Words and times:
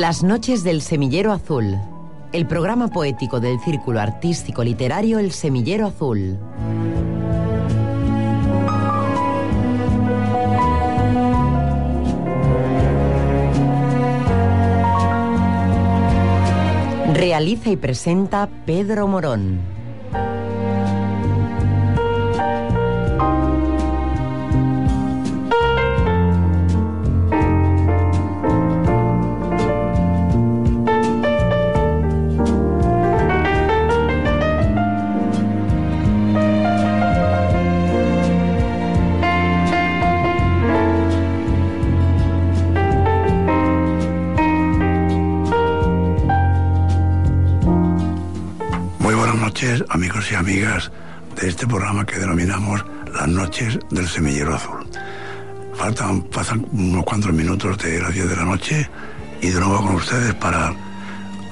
Las 0.00 0.22
noches 0.22 0.64
del 0.64 0.80
Semillero 0.80 1.30
Azul. 1.30 1.78
El 2.32 2.46
programa 2.46 2.88
poético 2.88 3.38
del 3.38 3.60
Círculo 3.60 4.00
Artístico 4.00 4.64
Literario 4.64 5.18
El 5.18 5.30
Semillero 5.30 5.88
Azul. 5.88 6.38
Realiza 17.12 17.68
y 17.68 17.76
presenta 17.76 18.48
Pedro 18.64 19.06
Morón. 19.06 19.79
Amigos 49.90 50.30
y 50.30 50.34
amigas 50.36 50.90
de 51.36 51.48
este 51.48 51.66
programa 51.66 52.06
que 52.06 52.18
denominamos 52.18 52.84
Las 53.12 53.28
noches 53.28 53.78
del 53.90 54.08
semillero 54.08 54.54
azul. 54.54 54.86
Faltan, 55.74 56.22
pasan 56.22 56.66
unos 56.72 57.04
cuantos 57.04 57.32
minutos 57.32 57.76
de 57.78 58.00
las 58.00 58.14
10 58.14 58.28
de 58.28 58.36
la 58.36 58.44
noche 58.44 58.88
y 59.40 59.48
de 59.48 59.60
nuevo 59.60 59.84
con 59.84 59.96
ustedes 59.96 60.34
para 60.34 60.72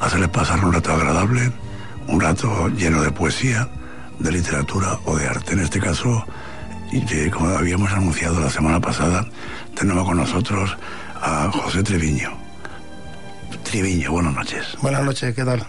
hacerles 0.00 0.28
pasar 0.28 0.64
un 0.64 0.72
rato 0.72 0.92
agradable, 0.92 1.50
un 2.06 2.20
rato 2.20 2.69
lleno 2.69 3.03
de 3.03 3.11
poesía, 3.11 3.69
de 4.20 4.30
literatura 4.30 4.98
o 5.05 5.17
de 5.17 5.27
arte. 5.27 5.55
En 5.55 5.61
este 5.61 5.80
caso, 5.80 6.25
y 6.92 7.30
como 7.30 7.48
habíamos 7.48 7.91
anunciado 7.92 8.39
la 8.41 8.50
semana 8.50 8.80
pasada, 8.80 9.27
tenemos 9.75 10.06
con 10.06 10.17
nosotros 10.17 10.77
a 11.20 11.50
José 11.52 11.83
Treviño. 11.83 12.30
Treviño, 13.64 14.12
buenas 14.12 14.34
noches. 14.34 14.77
Buenas 14.80 15.05
noches, 15.05 15.34
¿qué 15.34 15.45
tal? 15.45 15.67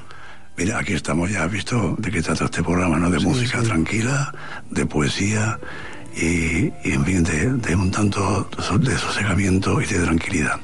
Mira, 0.59 0.77
aquí 0.79 0.91
estamos 0.93 1.31
ya, 1.31 1.45
has 1.45 1.51
visto 1.51 1.95
de 1.97 2.11
qué 2.11 2.21
trata 2.21 2.43
este 2.43 2.61
programa, 2.61 2.97
¿no? 2.97 3.09
De 3.09 3.17
Sí, 3.19 3.25
música 3.25 3.61
sí. 3.61 3.67
tranquila, 3.67 4.33
de 4.69 4.85
poesía 4.85 5.57
y, 6.13 6.65
y, 6.83 6.91
en 6.91 7.05
fin, 7.05 7.23
de, 7.23 7.53
de 7.53 7.75
un 7.77 7.89
tanto 7.91 8.49
de 8.77 8.97
sosegamiento 8.97 9.81
y 9.81 9.85
de 9.85 9.99
tranquilidad. 9.99 10.59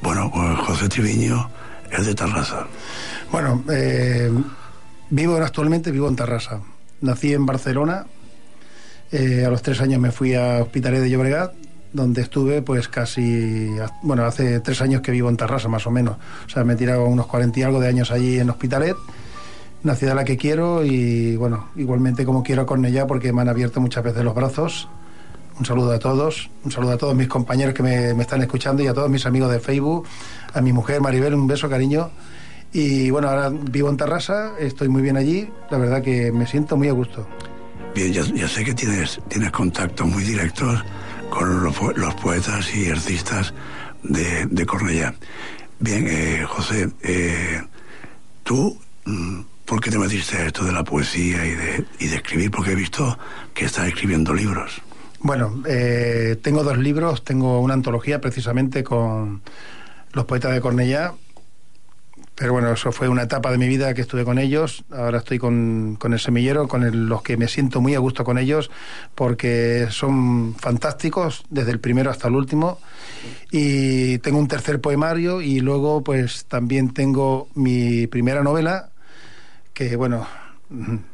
Bueno, 0.00 0.30
pues 0.34 0.58
José 0.60 0.88
Triviño 0.88 1.50
es 1.90 2.06
de 2.06 2.14
Tarrasa. 2.14 2.66
Bueno, 3.30 3.62
eh, 3.70 4.32
vivo 5.10 5.36
actualmente, 5.36 5.90
vivo 5.90 6.08
en 6.08 6.16
Tarrasa. 6.16 6.60
Nací 7.02 7.34
en 7.34 7.44
Barcelona. 7.44 8.06
eh, 9.12 9.44
a 9.46 9.50
los 9.50 9.60
tres 9.60 9.78
años 9.82 10.00
me 10.00 10.10
fui 10.10 10.34
a 10.34 10.62
Hospitalet 10.62 11.02
de 11.02 11.10
Llobregat, 11.10 11.52
donde 11.92 12.22
estuve 12.22 12.62
pues 12.62 12.88
casi, 12.88 13.68
bueno, 14.02 14.24
hace 14.24 14.60
tres 14.60 14.80
años 14.80 15.02
que 15.02 15.12
vivo 15.12 15.28
en 15.28 15.36
Tarrasa 15.36 15.68
más 15.68 15.86
o 15.86 15.90
menos. 15.90 16.16
O 16.46 16.48
sea, 16.50 16.64
me 16.64 16.72
he 16.72 16.76
tirado 16.76 17.04
unos 17.04 17.26
cuarenta 17.26 17.60
y 17.60 17.62
algo 17.62 17.78
de 17.80 17.88
años 17.88 18.10
allí 18.10 18.38
en 18.38 18.48
Hospitalet, 18.50 18.96
una 19.84 19.94
ciudad 19.94 20.12
a 20.12 20.16
la 20.16 20.24
que 20.24 20.36
quiero 20.36 20.84
y 20.84 21.36
bueno, 21.36 21.68
igualmente 21.76 22.24
como 22.24 22.42
quiero 22.42 22.66
con 22.66 22.84
ella 22.84 23.06
porque 23.06 23.32
me 23.32 23.42
han 23.42 23.48
abierto 23.48 23.80
muchas 23.80 24.04
veces 24.04 24.24
los 24.24 24.34
brazos. 24.34 24.88
Un 25.58 25.64
saludo 25.64 25.92
a 25.92 25.98
todos, 25.98 26.50
un 26.64 26.70
saludo 26.70 26.92
a 26.92 26.98
todos 26.98 27.16
mis 27.16 27.26
compañeros 27.26 27.74
que 27.74 27.82
me, 27.82 28.14
me 28.14 28.22
están 28.22 28.40
escuchando 28.42 28.82
y 28.82 28.86
a 28.86 28.94
todos 28.94 29.10
mis 29.10 29.26
amigos 29.26 29.50
de 29.50 29.58
Facebook, 29.58 30.06
a 30.54 30.60
mi 30.60 30.72
mujer 30.72 31.00
Maribel, 31.00 31.34
un 31.34 31.46
beso, 31.46 31.68
cariño. 31.68 32.10
Y 32.72 33.10
bueno, 33.10 33.28
ahora 33.28 33.50
vivo 33.50 33.88
en 33.88 33.96
Tarrasa, 33.96 34.52
estoy 34.58 34.88
muy 34.88 35.02
bien 35.02 35.16
allí, 35.16 35.48
la 35.70 35.78
verdad 35.78 36.02
que 36.02 36.30
me 36.30 36.46
siento 36.46 36.76
muy 36.76 36.88
a 36.88 36.92
gusto. 36.92 37.26
Bien, 37.94 38.12
ya, 38.12 38.22
ya 38.22 38.46
sé 38.46 38.64
que 38.64 38.74
tienes, 38.74 39.20
tienes 39.28 39.50
contactos 39.50 40.06
muy 40.06 40.22
directos 40.22 40.84
con 41.30 41.64
los, 41.64 41.74
los 41.96 42.14
poetas 42.16 42.74
y 42.74 42.90
artistas 42.90 43.52
de, 44.02 44.46
de 44.46 44.66
Cornellá. 44.66 45.14
Bien, 45.80 46.06
eh, 46.08 46.44
José, 46.46 46.90
eh, 47.02 47.62
tú, 48.42 48.78
mm, 49.04 49.40
¿por 49.68 49.80
qué 49.80 49.90
te 49.90 49.98
metiste 49.98 50.38
a 50.38 50.46
esto 50.46 50.64
de 50.64 50.72
la 50.72 50.82
poesía 50.82 51.44
y 51.44 51.54
de, 51.54 51.84
y 52.00 52.06
de 52.08 52.16
escribir? 52.16 52.50
Porque 52.50 52.72
he 52.72 52.74
visto 52.74 53.18
que 53.52 53.66
estás 53.66 53.86
escribiendo 53.86 54.32
libros. 54.32 54.80
Bueno, 55.20 55.62
eh, 55.66 56.36
tengo 56.42 56.64
dos 56.64 56.78
libros, 56.78 57.22
tengo 57.22 57.60
una 57.60 57.74
antología 57.74 58.20
precisamente 58.20 58.82
con 58.82 59.42
los 60.12 60.24
poetas 60.24 60.54
de 60.54 60.60
Cornellá, 60.60 61.12
pero 62.34 62.52
bueno, 62.52 62.72
eso 62.72 62.92
fue 62.92 63.08
una 63.08 63.22
etapa 63.22 63.50
de 63.50 63.58
mi 63.58 63.66
vida 63.66 63.92
que 63.94 64.00
estuve 64.00 64.24
con 64.24 64.38
ellos, 64.38 64.84
ahora 64.90 65.18
estoy 65.18 65.38
con, 65.38 65.98
el 66.00 66.20
semillero, 66.20 66.68
con 66.68 67.08
los 67.08 67.22
que 67.22 67.36
me 67.36 67.48
siento 67.48 67.80
muy 67.80 67.96
a 67.96 67.98
gusto 67.98 68.24
con 68.24 68.38
ellos, 68.38 68.70
porque 69.16 69.88
son 69.90 70.54
fantásticos 70.54 71.44
desde 71.50 71.72
el 71.72 71.80
primero 71.80 72.10
hasta 72.10 72.28
el 72.28 72.36
último, 72.36 72.78
y 73.50 74.18
tengo 74.18 74.38
un 74.38 74.48
tercer 74.48 74.80
poemario 74.80 75.42
y 75.42 75.60
luego 75.60 76.04
pues 76.04 76.44
también 76.44 76.94
tengo 76.94 77.48
mi 77.54 78.06
primera 78.06 78.44
novela, 78.44 78.90
que 79.78 79.94
bueno, 79.94 80.26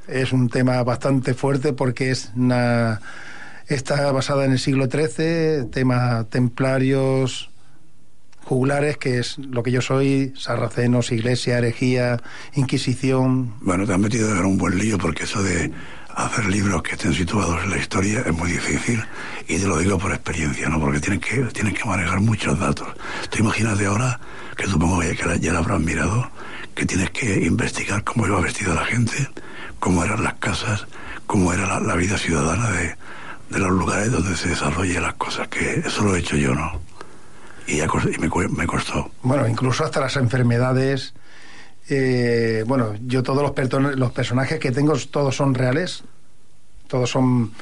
es 0.09 0.33
un 0.33 0.49
tema 0.49 0.83
bastante 0.85 1.35
fuerte 1.35 1.75
porque 1.75 2.11
es 2.11 2.33
está 3.69 4.11
basada 4.11 4.47
en 4.47 4.53
el 4.53 4.59
siglo 4.59 4.87
XIII, 4.87 5.67
temas 5.71 6.31
templarios, 6.31 7.51
juglares, 8.43 8.97
que 8.97 9.19
es 9.19 9.37
lo 9.37 9.63
que 9.63 9.71
yo 9.71 9.83
soy, 9.83 10.33
sarracenos, 10.39 11.13
iglesia, 11.13 11.59
herejía, 11.59 12.23
inquisición. 12.55 13.53
Bueno, 13.61 13.87
te 13.87 13.93
has 13.93 13.99
metido 13.99 14.31
en 14.33 14.47
un 14.47 14.57
buen 14.57 14.79
lío 14.79 14.97
porque 14.97 15.25
eso 15.25 15.43
de 15.43 15.71
hacer 16.17 16.47
libros 16.47 16.83
que 16.83 16.93
estén 16.93 17.13
situados 17.13 17.63
en 17.65 17.71
la 17.71 17.79
historia 17.79 18.23
es 18.27 18.33
muy 18.33 18.51
difícil 18.51 19.03
y 19.49 19.59
te 19.59 19.67
lo 19.67 19.79
digo 19.79 19.99
por 19.99 20.13
experiencia, 20.13 20.69
¿no? 20.69 20.81
Porque 20.81 21.01
tienes 21.01 21.21
que, 21.21 21.43
tienes 21.53 21.75
que 21.75 21.85
manejar 21.89 22.21
muchos 22.21 22.59
datos. 22.59 22.89
Tú 23.31 23.39
imagínate 23.41 23.87
ahora, 23.87 24.21
que 24.57 24.67
supongo 24.67 25.01
que 25.01 25.17
ya, 25.17 25.37
ya 25.37 25.53
lo 25.53 25.59
habrás 25.59 25.81
mirado, 25.81 26.31
que 26.75 26.87
tienes 26.87 27.11
que 27.11 27.45
investigar 27.45 28.05
cómo 28.05 28.27
iba 28.27 28.41
vestida 28.41 28.75
la 28.75 28.85
gente, 28.85 29.29
cómo 29.81 30.05
eran 30.05 30.23
las 30.23 30.35
casas, 30.35 30.87
cómo 31.27 31.53
era 31.53 31.67
la, 31.67 31.81
la 31.81 31.95
vida 31.97 32.17
ciudadana 32.19 32.71
de, 32.71 32.97
de 33.51 33.59
los 33.59 33.71
lugares 33.71 34.11
donde 34.11 34.37
se 34.37 34.49
desarrollan 34.49 35.03
las 35.03 35.15
cosas, 35.15 35.49
que 35.49 35.83
eso 35.85 36.03
lo 36.03 36.17
he 36.17 36.21
hecho 36.21 36.37
yo, 36.37 36.55
¿no? 36.55 36.81
Y, 37.67 37.81
me 38.21 38.67
costó. 38.67 39.11
Bueno, 39.23 39.49
incluso 39.49 39.85
hasta 39.85 40.01
las 40.01 40.17
enfermedades. 40.17 41.15
Eh, 41.89 42.65
bueno, 42.67 42.95
yo 43.07 43.23
todos 43.23 43.43
los, 43.43 43.97
los 43.97 44.13
personajes 44.13 44.59
que 44.59 44.71
tengo, 44.73 44.95
todos 45.11 45.37
son 45.37 45.55
reales. 45.55 46.03
Todos 46.89 47.11
son 47.11 47.53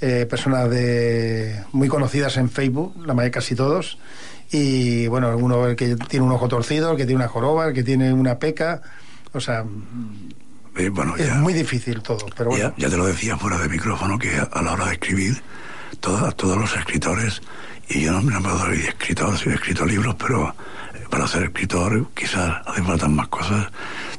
eh, 0.00 0.26
personas 0.28 0.68
de 0.70 1.62
muy 1.72 1.88
conocidas 1.88 2.36
en 2.36 2.50
Facebook, 2.50 2.94
la 3.06 3.14
mayoría 3.14 3.30
casi 3.32 3.54
todos. 3.54 3.98
Y 4.50 5.06
bueno, 5.06 5.36
uno 5.36 5.66
el 5.66 5.76
que 5.76 5.96
tiene 5.96 6.26
un 6.26 6.32
ojo 6.32 6.48
torcido, 6.48 6.90
el 6.92 6.96
que 6.96 7.06
tiene 7.06 7.16
una 7.22 7.28
joroba, 7.28 7.66
el 7.68 7.74
que 7.74 7.82
tiene 7.82 8.12
una 8.12 8.38
peca. 8.38 8.82
O 9.32 9.40
sea, 9.40 9.64
Eh, 10.76 10.88
bueno, 10.88 11.16
es 11.16 11.34
muy 11.36 11.52
difícil 11.52 12.02
todo. 12.02 12.26
Pero 12.36 12.50
bueno, 12.50 12.74
Ya, 12.76 12.84
ya 12.86 12.90
te 12.90 12.96
lo 12.96 13.06
decía 13.06 13.36
fuera 13.36 13.58
de 13.58 13.68
micrófono 13.68 14.18
que 14.18 14.30
a, 14.36 14.60
la 14.62 14.72
hora 14.72 14.86
de 14.86 14.92
escribir, 14.94 15.40
todas- 16.00 16.34
todos 16.36 16.56
los 16.58 16.76
escritores, 16.76 17.40
y 17.88 18.02
yo 18.02 18.12
no 18.12 18.20
me 18.22 18.50
soy 18.58 18.80
escritor, 18.80 19.36
soy 19.38 19.52
escrito 19.54 19.86
libros, 19.86 20.16
pero 20.18 20.54
para 21.14 21.28
ser 21.28 21.44
escritor 21.44 22.08
quizás 22.12 22.60
hace 22.66 22.82
falta 22.82 23.06
más 23.06 23.28
cosas. 23.28 23.68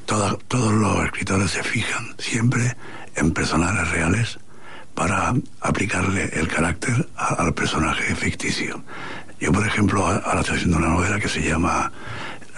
Todos 0.06 0.72
los 0.74 1.04
escritores 1.04 1.52
se 1.52 1.62
fijan 1.62 2.16
siempre 2.18 2.78
en 3.18 3.32
personajes 3.32 3.90
reales 3.92 4.40
para 4.94 5.34
aplicarle 5.60 6.30
el 6.32 6.48
carácter 6.48 7.06
a- 7.18 7.34
al 7.34 7.54
personaje 7.54 8.16
ficticio. 8.16 8.82
Yo, 9.42 9.52
por 9.52 9.68
ejemplo, 9.68 10.08
ahora 10.08 10.40
estoy 10.40 10.56
haciendo 10.56 10.78
una 10.78 10.88
novela 10.88 11.20
que 11.20 11.28
se 11.28 11.42
llama 11.42 11.92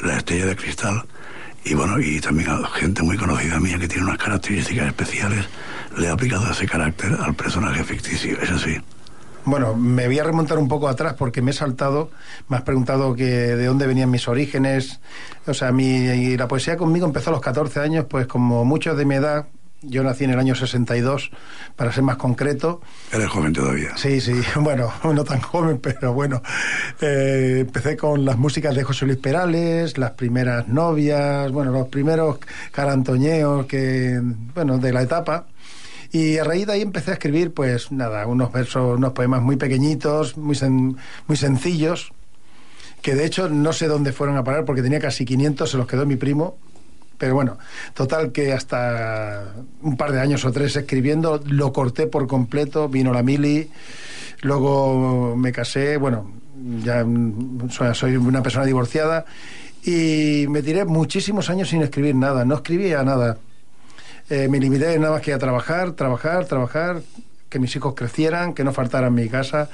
La 0.04 0.18
estrella 0.18 0.45
de 0.45 0.56
cristal, 0.56 1.04
y 1.66 1.74
bueno, 1.74 2.00
y 2.00 2.22
también 2.22 2.51
a 2.51 2.63
gente 2.68 3.01
muy 3.01 3.18
conocida 3.18 3.60
mía 3.60 3.80
que 3.80 3.88
tiene 3.88 4.04
unas 4.04 4.19
características 4.19 4.86
especiales, 4.86 5.45
le 5.98 6.06
he 6.06 6.10
aplicado 6.12 6.51
ese 6.51 6.68
carácter 6.68 7.18
al 7.19 7.33
personaje 7.33 7.83
ficticio, 7.83 8.40
es 8.40 8.51
así. 8.51 8.78
Bueno, 9.47 9.75
me 9.75 10.07
voy 10.07 10.19
a 10.19 10.25
remontar 10.25 10.57
un 10.57 10.67
poco 10.67 10.89
atrás 10.89 11.13
porque 11.13 11.41
me 11.41 11.51
he 11.51 11.53
saltado, 11.53 12.11
me 12.49 12.57
has 12.57 12.63
preguntado 12.63 13.15
que 13.15 13.23
de 13.23 13.65
dónde 13.65 13.88
venían 13.88 14.11
mis 14.11 14.27
orígenes. 14.27 14.99
O 15.45 15.53
sea, 15.53 15.71
mi, 15.71 15.85
y 15.85 16.35
la 16.35 16.49
poesía 16.49 16.75
conmigo 16.75 17.05
empezó 17.05 17.29
a 17.29 17.33
los 17.33 17.41
14 17.41 17.79
años, 17.79 18.05
pues 18.09 18.27
como 18.27 18.65
muchos 18.65 18.97
de 18.97 19.05
mi 19.05 19.15
edad, 19.15 19.45
yo 19.83 20.03
nací 20.03 20.25
en 20.25 20.31
el 20.31 20.39
año 20.39 20.53
62, 20.53 21.31
para 21.77 21.94
ser 21.94 22.03
más 22.03 22.17
concreto. 22.17 22.81
Eres 23.09 23.29
joven 23.29 23.53
todavía. 23.53 23.95
Sí, 23.95 24.19
sí, 24.19 24.33
bueno, 24.59 24.91
no 25.05 25.23
tan 25.23 25.39
joven, 25.39 25.79
pero 25.81 26.11
bueno. 26.11 26.41
Eh, 26.99 27.59
empecé 27.61 27.95
con 27.95 28.25
las 28.25 28.38
músicas 28.38 28.75
de 28.75 28.83
José 28.83 29.05
Luis 29.05 29.17
Perales, 29.17 29.97
las 29.97 30.11
primeras 30.11 30.67
novias, 30.67 31.49
bueno, 31.53 31.71
los 31.71 31.88
primeros 31.88 32.39
carantoñeos 32.73 33.65
que, 33.65 34.19
bueno, 34.53 34.77
de 34.77 34.91
la 34.91 35.03
etapa. 35.03 35.45
Y 36.12 36.38
a 36.38 36.44
raíz 36.44 36.68
de 36.68 36.74
ahí 36.74 36.81
empecé 36.81 37.12
a 37.12 37.13
escribir, 37.15 37.54
pues 37.54 37.92
nada, 37.92 38.25
unos 38.27 38.51
versos, 38.51 38.98
unos 38.98 39.13
poemas 39.13 39.42
muy 39.42 39.56
pequeñitos, 39.57 40.38
muy, 40.38 40.56
sen- 40.56 40.95
muy 41.27 41.38
sencillos, 41.38 42.12
que 43.01 43.15
de 43.15 43.25
hecho 43.25 43.50
no 43.50 43.74
sé 43.74 43.88
dónde 43.88 44.12
fueron 44.13 44.38
a 44.38 44.44
parar 44.44 44.65
porque 44.65 44.81
tenía 44.81 45.00
casi 45.00 45.25
500, 45.25 45.69
se 45.71 45.77
los 45.77 45.88
quedó 45.88 46.06
mi 46.06 46.15
primo. 46.15 46.57
Pero 47.18 47.33
bueno, 47.33 47.57
total 47.95 48.31
que 48.31 48.54
hasta 48.54 49.56
un 49.81 49.98
par 49.98 50.12
de 50.12 50.19
años 50.21 50.45
o 50.45 50.51
tres 50.51 50.75
escribiendo, 50.75 51.42
lo 51.48 51.74
corté 51.74 52.06
por 52.06 52.27
completo, 52.27 52.89
vino 52.89 53.12
la 53.12 53.24
mili, 53.24 53.71
luego 54.42 55.36
me 55.36 55.51
casé, 55.51 55.98
bueno, 55.98 56.31
ya 56.83 57.04
mm, 57.04 57.69
soy, 57.71 57.95
soy 57.95 58.15
una 58.18 58.44
persona 58.44 58.65
divorciada 58.65 59.25
y 59.83 60.45
me 60.50 60.62
tiré 60.62 60.86
muchísimos 60.86 61.50
años 61.50 61.69
sin 61.69 61.81
escribir 61.81 62.13
nada, 62.15 62.45
no 62.45 62.56
escribía 62.56 63.01
nada. 63.04 63.38
Eh, 64.29 64.50
me 64.50 64.59
limité 64.59 64.97
nada 65.00 65.13
más 65.13 65.21
que 65.21 65.33
a 65.33 65.38
trabajar, 65.38 65.94
trabajar, 65.94 66.45
trabajar, 66.45 67.01
que 67.50 67.59
mis 67.59 67.74
hijos 67.75 67.94
crecieran, 67.95 68.53
que 68.53 68.63
no 68.63 68.74
faltaran 68.74 69.13
mi 69.13 69.29
casa. 69.29 69.69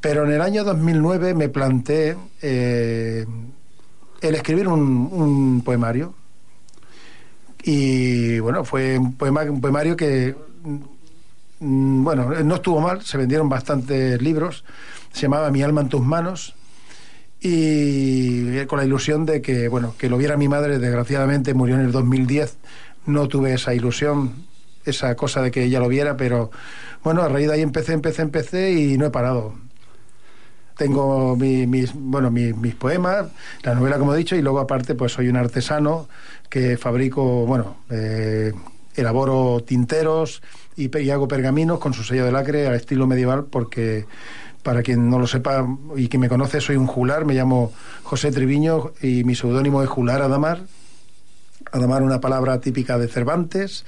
Pero 0.00 0.24
en 0.24 0.32
el 0.32 0.40
año 0.40 0.64
2009 0.64 1.34
me 1.34 1.50
planteé 1.50 2.16
eh, 2.40 3.26
el 4.22 4.34
escribir 4.34 4.68
un, 4.68 5.62
poemario. 5.62 6.14
Y 7.62 8.38
bueno, 8.38 8.64
fue 8.64 8.96
un, 8.96 9.14
poema, 9.14 9.42
un 9.42 9.60
poemario 9.60 9.94
que, 9.96 10.34
mm, 11.60 12.02
bueno, 12.02 12.30
no 12.42 12.54
estuvo 12.54 12.80
mal, 12.80 13.02
se 13.02 13.18
vendieron 13.18 13.50
bastantes 13.50 14.20
libros. 14.22 14.64
Se 15.12 15.22
llamaba 15.22 15.50
Mi 15.50 15.62
alma 15.62 15.82
en 15.82 15.90
tus 15.90 16.00
manos 16.00 16.54
y 17.42 18.64
con 18.66 18.78
la 18.78 18.84
ilusión 18.84 19.24
de 19.24 19.40
que 19.40 19.68
bueno 19.68 19.94
que 19.96 20.10
lo 20.10 20.18
viera 20.18 20.36
mi 20.36 20.46
madre 20.46 20.78
desgraciadamente 20.78 21.54
murió 21.54 21.76
en 21.76 21.80
el 21.80 21.90
2010 21.90 22.58
no 23.12 23.28
tuve 23.28 23.54
esa 23.54 23.74
ilusión 23.74 24.32
esa 24.84 25.14
cosa 25.14 25.42
de 25.42 25.50
que 25.50 25.64
ella 25.64 25.80
lo 25.80 25.88
viera 25.88 26.16
pero 26.16 26.50
bueno 27.04 27.22
a 27.22 27.28
raíz 27.28 27.48
de 27.48 27.54
ahí 27.54 27.60
empecé 27.62 27.92
empecé 27.92 28.22
empecé 28.22 28.72
y 28.72 28.96
no 28.98 29.06
he 29.06 29.10
parado 29.10 29.54
tengo 30.76 31.36
mi- 31.36 31.66
mis 31.66 31.92
bueno 31.94 32.30
mi- 32.30 32.52
mis 32.54 32.74
poemas 32.74 33.26
la 33.62 33.74
novela 33.74 33.98
como 33.98 34.14
he 34.14 34.18
dicho 34.18 34.36
y 34.36 34.42
luego 34.42 34.60
aparte 34.60 34.94
pues 34.94 35.12
soy 35.12 35.28
un 35.28 35.36
artesano 35.36 36.08
que 36.48 36.76
fabrico 36.78 37.44
bueno 37.46 37.76
eh, 37.90 38.52
elaboro 38.94 39.62
tinteros 39.66 40.42
y, 40.76 40.96
y 40.98 41.10
hago 41.10 41.28
pergaminos 41.28 41.78
con 41.78 41.92
su 41.92 42.02
sello 42.02 42.24
de 42.24 42.32
lacre 42.32 42.66
al 42.66 42.74
estilo 42.74 43.06
medieval 43.06 43.44
porque 43.44 44.06
para 44.62 44.82
quien 44.82 45.08
no 45.10 45.18
lo 45.18 45.26
sepa 45.26 45.66
y 45.96 46.08
que 46.08 46.18
me 46.18 46.28
conoce, 46.28 46.60
soy 46.60 46.76
un 46.76 46.86
jular, 46.86 47.24
me 47.24 47.32
llamo 47.32 47.72
José 48.02 48.30
Triviño 48.30 48.92
y 49.00 49.24
mi 49.24 49.34
seudónimo 49.34 49.82
es 49.82 49.88
Jular 49.88 50.20
Adamar. 50.20 50.60
Adamar, 51.72 52.02
una 52.02 52.20
palabra 52.20 52.60
típica 52.60 52.98
de 52.98 53.08
Cervantes, 53.08 53.84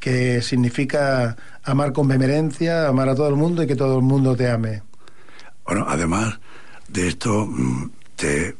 que 0.00 0.42
significa 0.42 1.36
amar 1.62 1.92
con 1.92 2.08
vehemencia, 2.08 2.88
amar 2.88 3.08
a 3.08 3.14
todo 3.14 3.28
el 3.28 3.36
mundo 3.36 3.62
y 3.62 3.66
que 3.66 3.76
todo 3.76 3.96
el 3.96 4.02
mundo 4.02 4.34
te 4.36 4.50
ame. 4.50 4.82
Bueno, 5.64 5.86
además 5.88 6.38
de 6.88 7.08
esto, 7.08 7.46
mm, 7.46 7.90
te, 8.16 8.56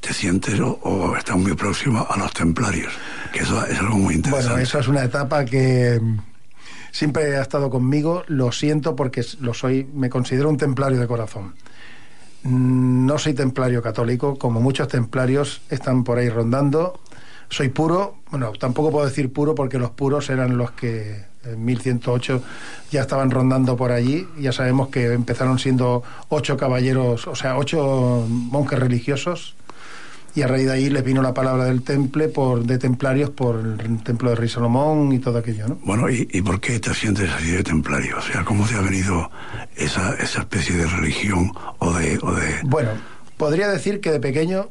te 0.00 0.12
sientes 0.14 0.60
o, 0.60 0.78
o 0.82 1.16
estás 1.16 1.36
muy 1.36 1.54
próximo 1.54 2.06
a 2.08 2.16
los 2.16 2.32
templarios, 2.32 2.92
que 3.32 3.40
eso 3.40 3.64
es 3.66 3.78
algo 3.78 3.96
muy 3.98 4.14
interesante. 4.14 4.48
Bueno, 4.48 4.62
eso 4.62 4.78
es 4.78 4.86
una 4.88 5.02
etapa 5.02 5.44
que 5.44 5.98
mm, 6.00 6.18
siempre 6.92 7.36
ha 7.36 7.42
estado 7.42 7.68
conmigo, 7.68 8.22
lo 8.28 8.52
siento 8.52 8.94
porque 8.94 9.24
lo 9.40 9.52
soy, 9.54 9.88
me 9.92 10.08
considero 10.08 10.48
un 10.48 10.56
templario 10.56 11.00
de 11.00 11.06
corazón. 11.08 11.54
Mm, 12.44 13.06
No 13.06 13.18
soy 13.18 13.34
templario 13.34 13.82
católico, 13.82 14.38
como 14.38 14.60
muchos 14.60 14.86
templarios 14.86 15.62
están 15.68 16.04
por 16.04 16.18
ahí 16.18 16.28
rondando. 16.28 17.00
Soy 17.50 17.68
puro, 17.68 18.16
bueno, 18.30 18.52
tampoco 18.52 18.90
puedo 18.90 19.06
decir 19.06 19.32
puro 19.32 19.54
porque 19.54 19.78
los 19.78 19.90
puros 19.90 20.30
eran 20.30 20.56
los 20.56 20.70
que 20.70 21.24
en 21.44 21.64
1108 21.64 22.42
ya 22.90 23.02
estaban 23.02 23.30
rondando 23.30 23.76
por 23.76 23.92
allí. 23.92 24.26
Ya 24.38 24.52
sabemos 24.52 24.88
que 24.88 25.12
empezaron 25.12 25.58
siendo 25.58 26.02
ocho 26.28 26.56
caballeros, 26.56 27.26
o 27.26 27.34
sea, 27.34 27.58
ocho 27.58 28.26
monjes 28.28 28.78
religiosos 28.78 29.56
y 30.34 30.42
a 30.42 30.46
raíz 30.46 30.66
de 30.66 30.72
ahí 30.72 30.90
les 30.90 31.02
vino 31.02 31.22
la 31.22 31.34
palabra 31.34 31.64
del 31.64 31.82
temple 31.82 32.28
por 32.28 32.64
de 32.64 32.78
templarios 32.78 33.30
por 33.30 33.58
el 33.58 34.02
templo 34.02 34.30
de 34.30 34.36
Rey 34.36 34.48
Salomón 34.48 35.12
y 35.12 35.18
todo 35.18 35.38
aquello, 35.38 35.68
¿no? 35.68 35.78
Bueno, 35.82 36.08
¿y, 36.08 36.28
y 36.30 36.42
por 36.42 36.60
qué 36.60 36.78
te 36.78 36.94
sientes 36.94 37.28
así 37.30 37.50
de 37.50 37.62
templario? 37.62 38.18
O 38.18 38.22
sea, 38.22 38.44
¿cómo 38.44 38.66
te 38.66 38.74
ha 38.74 38.80
venido 38.80 39.30
esa, 39.76 40.14
esa 40.14 40.40
especie 40.40 40.76
de 40.76 40.86
religión 40.86 41.52
o 41.78 41.92
de... 41.92 42.18
O 42.22 42.32
de... 42.32 42.60
Bueno, 42.64 42.90
podría 43.36 43.68
decir 43.68 44.00
que 44.00 44.12
de 44.12 44.20
pequeño, 44.20 44.68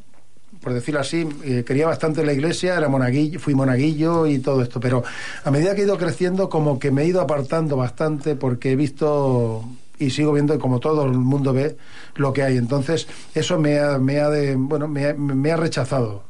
por 0.61 0.73
decirlo 0.73 0.99
así, 0.99 1.27
eh, 1.43 1.63
quería 1.65 1.87
bastante 1.87 2.25
la 2.25 2.33
iglesia, 2.33 2.75
era 2.75 2.89
monaguillo, 2.89 3.39
fui 3.39 3.55
monaguillo 3.55 4.27
y 4.27 4.39
todo 4.39 4.61
esto, 4.61 4.79
pero 4.79 5.03
a 5.43 5.51
medida 5.51 5.73
que 5.73 5.81
he 5.81 5.85
ido 5.85 5.97
creciendo 5.97 6.49
como 6.49 6.79
que 6.79 6.91
me 6.91 7.03
he 7.03 7.07
ido 7.07 7.21
apartando 7.21 7.77
bastante 7.77 8.35
porque 8.35 8.71
he 8.71 8.75
visto 8.75 9.63
y 9.99 10.09
sigo 10.11 10.33
viendo 10.33 10.57
como 10.59 10.79
todo 10.79 11.05
el 11.05 11.11
mundo 11.11 11.53
ve 11.53 11.77
lo 12.15 12.33
que 12.33 12.43
hay. 12.43 12.57
Entonces, 12.57 13.07
eso 13.35 13.59
me 13.59 13.79
ha, 13.79 13.99
me 13.99 14.19
ha 14.19 14.29
de, 14.29 14.55
bueno, 14.55 14.87
me 14.87 15.51
ha, 15.51 15.57
rechazado. 15.57 16.23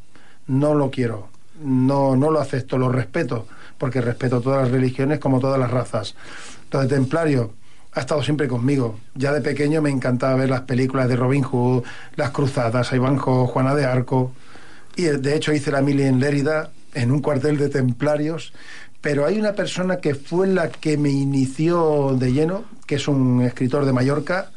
No 0.48 0.74
lo 0.74 0.90
quiero. 0.90 1.30
No, 1.64 2.16
no 2.16 2.32
lo 2.32 2.40
acepto, 2.40 2.78
lo 2.78 2.90
respeto, 2.90 3.46
porque 3.78 4.02
respeto 4.02 4.42
todas 4.42 4.64
las 4.64 4.72
religiones 4.72 5.20
como 5.20 5.40
todas 5.40 5.60
las 5.60 5.70
razas. 5.70 6.16
De 6.72 6.88
templario 6.88 7.52
ha 7.94 8.00
estado 8.01 8.21
siempre 8.24 8.47
conmigo. 8.47 9.00
Ya 9.15 9.31
de 9.33 9.41
pequeño 9.41 9.81
me 9.81 9.89
encantaba 9.89 10.36
ver 10.36 10.50
las 10.50 10.62
películas 10.62 11.07
de 11.09 11.15
Robin 11.15 11.44
Hood, 11.44 11.84
las 12.15 12.31
cruzadas, 12.31 12.91
Ivanhoe, 12.93 13.48
Juana 13.48 13.75
de 13.75 13.86
Arco. 13.86 14.31
Y 14.96 15.05
eh, 15.05 15.17
de 15.17 15.36
hecho 15.36 15.53
hice 15.53 15.72
la 15.72 15.81
mili 15.81 16.03
en 16.03 16.19
Lérida, 16.19 16.72
en 16.93 17.12
un 17.12 17.22
cuartel 17.22 17.58
de 17.58 17.69
templarios. 17.69 18.53
Pero 19.01 19.25
hay 19.25 19.39
una 19.39 19.53
persona 19.53 19.98
que 19.98 20.13
fue 20.13 20.48
la 20.48 20.69
que 20.69 20.98
me 20.98 21.10
inició 21.10 22.15
de 22.19 22.34
lleno, 22.34 22.65
que 22.86 22.96
es 22.96 23.08
un 23.08 23.41
escritor 23.41 23.86
de 23.86 23.93
Mallorca. 23.93 24.51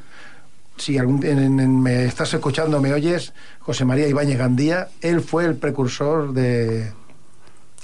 Si 0.77 0.99
algún, 0.99 1.25
en- 1.25 1.81
me 1.81 2.05
estás 2.07 2.35
escuchando, 2.35 2.81
me 2.81 2.93
oyes, 2.93 3.33
José 3.61 3.85
María 3.85 4.09
Ibáñez 4.09 4.39
Gandía. 4.39 4.89
Él 5.01 5.21
fue 5.21 5.45
el 5.45 5.55
precursor 5.55 6.33
de, 6.33 6.93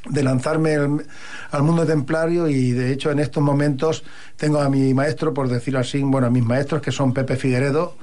de 0.09 0.23
lanzarme 0.23 0.77
al, 0.77 1.07
al 1.50 1.62
mundo 1.62 1.87
templario 1.87 2.49
y 2.49 2.73
de 2.73 2.93
hecho 2.93 3.11
en 3.11 3.19
estos 3.19 3.43
momentos 3.43 4.05
tengo 4.37 4.61
a 4.61 4.69
mi 4.69 4.95
maestro, 4.95 5.33
por 5.35 5.49
decirlo 5.49 5.81
así, 5.81 6.03
bueno, 6.03 6.27
a 6.27 6.31
mis 6.31 6.45
maestros 6.45 6.83
que 6.83 6.93
son 6.93 7.12
Pepe 7.12 7.37
Figueredo, 7.37 7.97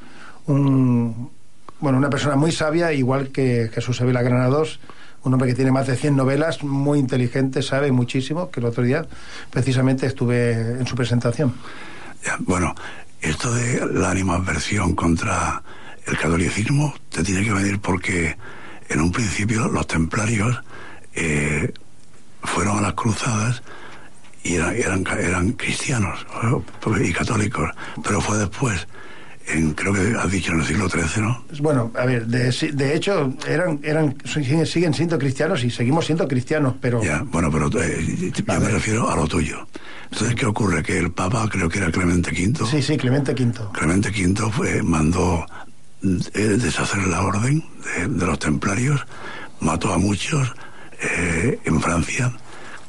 un, 0.47 1.31
bueno, 1.79 1.97
una 1.97 2.09
persona 2.09 2.35
muy 2.35 2.51
sabia, 2.51 2.93
igual 2.93 3.29
que 3.29 3.69
Jesús 3.73 3.97
Sevilla 3.97 4.21
Granados, 4.21 4.79
un 5.23 5.33
hombre 5.33 5.49
que 5.49 5.55
tiene 5.55 5.71
más 5.71 5.87
de 5.87 5.95
100 5.95 6.15
novelas, 6.15 6.63
muy 6.63 6.99
inteligente, 6.99 7.61
sabe 7.61 7.91
muchísimo, 7.91 8.51
que 8.51 8.59
el 8.59 8.67
otro 8.67 8.83
día 8.83 9.05
precisamente 9.49 10.05
estuve 10.05 10.51
en 10.51 10.85
su 10.85 10.95
presentación. 10.95 11.53
Bueno, 12.39 12.73
esto 13.21 13.53
de 13.53 13.85
la 13.93 14.11
animadversión 14.11 14.95
contra 14.95 15.61
el 16.05 16.17
catolicismo 16.17 16.93
te 17.09 17.23
tiene 17.23 17.43
que 17.43 17.53
venir 17.53 17.79
porque 17.79 18.37
en 18.87 19.01
un 19.01 19.11
principio 19.11 19.67
los 19.67 19.87
templarios 19.87 20.61
eh, 21.13 21.73
fueron 22.45 22.79
a 22.79 22.81
las 22.81 22.93
cruzadas 22.93 23.61
y 24.43 24.55
eran, 24.55 24.75
eran, 24.75 25.03
eran 25.19 25.51
cristianos 25.53 26.25
¿no? 26.43 26.63
y 27.01 27.11
católicos, 27.11 27.69
pero 28.03 28.21
fue 28.21 28.37
después, 28.37 28.87
en, 29.47 29.73
creo 29.73 29.91
que 29.93 30.15
has 30.17 30.31
dicho 30.31 30.51
en 30.51 30.59
el 30.59 30.65
siglo 30.65 30.87
XIII, 30.87 31.23
¿no? 31.23 31.43
Bueno, 31.61 31.91
a 31.95 32.05
ver, 32.05 32.27
de, 32.27 32.51
de 32.51 32.95
hecho 32.95 33.33
eran, 33.47 33.79
eran, 33.83 34.15
siguen, 34.25 34.93
siendo 34.93 35.17
cristianos 35.17 35.63
y 35.63 35.71
seguimos 35.71 36.05
siendo 36.05 36.27
cristianos, 36.27 36.75
pero... 36.79 37.03
Ya, 37.03 37.23
bueno, 37.23 37.51
pero 37.51 37.69
eh, 37.81 38.31
yo 38.33 38.59
me 38.59 38.69
refiero 38.69 39.09
a 39.09 39.15
lo 39.15 39.27
tuyo. 39.27 39.67
Entonces, 40.11 40.35
¿qué 40.35 40.45
ocurre? 40.45 40.83
Que 40.83 40.99
el 40.99 41.11
Papa, 41.11 41.47
creo 41.49 41.67
que 41.67 41.79
era 41.79 41.91
Clemente 41.91 42.29
V, 42.29 42.65
Sí, 42.69 42.81
sí, 42.83 42.97
Clemente 42.97 43.31
V. 43.31 43.51
Clemente 43.73 44.09
V 44.09 44.51
fue, 44.51 44.83
mandó 44.83 45.43
eh, 46.03 46.39
deshacer 46.39 47.07
la 47.07 47.23
orden 47.23 47.63
de, 47.97 48.07
de 48.07 48.25
los 48.25 48.37
templarios, 48.37 49.05
mató 49.59 49.91
a 49.91 49.97
muchos 49.97 50.53
eh, 51.01 51.59
en 51.65 51.81
Francia 51.81 52.31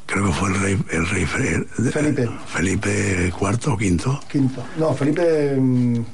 creo 0.07 0.25
que 0.27 0.31
fue 0.31 0.49
el 0.49 0.61
rey, 0.61 0.77
el 0.91 1.07
rey 1.09 1.25
Felipe. 1.25 2.29
Felipe 2.47 3.31
IV 3.39 3.71
o 3.73 3.77
quinto. 3.77 4.19
Quinto. 4.31 4.63
No, 4.77 4.93
Felipe. 4.93 5.55
mm, 5.59 6.05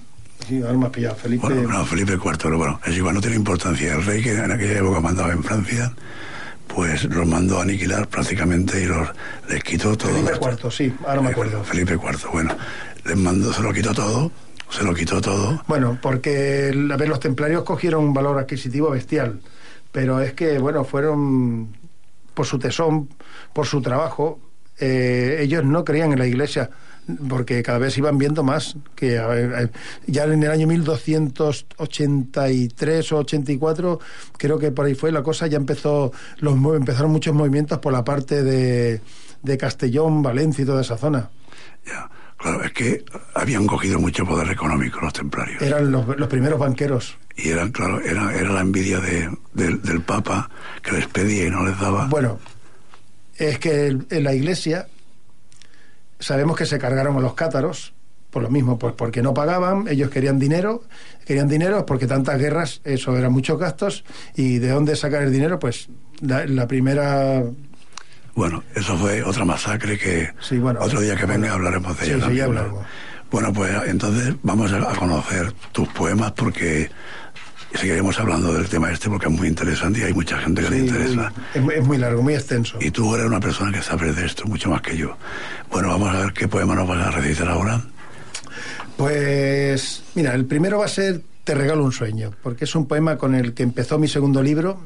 Sí, 0.47 0.61
ahora 0.61 0.73
me 0.77 0.85
has 0.87 0.91
pillado. 0.91 1.15
Felipe. 1.15 1.47
Bueno, 1.47 1.69
no, 1.69 1.85
Felipe 1.85 2.13
IV, 2.13 2.37
pero 2.41 2.57
bueno, 2.57 2.79
es 2.85 2.97
igual, 2.97 3.15
no 3.15 3.21
tiene 3.21 3.37
importancia. 3.37 3.93
El 3.93 4.03
rey 4.03 4.21
que 4.21 4.33
en 4.33 4.51
aquella 4.51 4.79
época 4.79 4.99
mandaba 4.99 5.31
en 5.31 5.41
Francia, 5.41 5.93
pues 6.67 7.05
los 7.05 7.25
mandó 7.25 7.59
a 7.59 7.63
aniquilar 7.63 8.07
prácticamente 8.09 8.81
y 8.81 8.85
los 8.87 9.07
les 9.47 9.63
quitó 9.63 9.95
todo. 9.95 10.11
Felipe. 10.11 10.33
IV, 10.41 10.71
sí, 10.71 10.93
ahora 11.07 11.21
me 11.21 11.29
acuerdo. 11.29 11.63
Felipe 11.63 11.93
IV, 11.93 12.29
bueno, 12.33 12.57
les 13.05 13.15
mandó, 13.15 13.53
se 13.53 13.61
lo 13.61 13.71
quitó 13.71 13.93
todo, 13.93 14.31
se 14.69 14.83
lo 14.83 14.93
quitó 14.93 15.21
todo. 15.21 15.63
Bueno, 15.67 15.97
porque 16.01 16.73
a 16.91 16.97
ver, 16.97 17.07
los 17.07 17.21
templarios 17.21 17.63
cogieron 17.63 18.03
un 18.03 18.13
valor 18.13 18.37
adquisitivo 18.37 18.89
bestial, 18.89 19.39
pero 19.93 20.19
es 20.19 20.33
que, 20.33 20.59
bueno, 20.59 20.83
fueron 20.83 21.69
por 22.33 22.45
su 22.45 22.59
tesón, 22.59 23.07
por 23.53 23.65
su 23.65 23.81
trabajo, 23.81 24.41
eh, 24.79 25.37
ellos 25.41 25.63
no 25.63 25.85
creían 25.85 26.11
en 26.13 26.19
la 26.19 26.27
iglesia, 26.27 26.69
porque 27.29 27.63
cada 27.63 27.77
vez 27.79 27.97
iban 27.97 28.17
viendo 28.17 28.43
más, 28.43 28.75
que 28.95 29.17
eh, 29.17 29.69
ya 30.07 30.25
en 30.25 30.43
el 30.43 30.51
año 30.51 30.67
1283 30.67 33.11
o 33.11 33.17
84, 33.17 33.99
creo 34.37 34.57
que 34.57 34.71
por 34.71 34.85
ahí 34.85 34.95
fue 34.95 35.11
la 35.11 35.21
cosa, 35.21 35.47
ya 35.47 35.57
empezó 35.57 36.13
los 36.39 36.55
empezaron 36.75 37.11
muchos 37.11 37.35
movimientos 37.35 37.79
por 37.79 37.91
la 37.93 38.03
parte 38.03 38.41
de, 38.43 39.01
de 39.41 39.57
Castellón, 39.57 40.23
Valencia 40.23 40.63
y 40.63 40.65
toda 40.65 40.81
esa 40.81 40.97
zona. 40.97 41.29
Ya, 41.85 42.09
claro, 42.37 42.63
es 42.63 42.71
que 42.71 43.03
habían 43.35 43.67
cogido 43.67 43.99
mucho 43.99 44.25
poder 44.25 44.49
económico 44.49 45.01
los 45.01 45.13
templarios. 45.13 45.61
Eran 45.61 45.91
los, 45.91 46.17
los 46.17 46.29
primeros 46.29 46.57
banqueros. 46.59 47.17
Y 47.35 47.49
eran, 47.49 47.71
claro, 47.71 47.99
era, 48.01 48.33
era 48.35 48.51
la 48.51 48.61
envidia 48.61 48.99
de, 48.99 49.29
del- 49.53 49.81
del 49.81 50.01
Papa 50.01 50.49
que 50.83 50.91
les 50.93 51.07
pedía 51.07 51.47
y 51.47 51.49
no 51.49 51.65
les 51.65 51.79
daba. 51.79 52.05
Bueno, 52.07 52.39
es 53.37 53.57
que 53.59 53.87
el- 53.87 54.05
en 54.09 54.23
la 54.23 54.33
iglesia 54.33 54.87
sabemos 56.19 56.57
que 56.57 56.65
se 56.65 56.79
cargaron 56.79 57.17
a 57.17 57.19
los 57.19 57.33
cátaros 57.33 57.93
por 58.29 58.41
lo 58.41 58.49
mismo, 58.49 58.79
pues 58.79 58.95
porque 58.95 59.21
no 59.21 59.33
pagaban, 59.35 59.87
ellos 59.87 60.09
querían 60.09 60.39
dinero, 60.39 60.83
querían 61.25 61.47
dinero 61.47 61.85
porque 61.85 62.07
tantas 62.07 62.39
guerras, 62.39 62.81
eso 62.83 63.15
eran 63.15 63.31
muchos 63.31 63.59
gastos, 63.59 64.03
y 64.35 64.57
de 64.57 64.69
dónde 64.69 64.95
sacar 64.95 65.21
el 65.21 65.31
dinero, 65.31 65.59
pues 65.59 65.87
la, 66.19 66.43
la 66.47 66.67
primera 66.67 67.43
Bueno, 68.33 68.63
eso 68.73 68.97
fue 68.97 69.21
otra 69.21 69.45
masacre 69.45 69.99
que 69.99 70.31
Sí, 70.41 70.57
bueno, 70.57 70.79
otro 70.81 70.99
día 71.01 71.15
que 71.15 71.27
venga 71.27 71.53
hablaremos 71.53 71.95
de 71.99 72.05
Sí, 72.05 72.11
ella 72.13 72.27
sí, 72.29 72.35
ya. 72.35 72.47
Bueno, 73.29 73.51
pues 73.53 73.71
entonces 73.87 74.33
vamos 74.41 74.71
a 74.73 74.79
conocer 74.95 75.51
tus 75.71 75.87
poemas 75.89 76.31
porque 76.31 76.89
seguiremos 77.77 78.19
hablando 78.19 78.53
del 78.53 78.67
tema 78.69 78.91
este 78.91 79.09
porque 79.09 79.27
es 79.27 79.31
muy 79.31 79.47
interesante 79.47 79.99
y 79.99 80.03
hay 80.03 80.13
mucha 80.13 80.37
gente 80.37 80.61
que 80.63 80.69
le 80.69 80.79
sí, 80.79 80.85
interesa. 80.87 81.33
es, 81.53 81.61
muy- 81.61 81.75
es 81.75 81.85
muy 81.85 81.97
largo, 81.97 82.21
muy 82.21 82.33
extenso. 82.35 82.77
Y 82.81 82.91
tú 82.91 83.13
eres 83.15 83.27
una 83.27 83.39
persona 83.39 83.71
que 83.71 83.81
sabe 83.81 84.13
de 84.13 84.25
esto 84.25 84.45
mucho 84.45 84.69
más 84.69 84.81
que 84.81 84.95
yo. 84.97 85.17
Bueno, 85.71 85.89
vamos 85.89 86.13
a 86.13 86.19
ver 86.19 86.33
qué 86.33 86.47
poema 86.47 86.75
nos 86.75 86.87
vas 86.87 87.05
a 87.07 87.11
recitar 87.11 87.49
ahora. 87.49 87.81
Pues 88.97 90.03
mira, 90.15 90.33
el 90.35 90.45
primero 90.45 90.79
va 90.79 90.85
a 90.85 90.89
ser 90.89 91.21
Te 91.43 91.53
regalo 91.55 91.83
un 91.83 91.91
sueño, 91.91 92.31
porque 92.41 92.63
es 92.63 92.73
un 92.75 92.87
poema 92.87 93.17
con 93.17 93.35
el 93.35 93.53
que 93.53 93.63
empezó 93.63 93.99
mi 93.99 94.07
segundo 94.07 94.41
libro, 94.41 94.79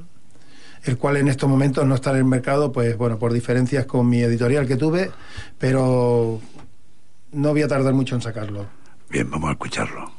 el 0.86 0.98
cual 0.98 1.17
en 1.17 1.27
estos 1.27 1.48
momentos 1.48 1.86
no 1.86 1.94
está 1.94 2.10
en 2.12 2.17
el 2.17 2.25
mercado, 2.25 2.72
pues 2.72 2.98
bueno, 2.98 3.20
por 3.20 3.32
diferencias 3.32 3.86
con 3.86 4.10
mi 4.10 4.22
editorial 4.24 4.65
que 4.65 4.75
tuve, 4.75 5.12
pero 5.60 6.41
no 7.34 7.50
voy 7.51 7.62
a 7.62 7.67
tardar 7.67 7.94
mucho 7.94 8.15
en 8.15 8.22
sacarlo. 8.24 8.65
Bien, 9.10 9.29
vamos 9.29 9.50
a 9.50 9.51
escucharlo. 9.51 10.12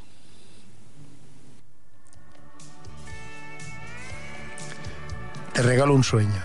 Te 5.58 5.64
regalo 5.64 5.92
un 5.92 6.04
sueño. 6.04 6.40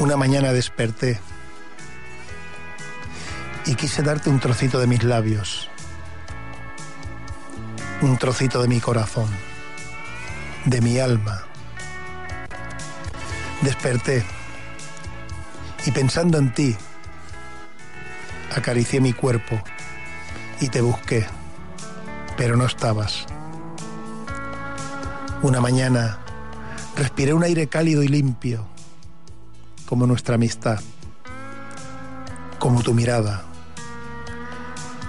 Una 0.00 0.16
mañana 0.16 0.52
desperté 0.52 1.20
y 3.64 3.76
quise 3.76 4.02
darte 4.02 4.28
un 4.28 4.40
trocito 4.40 4.80
de 4.80 4.88
mis 4.88 5.04
labios, 5.04 5.70
un 8.00 8.18
trocito 8.18 8.60
de 8.60 8.66
mi 8.66 8.80
corazón, 8.80 9.28
de 10.64 10.80
mi 10.80 10.98
alma. 10.98 11.44
Desperté 13.62 14.24
y 15.86 15.92
pensando 15.92 16.38
en 16.38 16.52
ti, 16.52 16.76
acaricié 18.52 19.00
mi 19.00 19.12
cuerpo 19.12 19.62
y 20.58 20.70
te 20.70 20.80
busqué, 20.80 21.24
pero 22.36 22.56
no 22.56 22.66
estabas. 22.66 23.28
Una 25.40 25.60
mañana 25.60 26.18
respiré 26.96 27.32
un 27.32 27.44
aire 27.44 27.68
cálido 27.68 28.02
y 28.02 28.08
limpio, 28.08 28.66
como 29.86 30.04
nuestra 30.04 30.34
amistad, 30.34 30.80
como 32.58 32.82
tu 32.82 32.92
mirada. 32.92 33.44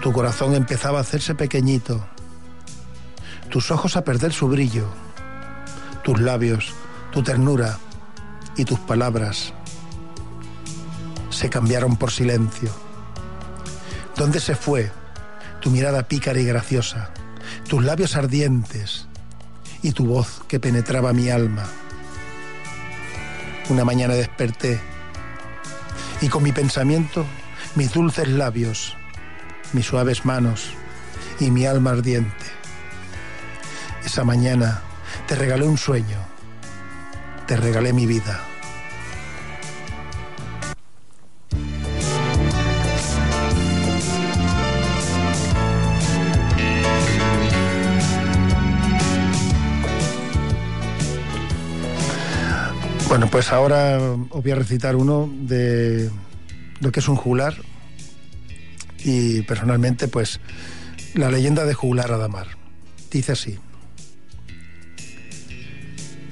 Tu 0.03 0.13
corazón 0.13 0.53
empezaba 0.53 0.99
a 0.99 1.01
hacerse 1.01 1.33
pequeñito, 1.33 2.05
tus 3.49 3.71
ojos 3.71 3.97
a 3.97 4.03
perder 4.03 4.31
su 4.31 4.47
brillo, 4.47 4.85
tus 6.03 6.21
labios, 6.21 6.73
tu 7.11 7.23
ternura 7.23 7.79
y 8.55 8.65
tus 8.65 8.77
palabras 8.79 9.51
se 11.31 11.49
cambiaron 11.49 11.97
por 11.97 12.11
silencio. 12.11 12.69
¿Dónde 14.15 14.39
se 14.39 14.55
fue 14.55 14.91
tu 15.59 15.71
mirada 15.71 16.03
pícara 16.03 16.39
y 16.39 16.45
graciosa, 16.45 17.09
tus 17.67 17.83
labios 17.83 18.15
ardientes? 18.15 19.08
Y 19.81 19.91
tu 19.91 20.05
voz 20.05 20.41
que 20.47 20.59
penetraba 20.59 21.13
mi 21.13 21.29
alma. 21.29 21.65
Una 23.69 23.85
mañana 23.85 24.13
desperté 24.13 24.79
y 26.21 26.27
con 26.27 26.43
mi 26.43 26.51
pensamiento, 26.51 27.25
mis 27.75 27.93
dulces 27.93 28.27
labios, 28.27 28.97
mis 29.73 29.85
suaves 29.85 30.25
manos 30.25 30.71
y 31.39 31.51
mi 31.51 31.65
alma 31.65 31.91
ardiente. 31.91 32.45
Esa 34.03 34.23
mañana 34.23 34.81
te 35.27 35.35
regalé 35.35 35.67
un 35.67 35.77
sueño, 35.77 36.17
te 37.47 37.55
regalé 37.55 37.93
mi 37.93 38.05
vida. 38.05 38.48
Bueno, 53.09 53.27
pues 53.31 53.51
ahora 53.51 53.99
os 53.99 54.43
voy 54.43 54.51
a 54.51 54.55
recitar 54.55 54.95
uno 54.95 55.27
de 55.41 56.11
lo 56.79 56.91
que 56.91 56.99
es 56.99 57.07
un 57.07 57.15
juglar 57.15 57.55
y 59.03 59.41
personalmente 59.41 60.07
pues 60.07 60.39
la 61.15 61.31
leyenda 61.31 61.65
de 61.65 61.73
juglar 61.73 62.11
Adamar. 62.11 62.49
Dice 63.09 63.31
así. 63.31 63.57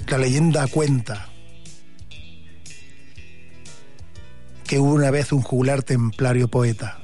La 0.07 0.19
leyenda 0.19 0.67
cuenta 0.67 1.29
que 4.67 4.77
hubo 4.77 4.93
una 4.93 5.09
vez 5.09 5.31
un 5.31 5.41
juglar 5.41 5.81
templario 5.81 6.47
poeta 6.47 6.99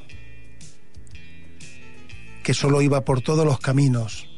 que 2.44 2.54
solo 2.54 2.84
iba 2.84 3.04
por 3.04 3.22
todos 3.22 3.44
los 3.44 3.60
caminos 3.60 4.30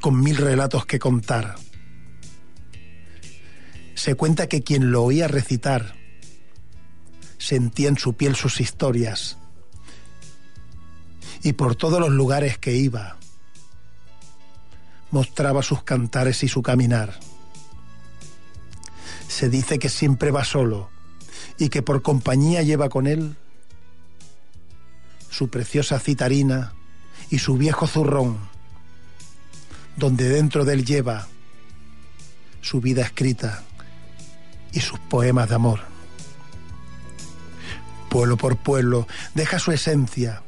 con 0.00 0.22
mil 0.22 0.38
relatos 0.38 0.86
que 0.86 0.98
contar. 0.98 1.65
Se 3.96 4.14
cuenta 4.14 4.46
que 4.46 4.62
quien 4.62 4.92
lo 4.92 5.02
oía 5.02 5.26
recitar 5.26 5.94
sentía 7.38 7.88
en 7.88 7.96
su 7.96 8.12
piel 8.12 8.36
sus 8.36 8.60
historias 8.60 9.38
y 11.42 11.54
por 11.54 11.76
todos 11.76 11.98
los 11.98 12.10
lugares 12.10 12.58
que 12.58 12.74
iba 12.74 13.16
mostraba 15.10 15.62
sus 15.62 15.82
cantares 15.82 16.42
y 16.42 16.48
su 16.48 16.62
caminar. 16.62 17.18
Se 19.28 19.48
dice 19.48 19.78
que 19.78 19.88
siempre 19.88 20.30
va 20.30 20.44
solo 20.44 20.90
y 21.58 21.70
que 21.70 21.80
por 21.80 22.02
compañía 22.02 22.62
lleva 22.62 22.90
con 22.90 23.06
él 23.06 23.34
su 25.30 25.48
preciosa 25.48 25.98
citarina 25.98 26.74
y 27.30 27.38
su 27.38 27.56
viejo 27.56 27.86
zurrón, 27.86 28.38
donde 29.96 30.28
dentro 30.28 30.66
de 30.66 30.74
él 30.74 30.84
lleva 30.84 31.28
su 32.60 32.82
vida 32.82 33.02
escrita 33.02 33.64
y 34.76 34.80
sus 34.80 35.00
poemas 35.00 35.48
de 35.48 35.54
amor. 35.54 35.80
Pueblo 38.10 38.36
por 38.36 38.58
pueblo 38.58 39.08
deja 39.34 39.58
su 39.58 39.72
esencia 39.72 40.42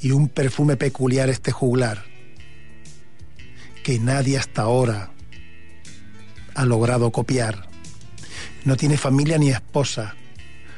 y 0.00 0.12
un 0.12 0.28
perfume 0.28 0.78
peculiar 0.78 1.28
este 1.28 1.52
juglar 1.52 2.04
que 3.82 3.98
nadie 3.98 4.38
hasta 4.38 4.62
ahora 4.62 5.10
ha 6.54 6.64
logrado 6.64 7.12
copiar. 7.12 7.68
No 8.64 8.76
tiene 8.76 8.96
familia 8.96 9.36
ni 9.36 9.50
esposa, 9.50 10.14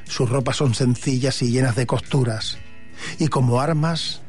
sus 0.05 0.29
ropas 0.29 0.57
son 0.57 0.75
sencillas 0.75 1.41
y 1.43 1.53
llenas 1.53 1.77
de 1.77 1.87
costuras, 1.87 2.59
y 3.21 3.29
como 3.29 3.61
armas, 3.61 4.23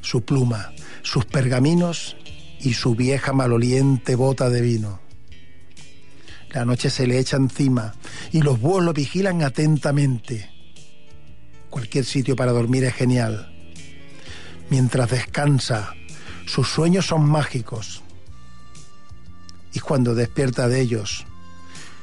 su 0.00 0.24
pluma, 0.24 0.72
sus 1.02 1.24
pergaminos 1.24 2.16
y 2.60 2.74
su 2.74 2.96
vieja 2.96 3.32
maloliente 3.32 4.16
bota 4.16 4.50
de 4.50 4.60
vino. 4.60 5.07
La 6.50 6.64
noche 6.64 6.90
se 6.90 7.06
le 7.06 7.18
echa 7.18 7.36
encima 7.36 7.94
y 8.32 8.40
los 8.40 8.60
búhos 8.60 8.82
lo 8.82 8.92
vigilan 8.92 9.42
atentamente. 9.42 10.50
Cualquier 11.70 12.04
sitio 12.04 12.36
para 12.36 12.52
dormir 12.52 12.84
es 12.84 12.94
genial. 12.94 13.54
Mientras 14.70 15.10
descansa, 15.10 15.94
sus 16.46 16.68
sueños 16.68 17.06
son 17.06 17.28
mágicos. 17.28 18.02
Y 19.74 19.80
cuando 19.80 20.14
despierta 20.14 20.68
de 20.68 20.80
ellos, 20.80 21.26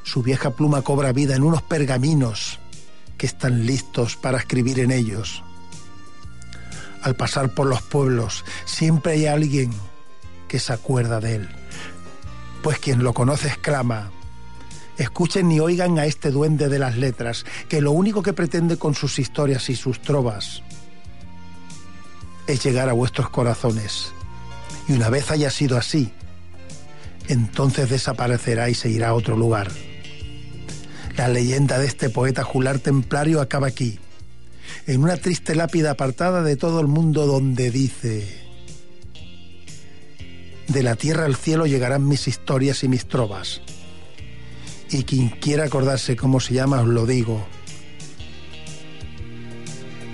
su 0.04 0.22
vieja 0.22 0.50
pluma 0.50 0.82
cobra 0.82 1.12
vida 1.12 1.34
en 1.34 1.42
unos 1.42 1.62
pergaminos 1.62 2.60
que 3.18 3.26
están 3.26 3.66
listos 3.66 4.16
para 4.16 4.38
escribir 4.38 4.78
en 4.78 4.92
ellos. 4.92 5.42
Al 7.02 7.16
pasar 7.16 7.54
por 7.54 7.66
los 7.66 7.82
pueblos, 7.82 8.44
siempre 8.64 9.12
hay 9.14 9.26
alguien 9.26 9.72
que 10.48 10.60
se 10.60 10.72
acuerda 10.72 11.20
de 11.20 11.36
él. 11.36 11.48
Pues 12.62 12.78
quien 12.78 13.02
lo 13.02 13.12
conoce 13.12 13.48
exclama, 13.48 14.10
escuchen 14.98 15.50
y 15.52 15.60
oigan 15.60 15.98
a 15.98 16.06
este 16.06 16.30
duende 16.30 16.68
de 16.68 16.78
las 16.78 16.96
letras, 16.96 17.44
que 17.68 17.80
lo 17.80 17.92
único 17.92 18.22
que 18.22 18.32
pretende 18.32 18.76
con 18.76 18.94
sus 18.94 19.18
historias 19.18 19.68
y 19.70 19.76
sus 19.76 20.00
trovas 20.00 20.62
es 22.46 22.64
llegar 22.64 22.88
a 22.88 22.92
vuestros 22.92 23.28
corazones. 23.30 24.12
Y 24.88 24.92
una 24.92 25.10
vez 25.10 25.30
haya 25.30 25.50
sido 25.50 25.76
así, 25.76 26.12
entonces 27.28 27.90
desaparecerá 27.90 28.70
y 28.70 28.74
se 28.74 28.88
irá 28.88 29.08
a 29.08 29.14
otro 29.14 29.36
lugar. 29.36 29.70
La 31.16 31.28
leyenda 31.28 31.78
de 31.78 31.86
este 31.86 32.10
poeta 32.10 32.44
jular 32.44 32.78
templario 32.78 33.40
acaba 33.40 33.66
aquí, 33.66 33.98
en 34.86 35.02
una 35.02 35.16
triste 35.16 35.54
lápida 35.54 35.92
apartada 35.92 36.42
de 36.42 36.56
todo 36.56 36.80
el 36.80 36.86
mundo 36.86 37.26
donde 37.26 37.70
dice, 37.70 38.46
de 40.68 40.82
la 40.82 40.96
tierra 40.96 41.24
al 41.24 41.36
cielo 41.36 41.66
llegarán 41.66 42.06
mis 42.06 42.28
historias 42.28 42.84
y 42.84 42.88
mis 42.88 43.06
trovas. 43.06 43.62
Y 44.90 45.02
quien 45.04 45.28
quiera 45.28 45.64
acordarse 45.64 46.16
cómo 46.16 46.40
se 46.40 46.54
llama, 46.54 46.80
os 46.80 46.86
lo 46.88 47.06
digo. 47.06 47.46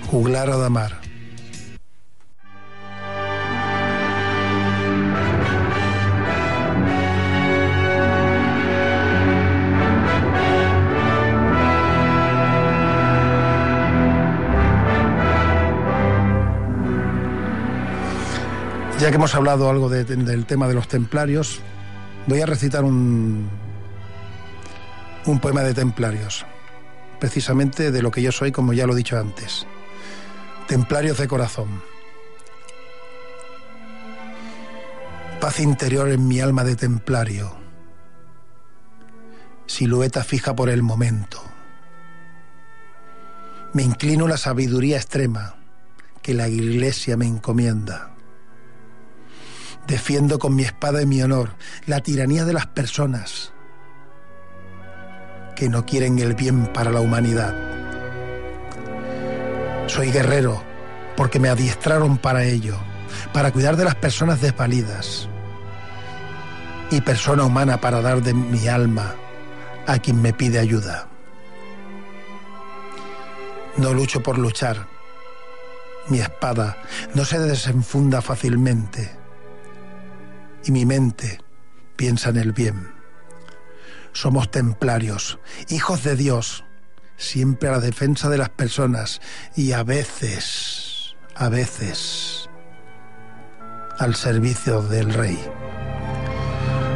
Juglar 0.09 0.49
o 0.49 0.57
Damar. 0.59 1.01
Ya 18.99 19.09
que 19.09 19.15
hemos 19.15 19.35
hablado 19.35 19.69
algo 19.69 19.89
de- 19.89 20.05
del 20.05 20.45
tema 20.45 20.67
de 20.67 20.75
los 20.75 20.87
templarios, 20.87 21.59
voy 22.27 22.39
a 22.41 22.45
recitar 22.45 22.83
un, 22.85 23.49
un 25.25 25.39
poema 25.39 25.61
de 25.61 25.73
templarios, 25.73 26.45
precisamente 27.19 27.91
de 27.91 28.01
lo 28.01 28.11
que 28.11 28.21
yo 28.21 28.31
soy, 28.31 28.51
como 28.51 28.73
ya 28.73 28.85
lo 28.85 28.93
he 28.93 28.97
dicho 28.97 29.17
antes. 29.17 29.65
Templarios 30.67 31.17
de 31.17 31.27
corazón. 31.27 31.81
Paz 35.39 35.59
interior 35.59 36.09
en 36.09 36.27
mi 36.27 36.39
alma 36.39 36.63
de 36.63 36.75
templario. 36.75 37.55
Silueta 39.65 40.23
fija 40.23 40.55
por 40.55 40.69
el 40.69 40.83
momento. 40.83 41.41
Me 43.71 43.83
inclino 43.83 44.27
la 44.27 44.37
sabiduría 44.37 44.97
extrema 44.97 45.55
que 46.21 46.33
la 46.33 46.47
iglesia 46.47 47.17
me 47.17 47.25
encomienda. 47.25 48.11
Defiendo 49.87 50.39
con 50.39 50.55
mi 50.55 50.63
espada 50.63 51.01
y 51.01 51.05
mi 51.05 51.21
honor 51.21 51.55
la 51.85 52.01
tiranía 52.01 52.45
de 52.45 52.53
las 52.53 52.67
personas 52.67 53.52
que 55.55 55.69
no 55.69 55.85
quieren 55.85 56.19
el 56.19 56.33
bien 56.33 56.67
para 56.67 56.91
la 56.91 56.99
humanidad. 56.99 57.55
Soy 59.87 60.11
guerrero 60.11 60.63
porque 61.15 61.39
me 61.39 61.49
adiestraron 61.49 62.17
para 62.17 62.43
ello, 62.43 62.77
para 63.33 63.51
cuidar 63.51 63.75
de 63.75 63.85
las 63.85 63.95
personas 63.95 64.41
desvalidas 64.41 65.29
y 66.89 67.01
persona 67.01 67.43
humana 67.43 67.79
para 67.79 68.01
dar 68.01 68.21
de 68.21 68.33
mi 68.33 68.67
alma 68.67 69.15
a 69.87 69.99
quien 69.99 70.21
me 70.21 70.33
pide 70.33 70.59
ayuda. 70.59 71.07
No 73.77 73.93
lucho 73.93 74.21
por 74.21 74.37
luchar. 74.37 74.87
Mi 76.09 76.19
espada 76.19 76.77
no 77.15 77.25
se 77.25 77.39
desenfunda 77.39 78.21
fácilmente 78.21 79.11
y 80.65 80.71
mi 80.71 80.85
mente 80.85 81.39
piensa 81.95 82.29
en 82.29 82.37
el 82.37 82.51
bien. 82.51 82.92
Somos 84.13 84.49
templarios, 84.51 85.39
hijos 85.69 86.03
de 86.03 86.15
Dios, 86.15 86.63
siempre 87.17 87.69
a 87.69 87.73
la 87.73 87.79
defensa 87.79 88.29
de 88.29 88.37
las 88.37 88.49
personas 88.49 89.21
y 89.55 89.73
a 89.73 89.83
veces, 89.83 91.15
a 91.35 91.49
veces, 91.49 92.49
al 93.99 94.15
servicio 94.15 94.81
del 94.81 95.13
rey. 95.13 95.39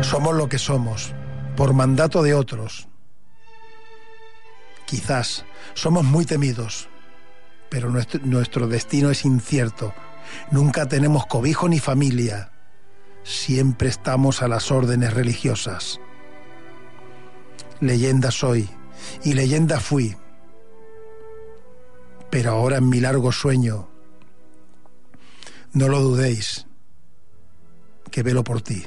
Somos 0.01 0.36
lo 0.36 0.47
que 0.47 0.60
somos, 0.60 1.13
por 1.56 1.73
mandato 1.73 2.23
de 2.23 2.34
otros. 2.34 2.88
Quizás 4.86 5.45
somos 5.73 6.06
muy 6.06 6.25
temidos, 6.25 6.88
pero 7.69 7.89
nuestro, 7.89 8.21
nuestro 8.23 8.67
destino 8.67 9.10
es 9.10 9.25
incierto. 9.25 9.93
Nunca 10.51 10.88
tenemos 10.88 11.25
cobijo 11.25 11.67
ni 11.67 11.80
familia 11.80 12.51
siempre 13.27 13.89
estamos 13.89 14.41
a 14.41 14.47
las 14.47 14.71
órdenes 14.71 15.13
religiosas. 15.13 15.99
Leyenda 17.80 18.32
soy 18.32 18.70
y 19.24 19.34
leyenda 19.34 19.80
fui, 19.80 20.16
pero 22.30 22.52
ahora 22.52 22.78
en 22.78 22.90
mi 22.90 23.00
largo 23.00 23.32
sueño, 23.32 23.88
no 25.74 25.88
lo 25.88 26.02
dudéis, 26.02 26.66
que 28.12 28.24
velo 28.24 28.44
por 28.44 28.62
ti. 28.62 28.86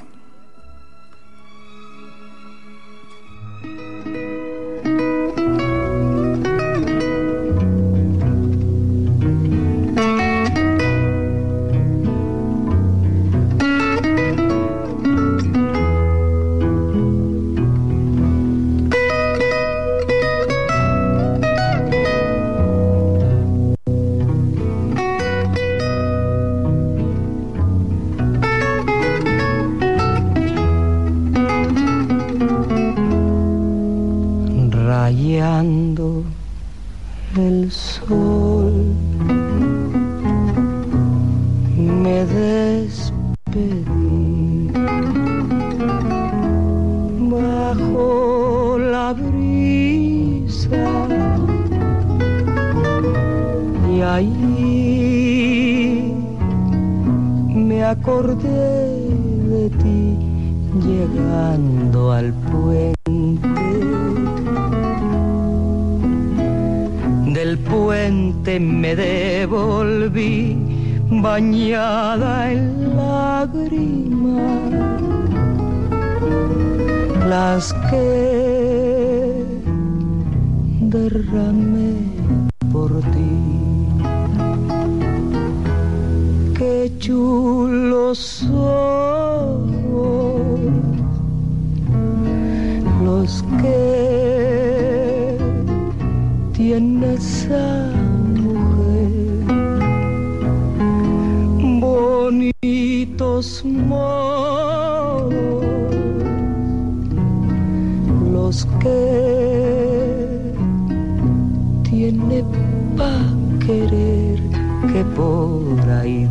Que 114.93 115.05
por 115.15 115.79
ahí 115.89 116.27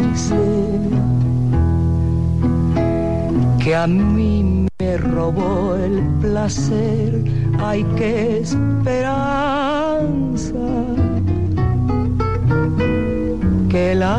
dice 0.00 0.42
que 3.62 3.74
a 3.76 3.86
mí 3.86 4.66
me 4.80 4.96
robó 4.96 5.76
el 5.76 6.02
placer, 6.20 7.22
ay 7.60 7.86
qué 7.96 8.40
esperanza 8.40 9.12
que 13.68 13.94
la 13.94 14.18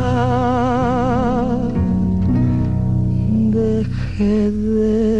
dejé 3.50 4.50
de 4.50 5.13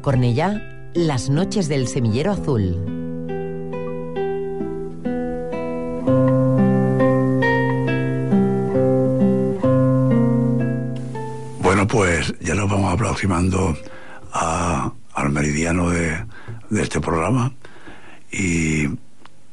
Cornellá, 0.00 0.90
las 0.94 1.30
noches 1.30 1.68
del 1.68 1.86
semillero 1.88 2.32
azul. 2.32 2.76
Bueno, 11.62 11.86
pues 11.86 12.34
ya 12.40 12.54
nos 12.54 12.68
vamos 12.70 12.92
aproximando 12.92 13.76
a- 14.32 14.92
al 15.14 15.30
meridiano 15.30 15.90
de, 15.90 16.24
de 16.70 16.82
este 16.82 17.00
programa 17.00 17.52
y 18.32 18.86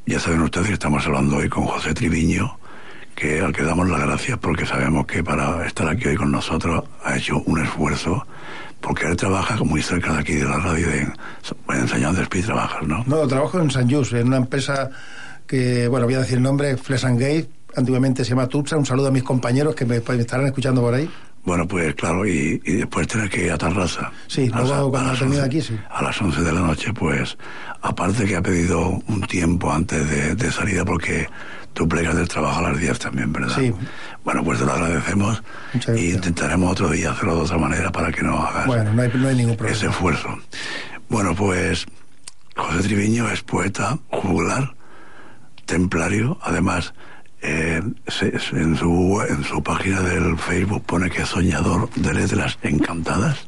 ya 0.05 0.19
saben 0.19 0.41
ustedes 0.41 0.67
que 0.67 0.73
estamos 0.73 1.05
hablando 1.05 1.37
hoy 1.37 1.49
con 1.49 1.65
José 1.65 1.93
Triviño, 1.93 2.57
que 3.15 3.41
al 3.41 3.51
que 3.53 3.63
damos 3.63 3.89
las 3.89 3.99
gracias 4.01 4.37
porque 4.39 4.65
sabemos 4.65 5.05
que 5.05 5.23
para 5.23 5.65
estar 5.65 5.87
aquí 5.89 6.07
hoy 6.07 6.15
con 6.15 6.31
nosotros 6.31 6.83
ha 7.03 7.17
hecho 7.17 7.39
un 7.45 7.59
esfuerzo 7.63 8.25
porque 8.87 9.05
él 9.05 9.17
trabaja 9.17 9.57
muy 9.63 9.81
cerca 9.81 10.13
de 10.13 10.19
aquí 10.19 10.33
de 10.35 10.45
la 10.45 10.57
radio 10.57 10.87
de, 10.87 10.99
en 10.99 11.87
San 11.87 12.01
Juan 12.01 12.27
trabajas, 12.45 12.87
¿no? 12.87 13.03
No, 13.05 13.27
trabajo 13.27 13.59
en 13.59 13.69
San 13.69 13.89
Just, 13.91 14.13
en 14.13 14.27
una 14.27 14.37
empresa 14.37 14.89
que, 15.45 15.89
bueno, 15.89 16.05
voy 16.05 16.15
a 16.15 16.19
decir 16.19 16.37
el 16.37 16.43
nombre, 16.43 16.77
Flesh 16.77 17.05
and 17.05 17.19
Gate, 17.19 17.49
antiguamente 17.75 18.23
se 18.23 18.29
llama 18.29 18.47
Tutsa. 18.47 18.77
Un 18.77 18.85
saludo 18.85 19.07
a 19.07 19.11
mis 19.11 19.23
compañeros 19.23 19.75
que 19.75 19.85
me, 19.85 19.99
me 19.99 20.21
estarán 20.21 20.45
escuchando 20.45 20.81
por 20.81 20.93
ahí. 20.93 21.09
Bueno, 21.47 21.65
pues 21.65 21.95
claro, 21.95 22.25
y, 22.27 22.61
y 22.65 22.73
después 22.73 23.07
tener 23.07 23.29
que 23.29 23.45
ir 23.45 23.51
a 23.53 23.57
Tarrasa. 23.57 24.11
Sí, 24.27 24.51
A 24.53 24.59
luego 24.59 24.91
cuando 24.91 25.11
las 25.11 25.19
termine 25.19 25.41
11 25.43 25.47
aquí, 25.47 25.61
sí. 25.61 25.79
A 25.89 26.03
las 26.03 26.21
11 26.21 26.41
de 26.41 26.51
la 26.51 26.59
noche, 26.59 26.91
pues, 26.93 27.37
aparte 27.81 28.25
que 28.25 28.35
ha 28.35 28.41
pedido 28.41 28.99
un 29.07 29.21
tiempo 29.21 29.71
antes 29.71 30.09
de, 30.09 30.35
de 30.35 30.51
salida, 30.51 30.83
porque 30.83 31.29
tú 31.71 31.87
plegas 31.87 32.17
del 32.17 32.27
trabajo 32.27 32.59
a 32.59 32.71
las 32.71 32.77
10 32.81 32.99
también, 32.99 33.31
¿verdad? 33.31 33.55
Sí. 33.55 33.73
Bueno, 34.25 34.43
pues 34.43 34.59
te 34.59 34.65
lo 34.65 34.73
agradecemos 34.73 35.41
Muchas 35.73 35.87
y 35.95 35.99
gracias. 36.01 36.15
intentaremos 36.17 36.71
otro 36.73 36.89
día 36.89 37.11
hacerlo 37.11 37.35
de 37.37 37.41
otra 37.43 37.57
manera 37.57 37.91
para 37.93 38.11
que 38.11 38.23
no 38.23 38.45
hagas 38.45 38.65
Bueno, 38.67 38.91
no 38.91 39.01
hay, 39.03 39.11
no 39.15 39.27
hay 39.29 39.35
ningún 39.35 39.53
ese 39.53 39.57
problema. 39.57 39.89
esfuerzo. 39.91 40.39
Bueno, 41.07 41.33
pues 41.33 41.85
José 42.57 42.79
Triviño 42.83 43.29
es 43.31 43.41
poeta, 43.41 43.97
juglar, 44.09 44.73
templario, 45.65 46.37
además 46.41 46.93
eh, 47.41 47.81
en, 47.81 48.75
su, 48.75 49.21
en 49.27 49.43
su 49.43 49.63
página 49.63 50.01
del 50.01 50.37
Facebook 50.37 50.83
pone 50.85 51.09
que 51.09 51.21
es 51.21 51.29
soñador 51.29 51.89
de 51.95 52.13
letras 52.13 52.57
encantadas, 52.63 53.47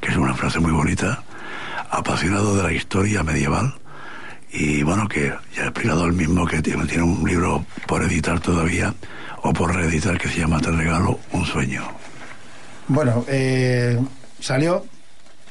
que 0.00 0.10
es 0.10 0.16
una 0.16 0.34
frase 0.34 0.60
muy 0.60 0.72
bonita, 0.72 1.22
apasionado 1.90 2.56
de 2.56 2.62
la 2.62 2.72
historia 2.72 3.22
medieval 3.22 3.74
y 4.52 4.82
bueno, 4.84 5.08
que 5.08 5.32
ya 5.56 5.62
ha 5.62 5.66
explicado 5.66 6.06
él 6.06 6.12
mismo 6.12 6.46
que 6.46 6.62
tiene, 6.62 6.86
tiene 6.86 7.02
un 7.02 7.28
libro 7.28 7.64
por 7.88 8.02
editar 8.04 8.38
todavía 8.38 8.94
o 9.42 9.52
por 9.52 9.74
reeditar 9.74 10.16
que 10.16 10.28
se 10.28 10.40
llama 10.40 10.60
Te 10.60 10.70
regalo 10.70 11.18
un 11.32 11.44
sueño. 11.44 11.82
Bueno, 12.86 13.24
eh, 13.26 13.98
salió, 14.38 14.84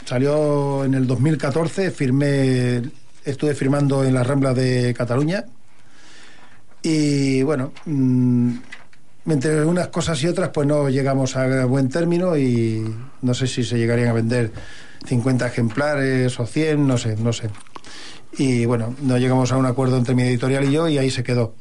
salió 0.05 0.85
en 0.85 0.93
el 0.93 1.05
2014, 1.05 1.91
firmé, 1.91 2.81
estuve 3.25 3.53
firmando 3.55 4.05
en 4.05 4.13
la 4.13 4.23
Rambla 4.23 4.53
de 4.53 4.93
Cataluña 4.93 5.43
y 6.83 7.41
bueno, 7.43 7.71
mm, 7.85 8.55
entre 9.27 9.65
unas 9.65 9.87
cosas 9.87 10.21
y 10.21 10.27
otras 10.27 10.49
pues 10.49 10.67
no 10.67 10.89
llegamos 10.89 11.37
a 11.37 11.65
buen 11.65 11.87
término 11.87 12.37
y 12.37 12.83
no 13.21 13.33
sé 13.33 13.47
si 13.47 13.63
se 13.63 13.77
llegarían 13.77 14.09
a 14.09 14.13
vender 14.13 14.51
50 15.05 15.47
ejemplares 15.47 16.37
o 16.39 16.45
100, 16.45 16.85
no 16.85 16.97
sé, 16.97 17.15
no 17.15 17.31
sé. 17.31 17.49
Y 18.37 18.65
bueno, 18.65 18.95
no 19.01 19.17
llegamos 19.17 19.51
a 19.51 19.57
un 19.57 19.65
acuerdo 19.65 19.97
entre 19.97 20.13
mi 20.13 20.23
editorial 20.23 20.65
y 20.65 20.71
yo 20.73 20.87
y 20.89 20.97
ahí 20.97 21.09
se 21.09 21.23
quedó. 21.23 21.55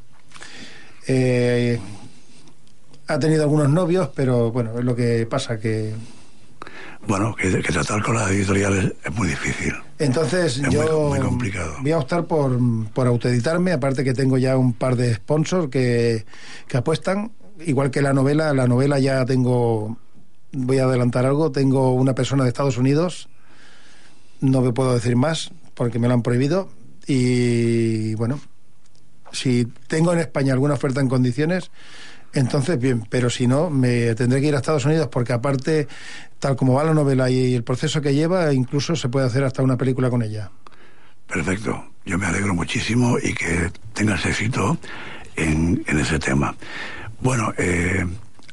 Eh, 1.07 1.79
ha 3.07 3.19
tenido 3.19 3.43
algunos 3.43 3.69
novios, 3.69 4.09
pero 4.13 4.51
bueno, 4.51 4.77
es 4.77 4.83
lo 4.83 4.95
que 4.95 5.25
pasa 5.25 5.59
que 5.59 5.93
Bueno, 7.07 7.35
que, 7.35 7.49
que 7.61 7.71
tratar 7.71 8.01
con 8.03 8.15
las 8.15 8.29
editoriales 8.29 8.93
es 9.03 9.13
muy 9.13 9.27
difícil. 9.27 9.73
Entonces 10.05 10.57
Es 10.57 10.69
yo 10.69 10.81
muy- 11.09 11.19
muy 11.19 11.27
complicado. 11.27 11.75
voy 11.81 11.91
a 11.91 11.97
optar 11.99 12.25
por, 12.25 12.59
por 12.93 13.07
autoeditarme, 13.07 13.71
aparte 13.71 14.03
que 14.03 14.13
tengo 14.13 14.37
ya 14.37 14.57
un 14.57 14.73
par 14.73 14.95
de 14.95 15.15
sponsors 15.15 15.69
que, 15.69 16.25
que 16.67 16.77
apuestan, 16.77 17.31
igual 17.65 17.91
que 17.91 18.01
la 18.01 18.13
novela, 18.13 18.53
la 18.53 18.67
novela 18.67 18.99
ya 18.99 19.25
tengo, 19.25 19.97
voy 20.51 20.77
a 20.79 20.85
adelantar 20.85 21.25
algo, 21.25 21.51
tengo 21.51 21.93
una 21.93 22.13
persona 22.15 22.43
de 22.43 22.49
Estados 22.49 22.77
Unidos, 22.77 23.29
no 24.41 24.61
me 24.61 24.73
puedo 24.73 24.93
decir 24.93 25.15
más 25.15 25.51
porque 25.73 25.99
me 25.99 26.07
lo 26.07 26.13
han 26.15 26.21
prohibido 26.21 26.69
y 27.07 28.15
bueno, 28.15 28.39
si 29.31 29.65
tengo 29.87 30.13
en 30.13 30.19
España 30.19 30.53
alguna 30.53 30.73
oferta 30.75 31.01
en 31.01 31.07
condiciones, 31.09 31.71
entonces 32.33 32.79
bien, 32.79 33.05
pero 33.09 33.29
si 33.29 33.47
no, 33.47 33.69
me 33.69 34.15
tendré 34.15 34.41
que 34.41 34.47
ir 34.47 34.55
a 34.55 34.57
Estados 34.57 34.85
Unidos 34.85 35.07
porque 35.11 35.33
aparte, 35.33 35.87
tal 36.39 36.55
como 36.55 36.73
va 36.73 36.83
la 36.83 36.93
novela 36.93 37.29
y 37.29 37.53
el 37.53 37.63
proceso 37.63 38.01
que 38.01 38.13
lleva, 38.13 38.53
incluso 38.53 38.95
se 38.95 39.09
puede 39.09 39.27
hacer 39.27 39.43
hasta 39.43 39.61
una 39.63 39.77
película 39.77 40.09
con 40.09 40.23
ella. 40.23 40.51
Perfecto. 41.27 41.91
Yo 42.05 42.17
me 42.17 42.25
alegro 42.25 42.53
muchísimo 42.53 43.17
y 43.17 43.33
que 43.33 43.71
tengas 43.93 44.25
éxito 44.25 44.77
en, 45.35 45.83
en 45.87 45.99
ese 45.99 46.19
tema. 46.19 46.55
Bueno, 47.21 47.53
eh, 47.57 48.05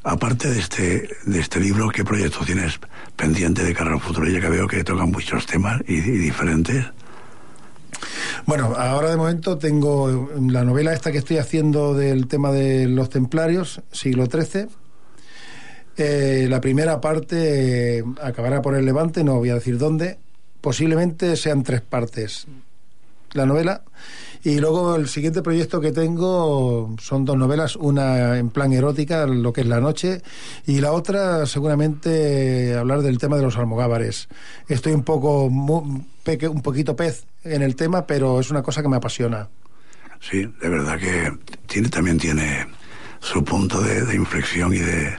aparte 0.03 0.49
de 0.49 0.59
este, 0.59 1.09
de 1.25 1.39
este 1.39 1.59
libro, 1.59 1.89
¿qué 1.89 2.03
proyectos 2.03 2.45
tienes 2.45 2.79
pendiente 3.15 3.63
de 3.63 3.73
cara 3.73 3.91
al 3.91 3.99
futuro? 3.99 4.27
Ya 4.29 4.39
que 4.39 4.49
veo 4.49 4.67
que 4.67 4.83
tocan 4.83 5.11
muchos 5.11 5.45
temas 5.45 5.81
y, 5.87 5.95
y 5.95 6.17
diferentes. 6.17 6.85
Bueno, 8.45 8.73
ahora 8.75 9.09
de 9.09 9.17
momento 9.17 9.57
tengo 9.57 10.29
la 10.39 10.63
novela 10.63 10.93
esta 10.93 11.11
que 11.11 11.19
estoy 11.19 11.37
haciendo 11.37 11.93
del 11.93 12.27
tema 12.27 12.51
de 12.51 12.87
los 12.87 13.09
templarios, 13.09 13.81
siglo 13.91 14.25
XIII. 14.25 14.67
Eh, 15.97 16.47
la 16.49 16.61
primera 16.61 17.01
parte 17.01 17.99
eh, 17.99 18.03
acabará 18.21 18.61
por 18.61 18.75
el 18.75 18.85
Levante, 18.85 19.23
no 19.23 19.35
voy 19.35 19.49
a 19.49 19.55
decir 19.55 19.77
dónde. 19.77 20.17
Posiblemente 20.61 21.35
sean 21.35 21.63
tres 21.63 21.81
partes 21.81 22.47
la 23.33 23.45
novela. 23.45 23.83
Y 24.43 24.59
luego 24.59 24.95
el 24.95 25.07
siguiente 25.07 25.41
proyecto 25.41 25.79
que 25.79 25.91
tengo 25.91 26.95
son 26.99 27.25
dos 27.25 27.37
novelas, 27.37 27.75
una 27.75 28.37
en 28.37 28.49
plan 28.49 28.73
erótica, 28.73 29.27
lo 29.27 29.53
que 29.53 29.61
es 29.61 29.67
la 29.67 29.79
noche, 29.79 30.21
y 30.65 30.81
la 30.81 30.93
otra 30.93 31.45
seguramente 31.45 32.75
hablar 32.75 33.01
del 33.01 33.19
tema 33.19 33.37
de 33.37 33.43
los 33.43 33.57
almogávares. 33.57 34.29
Estoy 34.67 34.93
un 34.93 35.03
poco 35.03 35.45
un 35.45 36.61
poquito 36.63 36.95
pez 36.95 37.25
en 37.43 37.61
el 37.61 37.75
tema, 37.75 38.07
pero 38.07 38.39
es 38.39 38.49
una 38.49 38.63
cosa 38.63 38.81
que 38.81 38.89
me 38.89 38.97
apasiona. 38.97 39.47
Sí, 40.19 40.51
de 40.61 40.69
verdad 40.69 40.99
que 40.99 41.31
tiene, 41.67 41.89
también 41.89 42.17
tiene 42.17 42.67
su 43.19 43.43
punto 43.43 43.81
de, 43.81 44.05
de 44.05 44.15
inflexión 44.15 44.73
y 44.73 44.79
de... 44.79 45.15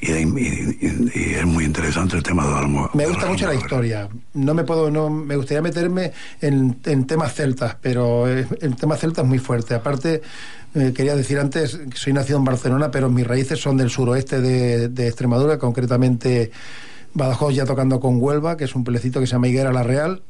Y, 0.00 0.10
es 0.12 1.46
muy 1.46 1.64
interesante 1.64 2.16
el 2.16 2.22
tema 2.22 2.46
de 2.46 2.54
Almo. 2.54 2.90
Me 2.94 3.06
gusta 3.06 3.26
mucho 3.26 3.46
la 3.46 3.54
historia. 3.54 4.08
No 4.34 4.54
me 4.54 4.64
puedo, 4.64 4.90
no, 4.90 5.08
me 5.08 5.36
gustaría 5.36 5.62
meterme 5.62 6.12
en, 6.40 6.78
en 6.84 7.06
temas 7.06 7.34
celtas, 7.34 7.76
pero 7.80 8.26
el 8.26 8.76
tema 8.76 8.96
celta 8.96 9.22
es 9.22 9.26
muy 9.26 9.38
fuerte. 9.38 9.74
Aparte, 9.74 10.22
eh, 10.74 10.92
quería 10.94 11.16
decir 11.16 11.38
antes 11.38 11.76
que 11.76 11.96
soy 11.96 12.12
nacido 12.12 12.38
en 12.38 12.44
Barcelona, 12.44 12.90
pero 12.90 13.08
mis 13.08 13.26
raíces 13.26 13.58
son 13.58 13.78
del 13.78 13.88
suroeste 13.88 14.42
de, 14.42 14.88
de 14.88 15.06
Extremadura, 15.06 15.58
concretamente 15.58 16.50
Badajoz 17.14 17.54
ya 17.54 17.64
tocando 17.64 17.98
con 17.98 18.20
Huelva, 18.20 18.58
que 18.58 18.64
es 18.64 18.74
un 18.74 18.84
pueblecito 18.84 19.18
que 19.20 19.26
se 19.26 19.32
llama 19.32 19.48
Higuera 19.48 19.72
la 19.72 19.82
Real. 19.82 20.22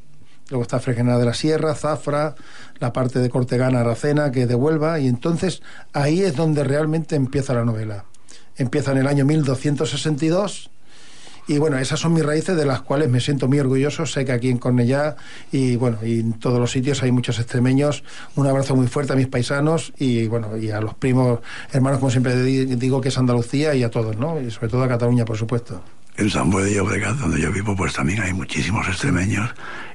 Luego 0.49 0.61
está 0.61 0.79
Fregenera 0.79 1.17
de 1.17 1.25
la 1.25 1.33
Sierra, 1.33 1.75
Zafra, 1.75 2.35
la 2.79 2.93
parte 2.93 3.19
de 3.19 3.29
Cortegana, 3.29 3.81
Aracena, 3.81 4.31
que 4.31 4.43
es 4.43 4.47
de 4.47 4.55
Huelva. 4.55 4.97
Y 5.01 5.07
entonces 5.07 5.61
ahí 5.91 6.21
es 6.21 6.37
donde 6.37 6.63
realmente 6.63 7.17
empieza 7.17 7.53
la 7.53 7.65
novela. 7.65 8.05
Empieza 8.57 8.91
en 8.91 8.97
el 8.99 9.07
año 9.07 9.25
1262 9.25 10.69
y 11.49 11.59
bueno, 11.59 11.77
esas 11.77 11.99
son 12.01 12.13
mis 12.13 12.25
raíces 12.25 12.57
de 12.57 12.65
las 12.65 12.81
cuales 12.81 13.09
me 13.09 13.21
siento 13.21 13.47
muy 13.47 13.57
orgulloso. 13.59 14.05
Sé 14.05 14.25
que 14.25 14.33
aquí 14.33 14.49
en 14.49 14.57
Cornellá 14.57 15.15
y 15.51 15.77
bueno, 15.77 15.97
y 16.03 16.19
en 16.19 16.33
todos 16.33 16.59
los 16.59 16.71
sitios 16.71 17.01
hay 17.03 17.11
muchos 17.11 17.39
extremeños. 17.39 18.03
Un 18.35 18.47
abrazo 18.47 18.75
muy 18.75 18.87
fuerte 18.87 19.13
a 19.13 19.15
mis 19.15 19.27
paisanos 19.27 19.93
y 19.97 20.27
bueno, 20.27 20.57
y 20.57 20.71
a 20.71 20.81
los 20.81 20.93
primos 20.95 21.39
hermanos, 21.71 21.99
como 21.99 22.11
siempre 22.11 22.41
di- 22.43 22.65
digo, 22.75 22.99
que 22.99 23.07
es 23.09 23.17
Andalucía 23.17 23.73
y 23.75 23.83
a 23.83 23.89
todos, 23.89 24.17
¿no? 24.17 24.41
Y 24.41 24.51
sobre 24.51 24.67
todo 24.67 24.83
a 24.83 24.87
Cataluña, 24.89 25.23
por 25.23 25.37
supuesto. 25.37 25.81
En 26.17 26.29
San 26.29 26.49
Bue 26.49 26.63
de 26.63 26.73
Llobregat, 26.73 27.15
donde 27.15 27.39
yo 27.39 27.51
vivo, 27.51 27.75
pues 27.77 27.93
también 27.93 28.21
hay 28.21 28.33
muchísimos 28.33 28.85
extremeños 28.87 29.49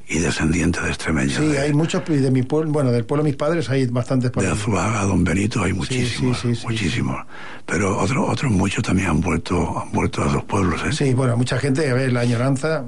y 0.08 0.18
descendientes 0.18 0.82
de 0.82 0.88
extremeños. 0.88 1.34
Sí, 1.34 1.46
de, 1.46 1.60
hay 1.60 1.72
muchos 1.72 2.02
y 2.08 2.16
de 2.16 2.30
mi 2.30 2.42
pueblo, 2.42 2.70
bueno, 2.72 2.90
del 2.90 3.04
pueblo 3.04 3.24
de 3.24 3.30
mis 3.30 3.36
padres 3.36 3.68
hay 3.70 3.86
bastantes 3.86 4.32
de. 4.32 4.46
Azuaga, 4.46 5.02
Don 5.04 5.24
Benito, 5.24 5.62
hay 5.62 5.72
muchísimos, 5.72 6.40
sí, 6.40 6.54
sí, 6.54 6.66
muchísimos. 6.66 7.24
Pero 7.66 7.98
otros 7.98 8.28
otros 8.28 8.52
muchos 8.52 8.82
también 8.84 9.08
han 9.08 9.20
vuelto, 9.20 9.80
han 9.80 9.92
vuelto 9.92 10.22
a 10.22 10.30
sus 10.30 10.44
pueblos, 10.44 10.82
¿eh? 10.84 10.92
Sí, 10.92 11.14
bueno, 11.14 11.36
mucha 11.36 11.58
gente, 11.58 11.88
a 11.90 11.94
ver, 11.94 12.12
la 12.12 12.20
añoranza 12.20 12.84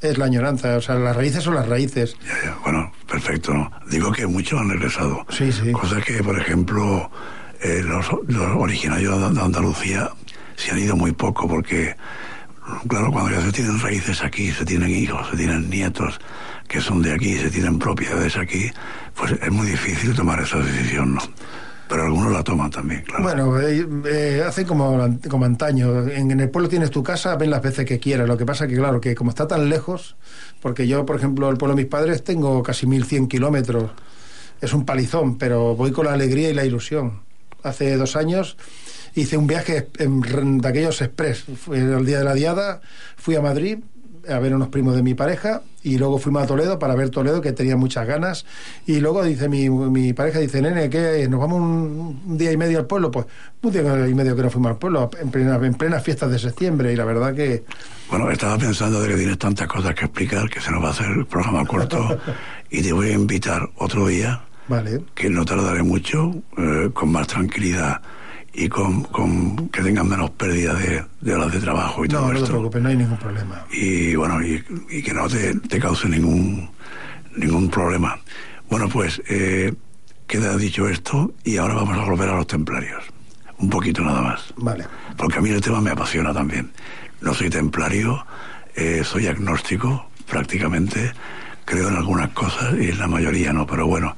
es 0.00 0.18
la 0.18 0.26
añoranza, 0.26 0.76
o 0.76 0.80
sea, 0.80 0.96
las 0.96 1.16
raíces 1.16 1.42
son 1.42 1.54
las 1.54 1.68
raíces. 1.68 2.16
Ya, 2.26 2.34
ya, 2.44 2.58
Bueno, 2.62 2.92
perfecto. 3.08 3.54
¿no? 3.54 3.70
Digo 3.90 4.12
que 4.12 4.26
muchos 4.26 4.60
han 4.60 4.68
regresado. 4.68 5.24
Sí, 5.30 5.50
sí. 5.52 5.72
Cosa 5.72 6.00
que, 6.00 6.22
por 6.22 6.38
ejemplo, 6.38 7.10
eh, 7.62 7.82
los, 7.84 8.06
los 8.28 8.56
originarios 8.56 9.34
de 9.34 9.40
Andalucía 9.40 10.10
se 10.56 10.72
han 10.72 10.78
ido 10.78 10.96
muy 10.96 11.12
poco 11.12 11.48
porque, 11.48 11.96
claro, 12.88 13.12
cuando 13.12 13.30
ya 13.30 13.40
se 13.42 13.52
tienen 13.52 13.78
raíces 13.80 14.22
aquí, 14.22 14.50
se 14.50 14.64
tienen 14.64 14.90
hijos, 14.90 15.28
se 15.30 15.36
tienen 15.36 15.68
nietos 15.70 16.18
que 16.68 16.80
son 16.80 17.02
de 17.02 17.12
aquí, 17.12 17.36
se 17.36 17.50
tienen 17.50 17.78
propiedades 17.78 18.36
aquí, 18.36 18.70
pues 19.14 19.32
es 19.32 19.52
muy 19.52 19.68
difícil 19.68 20.14
tomar 20.14 20.40
esa 20.40 20.58
decisión, 20.58 21.14
¿no? 21.14 21.22
Pero 21.88 22.02
algunos 22.02 22.32
la 22.32 22.42
toman 22.42 22.70
también, 22.70 23.02
claro. 23.02 23.22
Bueno, 23.22 23.60
eh, 23.60 23.86
eh, 24.06 24.42
hacen 24.44 24.66
como, 24.66 25.18
como 25.30 25.44
antaño. 25.44 26.08
En, 26.08 26.40
el 26.40 26.50
pueblo 26.50 26.68
tienes 26.68 26.90
tu 26.90 27.02
casa, 27.04 27.36
ven 27.36 27.50
las 27.50 27.62
veces 27.62 27.84
que 27.86 28.00
quieras. 28.00 28.26
Lo 28.26 28.36
que 28.36 28.44
pasa 28.44 28.66
que, 28.66 28.74
claro, 28.74 29.00
que 29.00 29.14
como 29.14 29.30
está 29.30 29.46
tan 29.46 29.68
lejos, 29.68 30.16
porque 30.60 30.88
yo, 30.88 31.06
por 31.06 31.14
ejemplo, 31.14 31.48
el 31.48 31.56
pueblo 31.56 31.76
de 31.76 31.82
mis 31.82 31.90
padres 31.90 32.24
tengo 32.24 32.60
casi 32.64 32.88
1100 32.88 33.28
kilómetros. 33.28 33.92
Es 34.60 34.72
un 34.72 34.84
palizón, 34.84 35.38
pero 35.38 35.76
voy 35.76 35.92
con 35.92 36.06
la 36.06 36.14
alegría 36.14 36.50
y 36.50 36.54
la 36.54 36.64
ilusión. 36.64 37.20
Hace 37.62 37.96
dos 37.96 38.16
años 38.16 38.56
hice 39.16 39.36
un 39.36 39.46
viaje 39.48 39.88
en- 39.98 40.20
de 40.60 40.68
aquellos 40.68 41.00
express. 41.02 41.44
Fue 41.64 41.78
el 41.78 42.06
día 42.06 42.18
de 42.18 42.24
la 42.24 42.34
diada, 42.34 42.80
fui 43.16 43.34
a 43.34 43.40
Madrid 43.42 43.78
a 44.28 44.40
ver 44.40 44.52
unos 44.56 44.68
primos 44.70 44.96
de 44.96 45.04
mi 45.04 45.14
pareja 45.14 45.62
y 45.84 45.98
luego 45.98 46.18
fuimos 46.18 46.42
a 46.42 46.46
Toledo 46.48 46.80
para 46.80 46.96
ver 46.96 47.10
Toledo 47.10 47.40
que 47.40 47.52
tenía 47.52 47.76
muchas 47.76 48.08
ganas. 48.08 48.44
Y 48.84 48.98
luego 48.98 49.22
dice 49.22 49.48
mi, 49.48 49.70
mi 49.70 50.12
pareja 50.14 50.40
dice 50.40 50.60
nene 50.60 50.90
que 50.90 51.28
nos 51.28 51.38
vamos 51.38 51.60
un, 51.60 52.20
un 52.26 52.36
día 52.36 52.50
y 52.50 52.56
medio 52.56 52.80
al 52.80 52.86
pueblo 52.86 53.12
pues 53.12 53.26
un 53.62 53.70
día 53.72 53.82
y 54.08 54.14
medio 54.14 54.34
que 54.34 54.42
nos 54.42 54.52
fuimos 54.52 54.72
al 54.72 54.78
pueblo 54.78 55.08
en 55.20 55.30
plenas 55.30 55.62
en 55.62 55.74
plenas 55.74 56.02
fiestas 56.02 56.28
de 56.32 56.40
septiembre. 56.40 56.92
Y 56.92 56.96
la 56.96 57.04
verdad 57.04 57.32
que 57.36 57.62
Bueno, 58.10 58.28
estaba 58.32 58.58
pensando 58.58 59.00
de 59.00 59.10
que 59.10 59.14
tienes 59.14 59.38
tantas 59.38 59.68
cosas 59.68 59.94
que 59.94 60.06
explicar 60.06 60.50
que 60.50 60.60
se 60.60 60.72
nos 60.72 60.82
va 60.82 60.88
a 60.88 60.90
hacer 60.90 61.06
el 61.06 61.26
programa 61.26 61.64
corto. 61.64 62.18
Y 62.68 62.82
te 62.82 62.92
voy 62.92 63.10
a 63.10 63.12
invitar 63.12 63.70
otro 63.76 64.08
día 64.08 64.42
vale. 64.66 65.02
que 65.14 65.30
no 65.30 65.44
tardaré 65.44 65.84
mucho, 65.84 66.34
eh, 66.58 66.90
con 66.92 67.12
más 67.12 67.28
tranquilidad 67.28 68.00
y 68.58 68.68
con, 68.70 69.02
con 69.04 69.68
que 69.68 69.82
tengan 69.82 70.08
menos 70.08 70.30
pérdida 70.30 70.72
de, 70.74 71.04
de 71.20 71.34
horas 71.34 71.52
de 71.52 71.60
trabajo 71.60 72.04
y 72.04 72.08
todo 72.08 72.28
no 72.28 72.32
no 72.32 72.40
te 72.40 72.46
preocupes 72.46 72.82
no 72.82 72.88
hay 72.88 72.96
ningún 72.96 73.18
problema 73.18 73.66
Y 73.70 74.14
bueno, 74.14 74.42
y, 74.42 74.64
y 74.88 75.02
que 75.02 75.12
no 75.12 75.28
te, 75.28 75.54
te 75.56 75.78
cause 75.78 76.08
ningún, 76.08 76.70
ningún 77.36 77.68
problema. 77.68 78.18
Bueno, 78.70 78.88
pues 78.88 79.20
eh, 79.28 79.74
queda 80.26 80.56
dicho 80.56 80.88
esto 80.88 81.34
y 81.44 81.58
ahora 81.58 81.74
vamos 81.74 81.98
a 81.98 82.04
volver 82.04 82.30
a 82.30 82.36
los 82.36 82.46
templarios. 82.46 83.04
Un 83.58 83.68
poquito 83.68 84.02
nada 84.02 84.22
más. 84.22 84.54
vale 84.56 84.86
Porque 85.18 85.38
a 85.38 85.42
mí 85.42 85.50
el 85.50 85.60
tema 85.60 85.80
me 85.82 85.90
apasiona 85.90 86.32
también. 86.32 86.70
No 87.20 87.34
soy 87.34 87.50
templario, 87.50 88.24
eh, 88.74 89.02
soy 89.04 89.26
agnóstico 89.26 90.08
prácticamente, 90.28 91.12
creo 91.66 91.88
en 91.88 91.96
algunas 91.96 92.30
cosas 92.30 92.74
y 92.80 92.88
en 92.88 92.98
la 92.98 93.06
mayoría 93.06 93.52
no, 93.52 93.66
pero 93.66 93.86
bueno, 93.86 94.16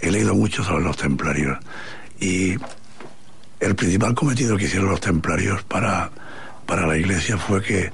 he 0.00 0.10
leído 0.10 0.34
mucho 0.34 0.62
sobre 0.62 0.84
los 0.84 0.96
templarios. 0.96 1.58
Y 2.20 2.56
el 3.60 3.74
principal 3.74 4.14
cometido 4.14 4.56
que 4.56 4.64
hicieron 4.64 4.90
los 4.90 5.00
templarios 5.00 5.62
para, 5.64 6.10
para 6.66 6.86
la 6.86 6.96
iglesia 6.96 7.36
fue 7.38 7.62
que 7.62 7.92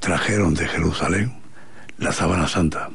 trajeron 0.00 0.54
de 0.54 0.66
Jerusalén 0.68 1.32
la 1.98 2.12
sábana 2.12 2.48
santa, 2.48 2.90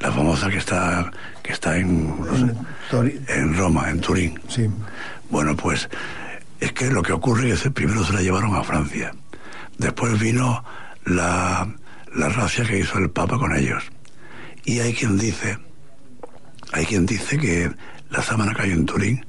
la 0.00 0.10
famosa 0.12 0.50
que 0.50 0.58
está, 0.58 1.10
que 1.42 1.52
está 1.52 1.76
en, 1.76 2.18
no 2.20 2.36
sé, 2.36 2.52
Tori- 2.90 3.20
en 3.28 3.56
Roma, 3.56 3.88
en 3.90 4.00
Turín. 4.00 4.38
sí 4.48 4.68
Bueno, 5.30 5.56
pues 5.56 5.88
es 6.60 6.72
que 6.72 6.90
lo 6.90 7.02
que 7.02 7.12
ocurre 7.12 7.50
es 7.50 7.62
que 7.62 7.70
primero 7.70 8.04
se 8.04 8.12
la 8.12 8.20
llevaron 8.20 8.54
a 8.56 8.64
Francia. 8.64 9.12
Después 9.78 10.18
vino 10.18 10.64
la, 11.04 11.68
la 12.14 12.28
racia 12.30 12.64
que 12.64 12.80
hizo 12.80 12.98
el 12.98 13.10
Papa 13.10 13.38
con 13.38 13.54
ellos. 13.56 13.84
Y 14.64 14.80
hay 14.80 14.92
quien 14.92 15.16
dice, 15.16 15.58
hay 16.72 16.84
quien 16.84 17.06
dice 17.06 17.38
que 17.38 17.70
la 18.10 18.22
sábana 18.22 18.54
hay 18.58 18.72
en 18.72 18.84
Turín 18.86 19.24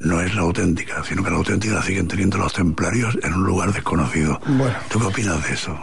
no 0.00 0.20
es 0.20 0.34
la 0.34 0.42
auténtica, 0.42 1.02
sino 1.04 1.22
que 1.24 1.30
la 1.30 1.36
auténtica 1.36 1.74
la 1.74 1.82
siguen 1.82 2.06
teniendo 2.08 2.38
los 2.38 2.52
templarios 2.52 3.18
en 3.22 3.34
un 3.34 3.44
lugar 3.44 3.72
desconocido. 3.72 4.40
Bueno. 4.46 4.74
¿Tú 4.88 4.98
qué 5.00 5.06
opinas 5.06 5.42
de 5.46 5.54
eso? 5.54 5.78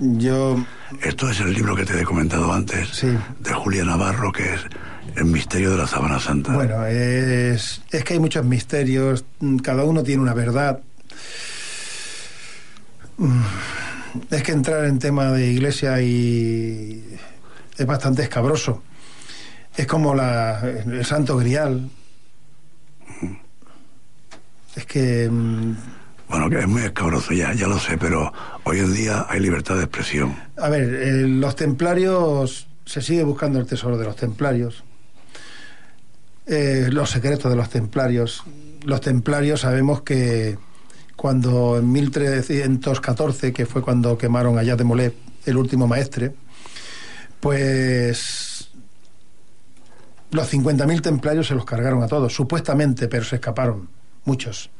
yo 0.00 0.56
Esto 1.02 1.30
es 1.30 1.38
el 1.38 1.52
libro 1.54 1.76
que 1.76 1.84
te 1.84 2.00
he 2.00 2.04
comentado 2.04 2.52
antes, 2.52 2.88
Sí. 2.88 3.16
de 3.38 3.52
Julia 3.52 3.84
Navarro, 3.84 4.32
que 4.32 4.54
es 4.54 4.60
El 5.14 5.26
misterio 5.26 5.70
de 5.70 5.78
la 5.78 5.86
sábana 5.86 6.18
santa. 6.18 6.52
Bueno, 6.52 6.84
es, 6.86 7.80
es 7.92 8.02
que 8.04 8.14
hay 8.14 8.18
muchos 8.18 8.44
misterios, 8.44 9.24
cada 9.62 9.84
uno 9.84 10.02
tiene 10.02 10.20
una 10.22 10.34
verdad. 10.34 10.80
Mm, 13.18 13.40
Es 14.30 14.42
que 14.42 14.52
entrar 14.52 14.84
en 14.86 14.98
tema 14.98 15.30
de 15.32 15.46
iglesia 15.52 16.00
y 16.00 17.04
es 17.76 17.86
bastante 17.86 18.22
escabroso. 18.22 18.82
Es 19.76 19.86
como 19.86 20.14
la, 20.14 20.60
el 20.60 21.04
santo 21.04 21.36
grial. 21.36 21.88
Es 24.74 24.86
que 24.86 25.28
mm, 25.30 25.76
Bueno, 26.28 26.50
que 26.50 26.58
es 26.60 26.68
muy 26.68 26.82
escabroso, 26.82 27.32
ya, 27.32 27.52
ya 27.54 27.66
lo 27.66 27.78
sé, 27.78 27.96
pero 27.98 28.32
hoy 28.64 28.78
en 28.80 28.92
día 28.94 29.26
hay 29.28 29.40
libertad 29.40 29.76
de 29.76 29.84
expresión. 29.84 30.34
A 30.56 30.68
ver, 30.68 30.94
eh, 30.94 31.28
los 31.28 31.54
templarios, 31.56 32.66
se 32.84 33.00
sigue 33.02 33.22
buscando 33.24 33.58
el 33.58 33.66
tesoro 33.66 33.96
de 33.98 34.04
los 34.04 34.16
templarios, 34.16 34.84
Eh, 36.46 36.88
los 36.90 37.08
secretos 37.08 37.50
de 37.50 37.56
los 37.56 37.70
templarios. 37.70 38.42
Los 38.84 39.00
templarios 39.00 39.60
sabemos 39.62 40.02
que 40.02 40.58
cuando 41.16 41.78
en 41.78 41.90
1314, 41.90 43.50
que 43.54 43.64
fue 43.64 43.80
cuando 43.80 44.18
quemaron 44.18 44.58
allá 44.58 44.76
de 44.76 44.84
Molé, 44.84 45.14
el 45.46 45.56
último 45.56 45.86
maestre, 45.86 46.34
pues 47.40 48.68
los 50.32 50.52
50.000 50.52 51.00
templarios 51.00 51.46
se 51.46 51.54
los 51.54 51.64
cargaron 51.64 52.02
a 52.02 52.08
todos, 52.08 52.34
supuestamente, 52.34 53.08
pero 53.08 53.24
se 53.24 53.36
escaparon, 53.36 53.88
muchos. 54.24 54.70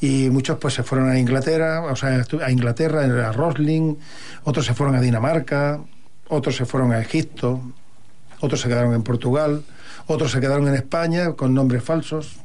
Y 0.00 0.30
muchos 0.30 0.58
pues 0.58 0.74
se 0.74 0.82
fueron 0.82 1.10
a 1.10 1.18
Inglaterra, 1.18 1.82
o 1.82 1.96
sea, 1.96 2.24
a 2.44 2.50
Inglaterra, 2.50 3.28
a 3.28 3.32
Rosling, 3.32 3.96
otros 4.44 4.66
se 4.66 4.74
fueron 4.74 4.94
a 4.96 5.00
Dinamarca, 5.00 5.80
otros 6.28 6.56
se 6.56 6.66
fueron 6.66 6.92
a 6.92 7.00
Egipto, 7.00 7.60
otros 8.40 8.60
se 8.60 8.68
quedaron 8.68 8.94
en 8.94 9.02
Portugal, 9.02 9.62
otros 10.06 10.32
se 10.32 10.40
quedaron 10.40 10.68
en 10.68 10.74
España 10.74 11.32
con 11.32 11.54
nombres 11.54 11.82
falsos. 11.82 12.36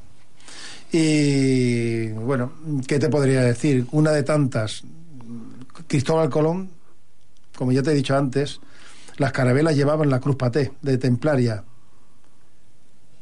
Y 0.91 2.09
bueno, 2.09 2.53
¿qué 2.87 2.99
te 2.99 3.09
podría 3.09 3.41
decir? 3.41 3.85
Una 3.91 4.11
de 4.11 4.23
tantas, 4.23 4.83
Cristóbal 5.87 6.29
Colón, 6.29 6.69
como 7.55 7.71
ya 7.71 7.81
te 7.81 7.91
he 7.91 7.95
dicho 7.95 8.17
antes, 8.17 8.59
las 9.17 9.31
carabelas 9.31 9.75
llevaban 9.75 10.09
la 10.09 10.19
cruz 10.19 10.35
paté 10.35 10.73
de 10.81 10.97
templaria. 10.97 11.63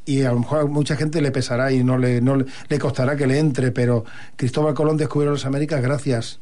Y 0.09 0.23
a 0.23 0.31
lo 0.31 0.39
mejor 0.39 0.59
a 0.61 0.65
mucha 0.65 0.95
gente 0.95 1.21
le 1.21 1.31
pesará 1.31 1.71
y 1.71 1.83
no 1.83 1.97
le, 1.97 2.19
no 2.19 2.35
le, 2.35 2.45
le 2.67 2.79
costará 2.79 3.15
que 3.15 3.27
le 3.27 3.37
entre, 3.37 3.71
pero 3.71 4.05
Cristóbal 4.35 4.73
Colón 4.73 4.97
descubrió 4.97 5.31
las 5.31 5.45
Américas 5.45 5.81
gracias 5.83 6.39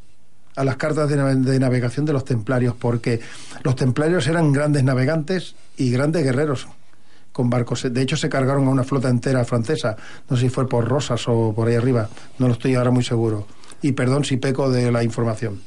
a 0.56 0.63
las 0.63 0.77
cartas 0.77 1.10
de, 1.10 1.17
nave- 1.17 1.36
de 1.36 1.60
navegación 1.60 2.06
de 2.06 2.13
los 2.13 2.23
templarios, 2.23 2.75
porque 2.80 3.19
los 3.63 3.75
templarios 3.75 4.25
eran 4.27 4.53
grandes 4.53 4.84
navegantes 4.86 5.56
y 5.75 5.91
grandes 5.91 6.23
guerreros 6.23 6.67
con 7.34 7.49
barcos. 7.49 7.86
De 7.91 8.01
hecho, 8.01 8.15
se 8.15 8.30
cargaron 8.30 8.67
a 8.67 8.71
una 8.71 8.84
flota 8.86 9.10
entera 9.10 9.43
francesa. 9.43 9.97
No 10.30 10.38
sé 10.38 10.43
si 10.43 10.49
fue 10.49 10.67
por 10.67 10.88
Rosas 10.88 11.23
o 11.27 11.53
por 11.53 11.67
ahí 11.67 11.75
arriba. 11.75 12.10
No 12.39 12.47
lo 12.47 12.53
estoy 12.53 12.73
ahora 12.75 12.89
muy 12.89 13.03
seguro. 13.03 13.47
Y 13.82 13.91
perdón 13.91 14.23
si 14.23 14.38
peco 14.38 14.71
de 14.71 14.91
la 14.91 15.03
información. 15.03 15.62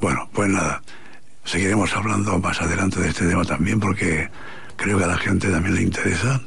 Bueno, 0.00 0.28
pues 0.32 0.48
nada, 0.48 0.82
seguiremos 1.44 1.94
hablando 1.94 2.38
más 2.38 2.60
adelante 2.62 3.00
de 3.00 3.08
este 3.10 3.28
tema 3.28 3.44
también 3.44 3.78
porque 3.78 4.28
creo 4.76 4.96
que 4.98 5.04
a 5.04 5.08
la 5.08 5.18
gente 5.18 5.48
también 5.50 5.76
le 5.76 5.82
interesa 5.82 6.40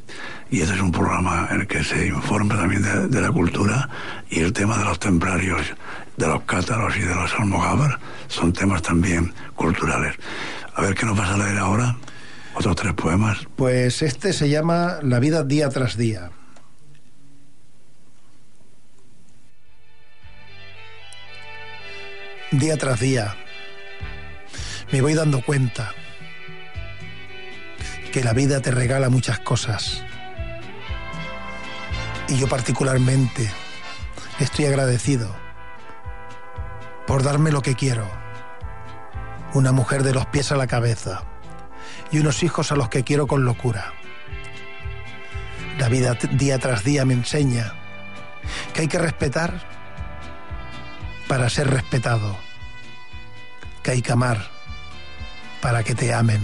y 0.50 0.62
este 0.62 0.76
es 0.76 0.82
un 0.82 0.92
programa 0.92 1.48
en 1.52 1.62
el 1.62 1.68
que 1.68 1.84
se 1.84 2.08
informa 2.08 2.56
también 2.56 3.10
de, 3.10 3.22
la 3.22 3.32
cultura 3.32 3.90
y 4.30 4.40
el 4.42 4.54
tema 4.54 4.78
de 4.78 4.86
los 4.86 5.00
templarios, 5.00 5.62
de 6.18 6.28
los 6.28 6.44
cátaros 6.44 6.96
y 6.98 7.02
de 7.02 7.16
los 7.16 7.34
almogávar 7.34 8.00
son 8.28 8.54
temas 8.54 8.82
también 8.82 9.34
culturales. 9.56 10.16
A 10.76 10.82
ver 10.82 10.96
qué 10.96 11.06
nos 11.06 11.18
vas 11.18 11.30
a 11.30 11.38
leer 11.38 11.58
ahora, 11.58 11.98
otros 12.54 12.76
tres 12.76 12.94
poemas. 12.94 13.40
Pues 13.56 14.02
este 14.02 14.34
se 14.34 14.50
llama 14.50 15.00
La 15.02 15.20
vida 15.20 15.44
día 15.44 15.70
tras 15.70 15.98
día. 15.98 16.32
Día 22.52 22.78
tras 22.78 23.00
día 23.00 23.36
me 24.92 25.02
voy 25.02 25.14
dando 25.14 25.42
cuenta 25.42 25.94
que 28.12 28.24
la 28.24 28.34
vida 28.34 28.62
te 28.62 28.72
regala 28.72 29.10
muchas 29.10 29.40
cosas. 29.40 30.06
Y 32.28 32.38
yo 32.38 32.48
particularmente 32.48 33.52
estoy 34.40 34.66
agradecido 34.66 35.36
por 37.06 37.22
darme 37.22 37.52
lo 37.52 37.62
que 37.62 37.76
quiero, 37.76 38.10
una 39.54 39.72
mujer 39.72 40.02
de 40.02 40.14
los 40.14 40.26
pies 40.26 40.52
a 40.52 40.56
la 40.56 40.66
cabeza 40.66 41.24
y 42.12 42.18
unos 42.18 42.42
hijos 42.42 42.72
a 42.72 42.76
los 42.76 42.90
que 42.90 43.04
quiero 43.04 43.28
con 43.28 43.46
locura. 43.46 43.94
La 45.78 45.88
vida 45.88 46.18
día 46.32 46.58
tras 46.58 46.84
día 46.84 47.06
me 47.06 47.14
enseña 47.14 47.74
que 48.74 48.82
hay 48.82 48.88
que 48.88 48.98
respetar 48.98 49.68
para 51.28 51.48
ser 51.50 51.70
respetado, 51.70 52.36
que 53.84 53.92
hay 53.92 54.02
que 54.02 54.12
amar 54.12 54.50
para 55.62 55.84
que 55.84 55.94
te 55.94 56.12
amen. 56.12 56.42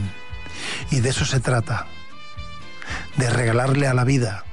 Y 0.92 1.00
de 1.00 1.10
eso 1.10 1.26
se 1.26 1.40
trata, 1.40 1.88
de 3.18 3.30
regalarle 3.32 3.88
a 3.88 3.96
la 3.96 4.04
vida 4.04 4.44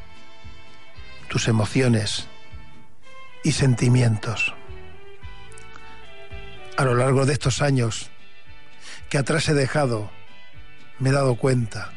tus 1.29 1.49
emociones 1.49 2.27
y 3.45 3.53
sentimientos. 3.53 4.55
A 6.77 6.85
lo 6.85 6.95
largo 6.95 7.27
de 7.27 7.33
estos 7.33 7.63
años 7.63 8.11
que 9.09 9.19
atrás 9.19 9.49
he 9.49 9.55
dejado, 9.55 10.11
me 10.99 11.11
he 11.11 11.13
dado 11.13 11.37
cuenta 11.37 11.93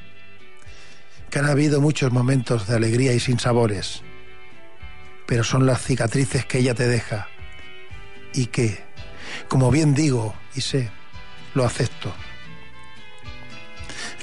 que 1.30 1.40
han 1.40 1.50
habido 1.50 1.82
muchos 1.82 2.12
momentos 2.12 2.68
de 2.68 2.76
alegría 2.76 3.14
y 3.14 3.20
sinsabores, 3.20 4.04
pero 5.26 5.44
son 5.44 5.66
las 5.66 5.82
cicatrices 5.82 6.46
que 6.46 6.60
ella 6.60 6.74
te 6.74 6.88
deja 6.88 7.28
y 8.34 8.48
que, 8.48 8.84
como 9.48 9.72
bien 9.72 9.94
digo 9.94 10.36
y 10.56 10.62
sé, 10.62 10.92
lo 11.54 11.66
acepto. 11.66 12.14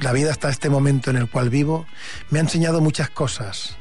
La 0.00 0.12
vida 0.12 0.30
hasta 0.30 0.50
este 0.50 0.70
momento 0.70 1.10
en 1.10 1.16
el 1.16 1.28
cual 1.28 1.50
vivo 1.50 1.86
me 2.30 2.38
ha 2.38 2.42
enseñado 2.42 2.80
muchas 2.80 3.10
cosas. 3.10 3.76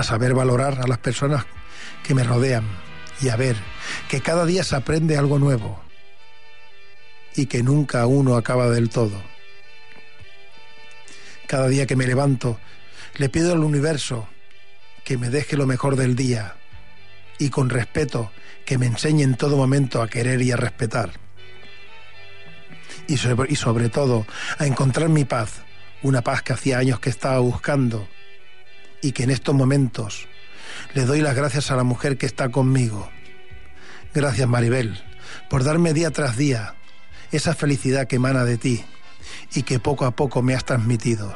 A 0.00 0.02
saber 0.02 0.32
valorar 0.32 0.80
a 0.80 0.86
las 0.86 0.96
personas 0.96 1.44
que 2.02 2.14
me 2.14 2.24
rodean 2.24 2.64
y 3.20 3.28
a 3.28 3.36
ver 3.36 3.54
que 4.08 4.22
cada 4.22 4.46
día 4.46 4.64
se 4.64 4.74
aprende 4.74 5.18
algo 5.18 5.38
nuevo 5.38 5.78
y 7.36 7.44
que 7.44 7.62
nunca 7.62 8.06
uno 8.06 8.36
acaba 8.36 8.70
del 8.70 8.88
todo. 8.88 9.22
Cada 11.46 11.68
día 11.68 11.86
que 11.86 11.96
me 11.96 12.06
levanto, 12.06 12.58
le 13.18 13.28
pido 13.28 13.52
al 13.52 13.62
universo 13.62 14.26
que 15.04 15.18
me 15.18 15.28
deje 15.28 15.58
lo 15.58 15.66
mejor 15.66 15.96
del 15.96 16.16
día 16.16 16.56
y 17.38 17.50
con 17.50 17.68
respeto 17.68 18.32
que 18.64 18.78
me 18.78 18.86
enseñe 18.86 19.20
en 19.20 19.36
todo 19.36 19.58
momento 19.58 20.00
a 20.00 20.08
querer 20.08 20.40
y 20.40 20.50
a 20.50 20.56
respetar. 20.56 21.10
Y 23.06 23.18
sobre, 23.18 23.52
y 23.52 23.56
sobre 23.56 23.90
todo 23.90 24.26
a 24.56 24.64
encontrar 24.64 25.10
mi 25.10 25.26
paz, 25.26 25.60
una 26.00 26.22
paz 26.22 26.40
que 26.40 26.54
hacía 26.54 26.78
años 26.78 27.00
que 27.00 27.10
estaba 27.10 27.40
buscando 27.40 28.08
y 29.02 29.12
que 29.12 29.22
en 29.24 29.30
estos 29.30 29.54
momentos 29.54 30.28
le 30.94 31.04
doy 31.04 31.20
las 31.20 31.34
gracias 31.34 31.70
a 31.70 31.76
la 31.76 31.84
mujer 31.84 32.16
que 32.18 32.26
está 32.26 32.48
conmigo. 32.50 33.10
Gracias 34.14 34.48
Maribel 34.48 35.02
por 35.48 35.64
darme 35.64 35.92
día 35.92 36.10
tras 36.10 36.36
día 36.36 36.74
esa 37.32 37.54
felicidad 37.54 38.06
que 38.08 38.16
emana 38.16 38.44
de 38.44 38.58
ti 38.58 38.84
y 39.54 39.62
que 39.62 39.78
poco 39.78 40.04
a 40.04 40.10
poco 40.12 40.42
me 40.42 40.54
has 40.54 40.64
transmitido. 40.64 41.34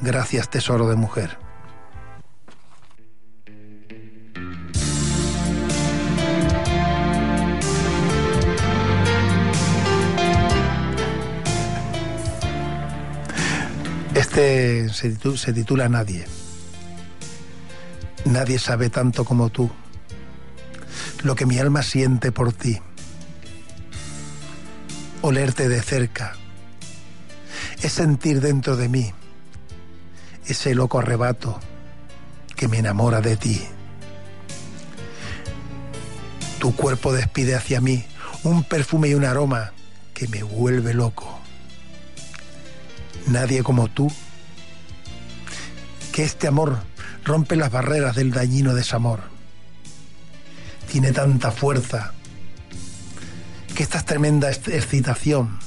Gracias 0.00 0.50
tesoro 0.50 0.88
de 0.88 0.96
mujer. 0.96 1.38
Este 14.14 14.88
se 14.88 15.10
titu- 15.16 15.36
se 15.36 15.52
titula 15.52 15.88
Nadie. 15.88 16.24
Nadie 18.24 18.58
sabe 18.58 18.90
tanto 18.90 19.24
como 19.24 19.48
tú 19.50 19.70
lo 21.22 21.34
que 21.34 21.46
mi 21.46 21.58
alma 21.58 21.82
siente 21.82 22.32
por 22.32 22.52
ti. 22.52 22.80
Olerte 25.22 25.68
de 25.68 25.82
cerca 25.82 26.34
es 27.82 27.92
sentir 27.92 28.40
dentro 28.40 28.76
de 28.76 28.88
mí 28.88 29.12
ese 30.46 30.74
loco 30.74 30.98
arrebato 30.98 31.60
que 32.56 32.68
me 32.68 32.78
enamora 32.78 33.20
de 33.20 33.36
ti. 33.36 33.62
Tu 36.58 36.74
cuerpo 36.74 37.12
despide 37.12 37.54
hacia 37.54 37.80
mí 37.80 38.04
un 38.42 38.64
perfume 38.64 39.08
y 39.08 39.14
un 39.14 39.24
aroma 39.24 39.72
que 40.12 40.28
me 40.28 40.42
vuelve 40.42 40.92
loco. 40.92 41.38
Nadie 43.26 43.62
como 43.62 43.88
tú, 43.88 44.10
que 46.12 46.24
este 46.24 46.48
amor 46.48 46.78
rompe 47.24 47.56
las 47.56 47.70
barreras 47.70 48.16
del 48.16 48.30
dañino 48.30 48.74
desamor. 48.74 49.20
Tiene 50.90 51.12
tanta 51.12 51.50
fuerza 51.50 52.12
que 53.74 53.82
esta 53.82 54.02
tremenda 54.02 54.50
ex- 54.50 54.68
excitación 54.68 55.58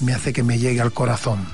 me 0.00 0.12
hace 0.14 0.32
que 0.32 0.42
me 0.42 0.58
llegue 0.58 0.80
al 0.80 0.92
corazón. 0.92 1.46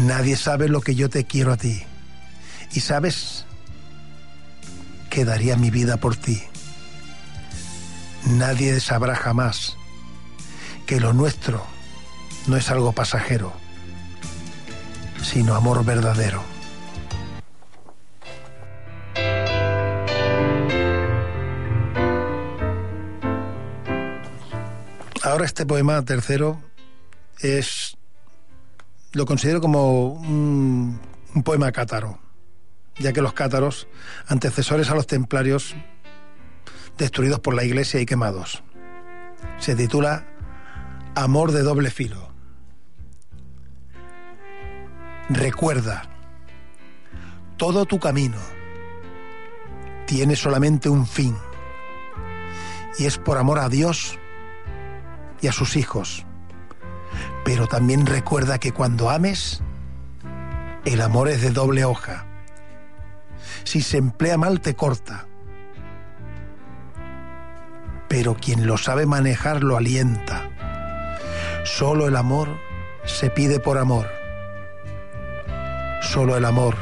Nadie 0.00 0.36
sabe 0.36 0.68
lo 0.68 0.80
que 0.80 0.94
yo 0.94 1.10
te 1.10 1.24
quiero 1.24 1.52
a 1.52 1.56
ti. 1.56 1.82
Y 2.72 2.80
sabes 2.80 3.44
que 5.10 5.24
daría 5.26 5.56
mi 5.56 5.70
vida 5.70 5.98
por 5.98 6.16
ti. 6.16 6.42
Nadie 8.24 8.80
sabrá 8.80 9.14
jamás 9.16 9.76
que 10.86 11.00
lo 11.00 11.12
nuestro 11.12 11.66
no 12.46 12.56
es 12.56 12.70
algo 12.70 12.92
pasajero, 12.92 13.52
sino 15.22 15.54
amor 15.54 15.84
verdadero. 15.84 16.42
Ahora 25.32 25.46
este 25.46 25.64
poema 25.64 26.04
tercero 26.04 26.60
es 27.40 27.96
lo 29.12 29.24
considero 29.24 29.62
como 29.62 30.08
un, 30.08 31.00
un 31.34 31.42
poema 31.42 31.72
cátaro, 31.72 32.18
ya 32.98 33.14
que 33.14 33.22
los 33.22 33.32
cátaros, 33.32 33.88
antecesores 34.26 34.90
a 34.90 34.94
los 34.94 35.06
templarios, 35.06 35.74
destruidos 36.98 37.40
por 37.40 37.54
la 37.54 37.64
iglesia 37.64 37.98
y 37.98 38.04
quemados. 38.04 38.62
Se 39.58 39.74
titula 39.74 40.26
Amor 41.14 41.52
de 41.52 41.62
doble 41.62 41.88
filo. 41.90 42.28
Recuerda, 45.30 46.10
todo 47.56 47.86
tu 47.86 47.98
camino 47.98 48.36
tiene 50.04 50.36
solamente 50.36 50.90
un 50.90 51.06
fin, 51.06 51.34
y 52.98 53.06
es 53.06 53.16
por 53.16 53.38
amor 53.38 53.60
a 53.60 53.70
Dios 53.70 54.18
y 55.42 55.48
a 55.48 55.52
sus 55.52 55.76
hijos. 55.76 56.24
Pero 57.44 57.66
también 57.66 58.06
recuerda 58.06 58.58
que 58.58 58.72
cuando 58.72 59.10
ames, 59.10 59.62
el 60.86 61.02
amor 61.02 61.28
es 61.28 61.42
de 61.42 61.50
doble 61.50 61.84
hoja. 61.84 62.24
Si 63.64 63.82
se 63.82 63.98
emplea 63.98 64.38
mal 64.38 64.60
te 64.60 64.74
corta. 64.74 65.26
Pero 68.08 68.34
quien 68.34 68.66
lo 68.66 68.78
sabe 68.78 69.04
manejar 69.04 69.62
lo 69.62 69.76
alienta. 69.76 70.48
Solo 71.64 72.06
el 72.06 72.16
amor 72.16 72.48
se 73.04 73.28
pide 73.28 73.58
por 73.58 73.78
amor. 73.78 74.08
Solo 76.00 76.36
el 76.36 76.44
amor 76.44 76.76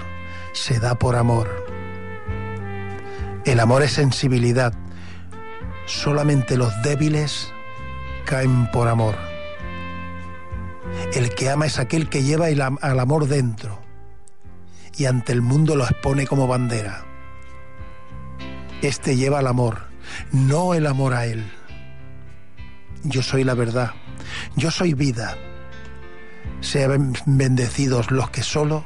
se 0.53 0.79
da 0.79 0.95
por 0.95 1.17
amor. 1.17 1.49
El 3.45 3.61
amor 3.61 3.83
es 3.83 3.93
sensibilidad. 3.93 4.75
Solamente 5.87 6.57
los 6.57 6.83
débiles 6.83 7.53
caen 8.25 8.71
por 8.71 8.89
amor. 8.89 9.17
El 11.15 11.35
que 11.35 11.51
ama 11.51 11.67
es 11.67 11.79
aquel 11.79 12.09
que 12.09 12.23
lleva 12.23 12.47
al 12.47 13.01
amor 13.01 13.27
dentro 13.27 13.81
y 14.97 15.07
ante 15.07 15.33
el 15.33 15.43
mundo 15.43 15.77
lo 15.77 15.85
expone 15.85 16.27
como 16.27 16.47
bandera. 16.47 17.05
Este 18.83 19.17
lleva 19.17 19.39
al 19.39 19.47
amor, 19.47 19.89
no 20.33 20.75
el 20.75 20.87
amor 20.87 21.15
a 21.15 21.27
él. 21.27 21.51
Yo 23.03 23.23
soy 23.23 23.45
la 23.45 23.55
verdad, 23.55 23.93
yo 24.57 24.71
soy 24.71 24.95
vida. 24.95 25.37
Sean 26.61 27.15
bendecidos 27.27 28.11
los 28.11 28.31
que 28.31 28.43
solo 28.43 28.85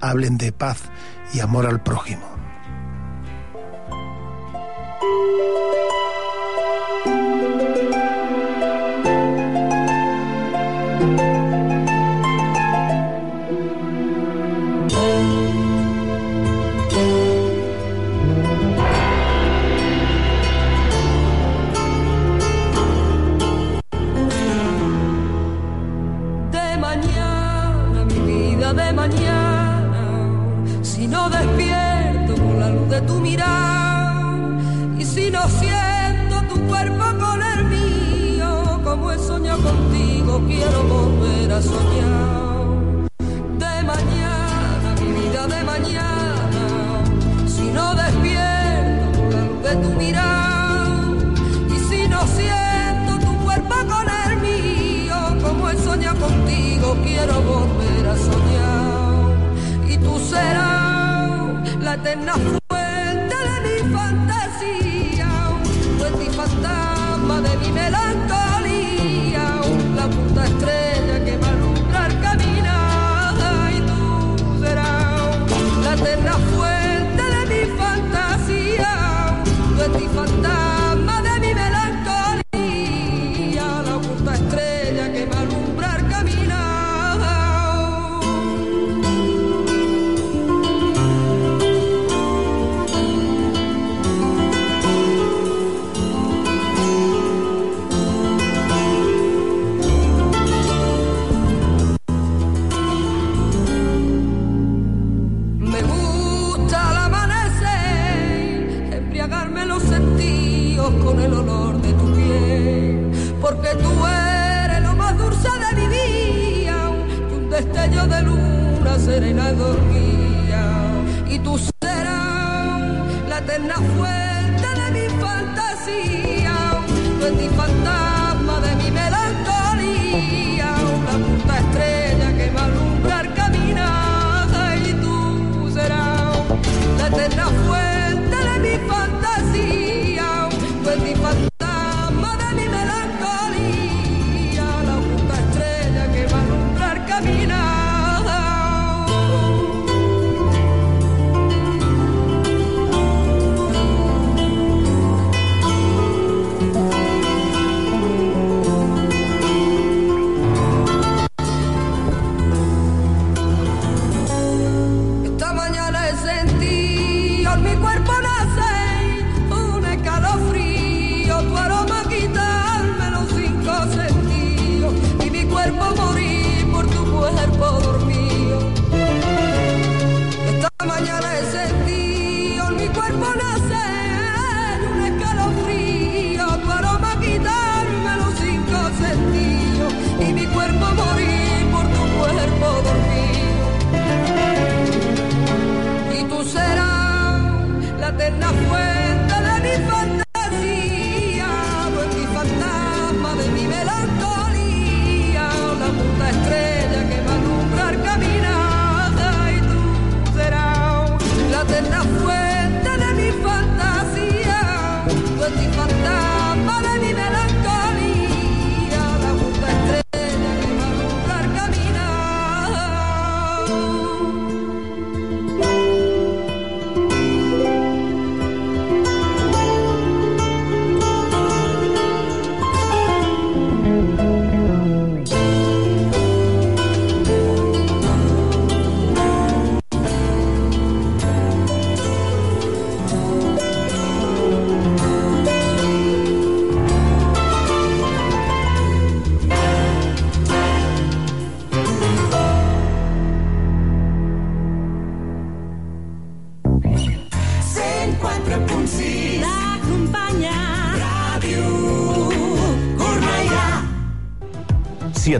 hablen 0.00 0.36
de 0.36 0.52
paz 0.52 0.82
y 1.32 1.40
amor 1.40 1.66
al 1.66 1.82
prójimo. 1.82 2.35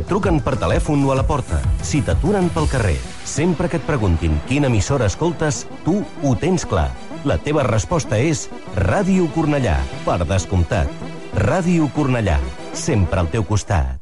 Truquen 0.07 0.41
per 0.41 0.57
telèfon 0.61 1.05
o 1.05 1.13
a 1.13 1.17
la 1.19 1.27
porta, 1.27 1.59
si 1.83 2.01
t'aturen 2.03 2.49
pel 2.55 2.69
carrer, 2.71 2.97
sempre 3.27 3.69
que 3.69 3.81
et 3.81 3.87
preguntin 3.87 4.39
quina 4.49 4.71
emissora 4.71 5.11
escoltes, 5.11 5.65
tu 5.85 6.01
ho 6.23 6.35
tens 6.39 6.67
clar. 6.67 6.89
La 7.27 7.39
teva 7.43 7.67
resposta 7.67 8.19
és 8.23 8.47
Ràdio 8.79 9.27
Cornellà, 9.35 9.77
per 10.07 10.23
descomptat. 10.25 10.91
Ràdio 11.37 11.91
Cornellà, 11.95 12.39
sempre 12.73 13.21
al 13.21 13.31
teu 13.33 13.45
costat. 13.45 14.01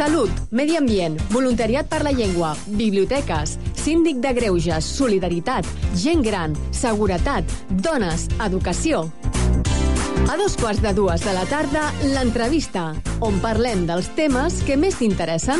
Salut, 0.00 0.30
medi 0.50 0.78
ambient, 0.78 1.18
voluntariat 1.28 1.88
per 1.88 2.00
la 2.06 2.12
llengua, 2.16 2.54
biblioteques, 2.66 3.58
síndic 3.76 4.20
de 4.24 4.32
greuges, 4.32 4.86
solidaritat, 4.96 5.68
gent 5.92 6.24
gran, 6.24 6.56
seguretat, 6.72 7.44
dones, 7.84 8.28
educació. 8.40 9.10
A 10.30 10.36
dos 10.36 10.54
quarts 10.56 10.80
de 10.80 10.92
dues 10.94 11.24
de 11.24 11.32
la 11.34 11.42
tarda, 11.50 11.88
l'entrevista, 12.14 12.92
on 13.18 13.40
parlem 13.42 13.82
dels 13.88 14.06
temes 14.14 14.60
que 14.62 14.76
més 14.78 14.94
t'interessen. 15.00 15.58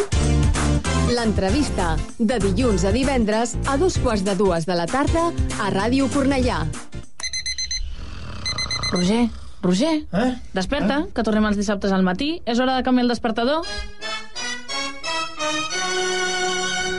L'entrevista, 1.10 1.96
de 2.18 2.38
dilluns 2.44 2.84
a 2.86 2.92
divendres, 2.94 3.56
a 3.66 3.74
dos 3.80 3.98
quarts 3.98 4.22
de 4.22 4.36
dues 4.38 4.68
de 4.70 4.76
la 4.78 4.86
tarda, 4.86 5.32
a 5.58 5.72
Ràdio 5.74 6.06
Cornellà. 6.14 6.60
Roger, 8.92 9.24
Roger, 9.62 9.96
Eh? 10.12 10.30
desperta, 10.54 11.06
que 11.14 11.22
tornem 11.26 11.50
els 11.50 11.56
dissabtes 11.58 11.90
al 11.90 12.06
matí. 12.06 12.40
És 12.46 12.60
hora 12.60 12.76
de 12.76 12.84
canviar 12.86 13.08
el 13.08 13.08
despertador. 13.16 13.66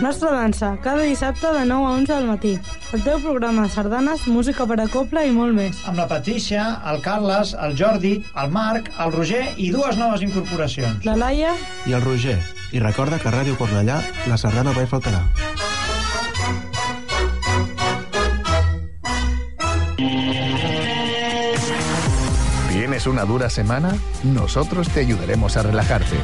Nostra 0.01 0.31
dansa, 0.31 0.79
cada 0.81 1.03
dissabte 1.03 1.45
de 1.45 1.63
9 1.63 1.85
a 1.85 1.89
11 1.91 2.13
del 2.13 2.25
matí. 2.25 2.59
El 2.91 3.03
teu 3.05 3.19
programa 3.21 3.67
de 3.67 3.69
sardanes, 3.69 4.25
música 4.25 4.65
per 4.65 4.79
a 4.81 4.87
coble 4.89 5.21
i 5.27 5.33
molt 5.35 5.53
més. 5.53 5.77
Amb 5.85 6.01
la 6.01 6.07
Patricia, 6.09 6.63
el 6.89 7.03
Carles, 7.05 7.53
el 7.53 7.77
Jordi, 7.77 8.15
el 8.33 8.49
Marc, 8.49 8.89
el 8.97 9.13
Roger 9.13 9.43
i 9.61 9.69
dues 9.69 9.99
noves 10.01 10.25
incorporacions. 10.25 11.05
La 11.05 11.13
Laia, 11.15 11.53
I 11.85 11.93
el 11.93 12.01
Roger. 12.01 12.39
I 12.73 12.81
recorda 12.81 13.19
que 13.21 13.29
a 13.29 13.35
Ràdio 13.35 13.53
Cornellà 13.61 13.99
la 14.25 14.41
sardana 14.41 14.73
mai 14.73 14.89
faltarà. 14.89 15.21
¿Tienes 22.73 23.05
una 23.05 23.23
dura 23.23 23.51
semana? 23.51 23.93
Nosotros 24.23 24.89
te 24.89 25.01
ayudaremos 25.01 25.57
a 25.57 25.63
relajarte. 25.63 26.17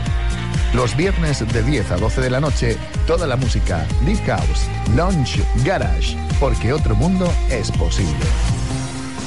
Los 0.77 0.95
viernes 0.95 1.43
de 1.51 1.63
10 1.63 1.89
a 1.89 1.97
12 1.97 2.21
de 2.21 2.29
la 2.29 2.39
noche, 2.39 2.77
toda 3.07 3.25
la 3.25 3.35
música, 3.35 3.83
Deep 4.05 4.23
House, 4.27 4.67
Lounge, 4.95 5.43
Garage, 5.65 6.15
porque 6.39 6.71
otro 6.71 6.95
mundo 6.95 7.33
es 7.49 7.71
posible. 7.71 8.13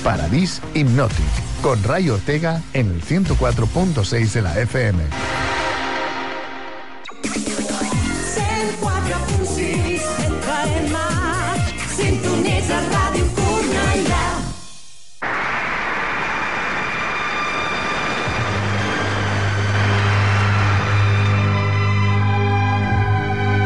Paradis 0.05 0.63
Hypnotic, 0.75 1.27
con 1.61 1.83
Ray 1.83 2.09
Ortega 2.09 2.63
en 2.73 2.93
el 2.93 3.03
104.6 3.03 4.33
de 4.33 4.43
la 4.43 4.61
FM. 4.61 5.03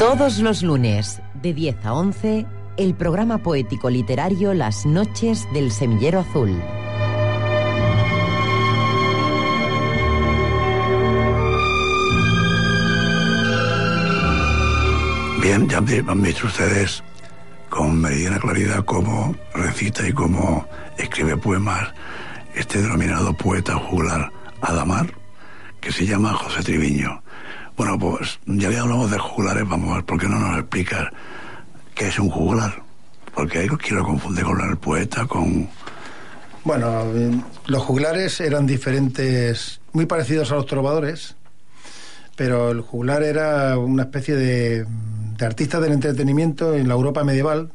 Todos 0.04 0.40
los 0.40 0.62
lunes, 0.62 1.22
de 1.40 1.54
10 1.54 1.86
a 1.86 1.94
11, 1.94 2.44
el 2.76 2.94
programa 2.94 3.38
poético 3.38 3.88
literario 3.88 4.52
Las 4.52 4.84
Noches 4.84 5.48
del 5.54 5.72
Semillero 5.72 6.20
Azul. 6.20 6.50
Bien, 15.40 15.66
ya 15.70 15.78
han 15.78 16.22
visto 16.22 16.48
ustedes 16.48 17.02
con 17.70 17.98
meridiana 17.98 18.38
claridad 18.38 18.84
cómo 18.84 19.34
recita 19.54 20.06
y 20.06 20.12
cómo 20.12 20.66
escribe 20.98 21.38
poemas 21.38 21.94
este 22.54 22.82
denominado 22.82 23.32
poeta 23.32 23.76
juglar 23.76 24.30
Adamar, 24.60 25.14
que 25.80 25.90
se 25.90 26.04
llama 26.04 26.34
José 26.34 26.62
Triviño. 26.62 27.23
Bueno, 27.76 27.98
pues 27.98 28.38
ya 28.46 28.70
que 28.70 28.78
hablamos 28.78 29.10
de 29.10 29.18
juglares, 29.18 29.68
vamos 29.68 30.02
por 30.04 30.20
qué 30.20 30.28
no 30.28 30.38
nos 30.38 30.58
explicas 30.58 31.08
qué 31.94 32.08
es 32.08 32.18
un 32.18 32.30
juglar. 32.30 32.82
Porque 33.34 33.58
hay 33.58 33.68
que 33.68 33.94
lo 33.94 34.04
confunde 34.04 34.42
con 34.42 34.60
el 34.60 34.76
poeta, 34.76 35.26
con... 35.26 35.68
Bueno, 36.62 37.04
los 37.66 37.82
juglares 37.82 38.40
eran 38.40 38.66
diferentes, 38.66 39.80
muy 39.92 40.06
parecidos 40.06 40.52
a 40.52 40.54
los 40.54 40.66
trovadores, 40.66 41.34
pero 42.36 42.70
el 42.70 42.80
juglar 42.80 43.22
era 43.22 43.76
una 43.76 44.04
especie 44.04 44.34
de, 44.34 44.86
de 45.36 45.46
artista 45.46 45.80
del 45.80 45.92
entretenimiento 45.92 46.74
en 46.74 46.88
la 46.88 46.94
Europa 46.94 47.24
medieval, 47.24 47.72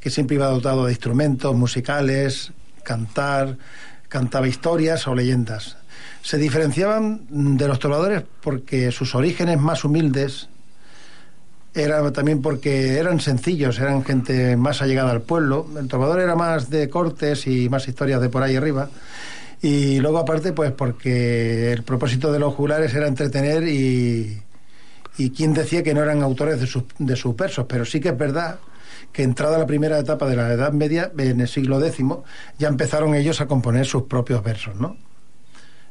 que 0.00 0.10
siempre 0.10 0.36
iba 0.36 0.46
dotado 0.46 0.86
de 0.86 0.92
instrumentos 0.92 1.54
musicales, 1.56 2.52
cantar, 2.84 3.58
cantaba 4.08 4.46
historias 4.46 5.06
o 5.08 5.14
leyendas. 5.14 5.76
Se 6.22 6.38
diferenciaban 6.38 7.56
de 7.56 7.68
los 7.68 7.78
trovadores 7.78 8.22
porque 8.40 8.90
sus 8.92 9.14
orígenes 9.14 9.60
más 9.60 9.84
humildes 9.84 10.48
era 11.74 12.12
también 12.12 12.40
porque 12.40 12.98
eran 12.98 13.20
sencillos, 13.20 13.78
eran 13.78 14.04
gente 14.04 14.56
más 14.56 14.80
allegada 14.80 15.10
al 15.10 15.22
pueblo. 15.22 15.66
El 15.78 15.88
trovador 15.88 16.20
era 16.20 16.36
más 16.36 16.70
de 16.70 16.88
cortes 16.88 17.46
y 17.46 17.68
más 17.68 17.88
historias 17.88 18.20
de 18.20 18.28
por 18.28 18.42
ahí 18.42 18.56
arriba. 18.56 18.88
Y 19.60 19.98
luego 19.98 20.18
aparte, 20.18 20.52
pues 20.52 20.72
porque 20.72 21.72
el 21.72 21.82
propósito 21.82 22.32
de 22.32 22.38
los 22.38 22.54
juglares 22.54 22.94
era 22.94 23.08
entretener 23.08 23.66
y, 23.66 24.40
y 25.18 25.30
quién 25.30 25.54
decía 25.54 25.82
que 25.82 25.94
no 25.94 26.02
eran 26.02 26.22
autores 26.22 26.60
de 26.60 26.66
sus, 26.66 26.84
de 26.98 27.16
sus 27.16 27.36
versos, 27.36 27.66
pero 27.68 27.84
sí 27.84 28.00
que 28.00 28.10
es 28.10 28.18
verdad 28.18 28.58
que 29.12 29.22
entrada 29.22 29.58
la 29.58 29.66
primera 29.66 29.98
etapa 29.98 30.26
de 30.26 30.36
la 30.36 30.52
Edad 30.52 30.72
Media, 30.72 31.12
en 31.16 31.40
el 31.40 31.48
siglo 31.48 31.84
X, 31.84 32.04
ya 32.58 32.68
empezaron 32.68 33.14
ellos 33.14 33.40
a 33.40 33.46
componer 33.46 33.86
sus 33.86 34.04
propios 34.04 34.42
versos, 34.42 34.74
¿no? 34.76 34.96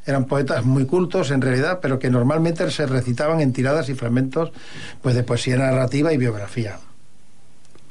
Eran 0.05 0.25
poetas 0.25 0.65
muy 0.65 0.85
cultos 0.85 1.31
en 1.31 1.41
realidad, 1.41 1.79
pero 1.81 1.97
que 1.99 2.09
normalmente 2.09 2.69
se 2.71 2.85
recitaban 2.85 3.39
en 3.41 3.53
tiradas 3.53 3.87
y 3.89 3.93
fragmentos 3.95 4.51
pues 5.01 5.15
de 5.15 5.23
poesía 5.23 5.57
narrativa 5.57 6.11
y 6.13 6.17
biografía. 6.17 6.77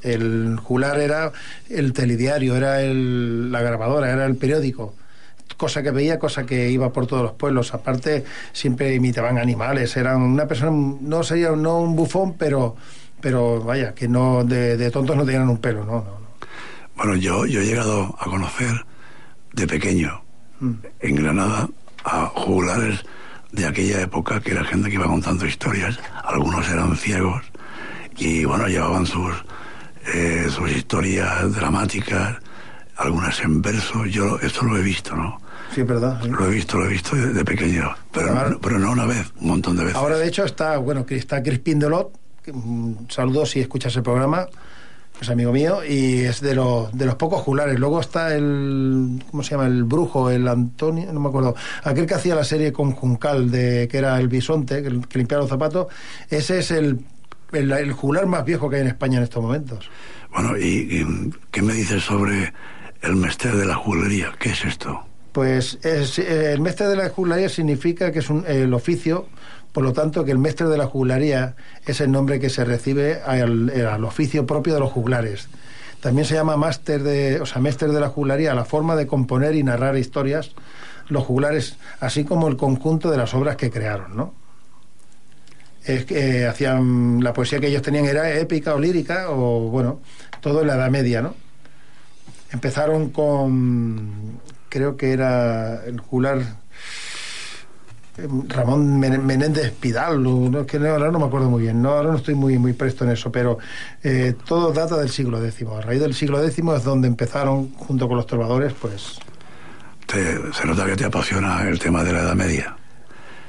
El 0.02 0.58
jular 0.62 0.98
era 0.98 1.32
el 1.70 1.92
telediario, 1.92 2.56
era 2.56 2.82
el- 2.82 3.52
la 3.52 3.60
grabadora, 3.62 4.10
era 4.10 4.26
el 4.26 4.36
periódico 4.36 4.94
cosa 5.56 5.82
que 5.82 5.90
veía, 5.92 6.18
cosa 6.18 6.44
que 6.44 6.70
iba 6.70 6.92
por 6.92 7.06
todos 7.06 7.22
los 7.22 7.32
pueblos. 7.32 7.72
Aparte, 7.72 8.24
siempre 8.52 8.94
imitaban 8.94 9.38
animales. 9.38 9.96
Eran 9.96 10.20
una 10.22 10.46
persona, 10.48 10.72
no 11.00 11.22
sería 11.22 11.50
no 11.50 11.78
un 11.78 11.94
bufón, 11.94 12.34
pero, 12.36 12.74
pero 13.20 13.60
vaya, 13.62 13.94
que 13.94 14.08
no 14.08 14.42
de, 14.44 14.76
de 14.76 14.90
tontos 14.90 15.14
no 15.16 15.24
tenían 15.24 15.48
un 15.48 15.58
pelo, 15.58 15.84
¿no? 15.84 15.92
no. 15.92 16.18
Bueno, 16.96 17.14
yo, 17.16 17.46
yo 17.46 17.60
he 17.60 17.66
llegado 17.66 18.16
a 18.18 18.24
conocer 18.24 18.84
de 19.52 19.66
pequeño 19.68 20.22
en 21.00 21.14
Granada 21.16 21.68
a 22.05 22.26
juglares 22.34 23.00
de 23.53 23.66
aquella 23.66 24.00
época 24.00 24.40
que 24.40 24.53
era 24.53 24.64
gente 24.64 24.88
que 24.88 24.94
iba 24.94 25.07
contando 25.07 25.46
historias. 25.46 25.98
Algunos 26.24 26.68
eran 26.70 26.96
ciegos 26.96 27.42
y 28.16 28.44
bueno, 28.44 28.66
llevaban 28.68 29.07
sus, 29.07 29.32
eh, 30.14 30.46
sus 30.50 30.70
historias 30.70 31.53
dramáticas, 31.55 32.36
algunas 32.96 33.40
en 33.40 33.61
verso. 33.62 34.05
Yo 34.07 34.38
esto 34.40 34.64
lo 34.64 34.76
he 34.78 34.82
visto, 34.82 35.14
¿no? 35.16 35.40
Sí, 35.74 35.82
verdad. 35.82 36.20
sí. 36.22 36.28
Lo 36.28 36.46
he 36.46 36.50
visto, 36.50 36.78
lo 36.78 36.84
he 36.86 36.88
visto 36.88 37.16
de, 37.16 37.32
de 37.32 37.44
pequeño, 37.44 37.94
pero, 38.12 38.34
no- 38.48 38.59
pero 38.61 38.78
no 38.78 38.92
una 38.92 39.07
vez, 39.07 39.32
un 39.40 39.48
montón 39.48 39.76
de 39.76 39.84
veces. 39.84 39.96
Ahora, 39.96 40.16
de 40.18 40.28
hecho, 40.28 40.44
está, 40.44 40.76
bueno, 40.78 41.07
está 41.09 41.42
Crispín 41.42 41.78
Delot, 41.78 42.12
mm, 42.53 42.92
saludos 43.09 43.50
si 43.50 43.61
escuchas 43.61 43.96
el 43.96 44.03
programa, 44.03 44.46
es 45.22 45.30
amigo 45.30 45.52
mío, 45.52 45.84
y 45.84 46.20
es 46.20 46.40
de 46.40 46.54
los, 46.54 46.96
de 46.96 47.06
los 47.06 47.16
pocos 47.16 47.42
juglares. 47.42 47.78
Luego 47.78 48.00
está 48.00 48.34
el, 48.34 49.22
¿cómo 49.30 49.42
se 49.42 49.52
llama? 49.52 49.66
El 49.66 49.84
brujo, 49.84 50.30
el 50.30 50.46
Antonio, 50.48 51.12
no 51.12 51.20
me 51.20 51.28
acuerdo, 51.28 51.54
aquel 51.84 52.06
que 52.06 52.14
hacía 52.14 52.34
la 52.34 52.44
serie 52.44 52.72
con 52.72 52.92
Juncal, 52.92 53.50
de, 53.50 53.88
que 53.88 53.98
era 53.98 54.18
el 54.18 54.28
bisonte, 54.28 54.82
que, 54.82 55.00
que 55.08 55.18
limpiaba 55.18 55.42
los 55.42 55.50
zapatos, 55.50 55.86
ese 56.28 56.58
es 56.58 56.70
el, 56.70 57.04
el, 57.52 57.72
el 57.72 58.26
más 58.26 58.44
viejo 58.44 58.68
que 58.68 58.76
hay 58.76 58.82
en 58.82 58.88
España 58.88 59.18
en 59.18 59.24
estos 59.24 59.42
momentos. 59.42 59.90
Bueno, 60.32 60.56
¿y, 60.56 61.04
qué 61.50 61.62
me 61.62 61.74
dices 61.74 62.02
sobre 62.02 62.52
el 63.02 63.16
mester 63.16 63.54
de 63.54 63.66
la 63.66 63.74
juglería? 63.74 64.32
¿Qué 64.38 64.50
es 64.50 64.64
esto? 64.64 65.04
Pues 65.32 65.78
es- 65.82 66.18
eh, 66.18 66.52
el 66.52 66.60
mestre 66.60 66.86
de 66.88 66.96
la 66.96 67.08
juglaría 67.08 67.48
significa 67.48 68.12
que 68.12 68.18
es 68.18 68.28
un- 68.30 68.44
el 68.46 68.72
oficio, 68.74 69.26
por 69.72 69.82
lo 69.82 69.92
tanto 69.92 70.24
que 70.24 70.30
el 70.32 70.38
mestre 70.38 70.68
de 70.68 70.76
la 70.76 70.86
juglaría 70.86 71.54
es 71.86 72.00
el 72.02 72.10
nombre 72.12 72.38
que 72.38 72.50
se 72.50 72.64
recibe 72.64 73.20
al, 73.24 73.70
eh, 73.70 73.86
al 73.86 74.04
oficio 74.04 74.46
propio 74.46 74.74
de 74.74 74.80
los 74.80 74.92
juglares. 74.92 75.48
También 76.00 76.26
se 76.26 76.34
llama 76.34 76.56
máster 76.56 77.02
de, 77.02 77.40
o 77.40 77.46
sea, 77.46 77.62
mestre 77.62 77.88
de 77.88 78.00
la 78.00 78.08
juglaría, 78.08 78.54
la 78.54 78.64
forma 78.66 78.94
de 78.96 79.06
componer 79.06 79.54
y 79.54 79.62
narrar 79.62 79.96
historias, 79.96 80.50
los 81.08 81.24
juglares, 81.24 81.76
así 82.00 82.24
como 82.24 82.48
el 82.48 82.56
conjunto 82.56 83.10
de 83.10 83.16
las 83.16 83.32
obras 83.34 83.56
que 83.56 83.70
crearon, 83.70 84.14
¿no? 84.16 84.34
Es 85.84 86.04
que 86.04 86.42
eh, 86.42 86.46
hacían 86.46 87.22
la 87.24 87.32
poesía 87.32 87.58
que 87.58 87.68
ellos 87.68 87.82
tenían 87.82 88.04
era 88.04 88.32
épica 88.38 88.74
o 88.74 88.78
lírica 88.78 89.30
o 89.30 89.68
bueno, 89.70 90.00
todo 90.40 90.60
en 90.60 90.66
la 90.68 90.74
Edad 90.74 90.90
Media, 90.90 91.22
¿no? 91.22 91.34
Empezaron 92.52 93.10
con, 93.10 94.40
creo 94.72 94.96
que 94.96 95.12
era 95.12 95.84
el 95.84 96.00
juglar 96.00 96.38
eh, 98.16 98.26
Ramón 98.48 98.98
Men- 98.98 99.24
Menéndez 99.26 99.72
Pidal, 99.72 100.22
no, 100.22 100.60
es 100.60 100.66
que 100.66 100.78
no, 100.78 100.88
ahora 100.88 101.10
no 101.10 101.18
me 101.18 101.26
acuerdo 101.26 101.50
muy 101.50 101.62
bien, 101.62 101.82
no, 101.82 101.90
ahora 101.90 102.10
no 102.10 102.16
estoy 102.16 102.34
muy, 102.34 102.58
muy 102.58 102.72
presto 102.72 103.04
en 103.04 103.10
eso, 103.10 103.30
pero 103.30 103.58
eh, 104.02 104.34
todo 104.46 104.72
data 104.72 104.96
del 104.96 105.10
siglo 105.10 105.44
X. 105.44 105.66
A 105.68 105.80
raíz 105.82 106.00
del 106.00 106.14
siglo 106.14 106.42
X 106.42 106.58
es 106.58 106.84
donde 106.84 107.06
empezaron, 107.08 107.72
junto 107.74 108.08
con 108.08 108.16
los 108.16 108.26
trovadores, 108.26 108.72
pues, 108.80 109.18
Te- 110.06 110.52
se 110.54 110.66
nota 110.66 110.86
que 110.86 110.96
te 110.96 111.04
apasiona 111.04 111.68
el 111.68 111.78
tema 111.78 112.02
de 112.02 112.12
la 112.12 112.20
Edad 112.22 112.34
Media. 112.34 112.76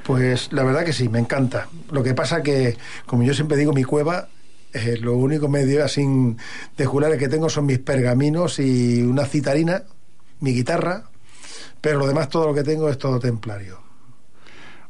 pues 0.04 0.52
la 0.52 0.62
verdad 0.64 0.84
que 0.84 0.92
sí, 0.92 1.08
me 1.08 1.18
encanta. 1.18 1.68
Lo 1.90 2.02
que 2.02 2.12
pasa 2.12 2.42
que, 2.42 2.76
como 3.06 3.22
yo 3.22 3.32
siempre 3.32 3.56
digo, 3.56 3.72
mi 3.72 3.84
cueva, 3.84 4.28
eh, 4.74 4.98
lo 5.00 5.14
único 5.16 5.48
medio 5.48 5.82
así 5.84 6.04
de 6.76 6.84
juglares 6.86 7.18
que 7.18 7.28
tengo 7.28 7.48
son 7.48 7.64
mis 7.66 7.78
pergaminos 7.78 8.58
y 8.58 9.02
una 9.02 9.24
citarina, 9.24 9.82
mi 10.40 10.52
guitarra, 10.52 11.04
pero 11.84 11.98
lo 11.98 12.06
demás 12.06 12.30
todo 12.30 12.46
lo 12.46 12.54
que 12.54 12.62
tengo 12.62 12.88
es 12.88 12.96
todo 12.96 13.20
templario. 13.20 13.78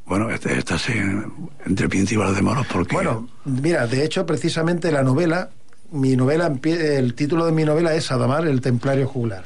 Bueno, 0.07 0.31
este- 0.31 0.57
estás 0.57 0.89
en- 0.91 1.51
entre 1.67 1.89
Pinto 1.89 2.15
y 2.15 2.17
Valdemoros 2.17 2.69
porque... 2.69 2.95
Bueno, 2.95 3.27
mira, 3.45 3.89
de 3.89 4.05
hecho, 4.05 4.25
precisamente 4.25 4.93
la 4.93 5.03
novela, 5.03 5.51
mi 5.91 6.15
novela, 6.15 6.53
el 6.63 7.15
título 7.15 7.47
de 7.47 7.51
mi 7.53 7.65
novela 7.65 7.95
es 7.97 8.13
Adamar, 8.13 8.47
el 8.47 8.61
templario 8.61 9.09
juglar. 9.09 9.43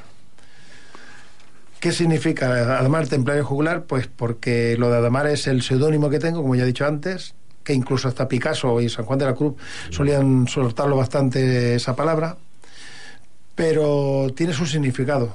¿Qué 1.80 1.90
significa 1.90 2.49
Adamar, 2.78 3.09
templario 3.09 3.46
juglar? 3.46 3.84
Pues 3.84 4.09
porque 4.09 4.76
lo 4.78 4.90
de 4.90 4.99
Adamar 4.99 5.26
es 5.28 5.46
el 5.46 5.62
seudónimo 5.62 6.11
que 6.11 6.18
tengo, 6.18 6.42
como 6.42 6.55
ya 6.55 6.64
he 6.64 6.66
dicho 6.66 6.84
antes, 6.84 7.34
que 7.64 7.72
incluso 7.72 8.09
hasta 8.09 8.28
Picasso 8.28 8.78
y 8.82 8.90
San 8.90 9.07
Juan 9.07 9.20
de 9.20 9.24
la 9.24 9.34
Cruz 9.34 9.55
solían 9.88 10.46
soltarlo 10.49 10.96
bastante 10.96 11.76
esa 11.76 11.96
palabra, 11.96 12.36
pero 13.55 14.26
tiene 14.36 14.53
su 14.53 14.66
significado. 14.66 15.34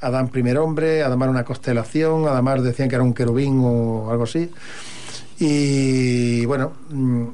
Adán 0.00 0.28
primer 0.28 0.58
hombre, 0.58 1.02
Adamar 1.02 1.28
una 1.28 1.44
constelación, 1.44 2.26
Adamar 2.28 2.62
decían 2.62 2.88
que 2.88 2.94
era 2.94 3.04
un 3.04 3.14
querubín 3.14 3.60
o 3.62 4.10
algo 4.10 4.24
así. 4.24 4.50
Y 5.38 6.44
bueno, 6.46 6.72
mm, 6.90 7.24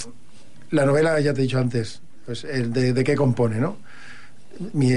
la 0.71 0.85
novela 0.87 1.19
ya 1.21 1.33
te 1.35 1.41
he 1.41 1.45
dicho 1.45 1.59
antes, 1.59 2.01
pues 2.27 2.45
el 2.45 2.73
de, 2.73 3.05
qué 3.05 3.15
compone, 3.15 3.59
¿no? 3.59 3.77
Mi- 4.73 4.91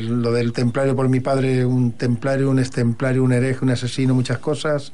lo 0.00 0.32
del 0.32 0.52
templario 0.52 0.96
por 0.96 1.08
mi 1.08 1.20
padre, 1.20 1.64
un 1.64 1.92
templario, 1.92 2.50
un 2.50 2.58
extemplario, 2.58 3.22
un 3.22 3.32
hereje, 3.32 3.60
un 3.64 3.70
asesino, 3.70 4.14
muchas 4.14 4.38
cosas. 4.38 4.92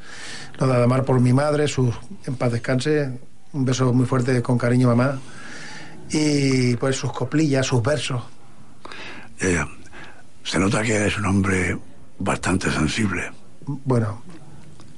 Lo 0.58 0.66
de 0.66 0.74
Adamar 0.74 1.04
por 1.04 1.20
mi 1.20 1.32
madre, 1.32 1.66
su, 1.68 1.92
en 2.26 2.34
paz 2.36 2.52
descanse. 2.52 3.10
Un 3.52 3.64
beso 3.64 3.92
muy 3.92 4.06
fuerte 4.06 4.40
con 4.42 4.58
cariño, 4.58 4.88
mamá. 4.88 5.18
Y 6.12 6.76
pues 6.76 6.96
sus 6.96 7.12
coplillas, 7.12 7.66
sus 7.66 7.82
versos. 7.82 8.22
Se 10.44 10.58
nota 10.58 10.82
que 10.82 10.96
eres 10.96 11.16
un 11.18 11.26
hombre 11.26 11.76
bastante 12.20 12.70
sensible. 12.70 13.30
Bueno, 13.66 14.22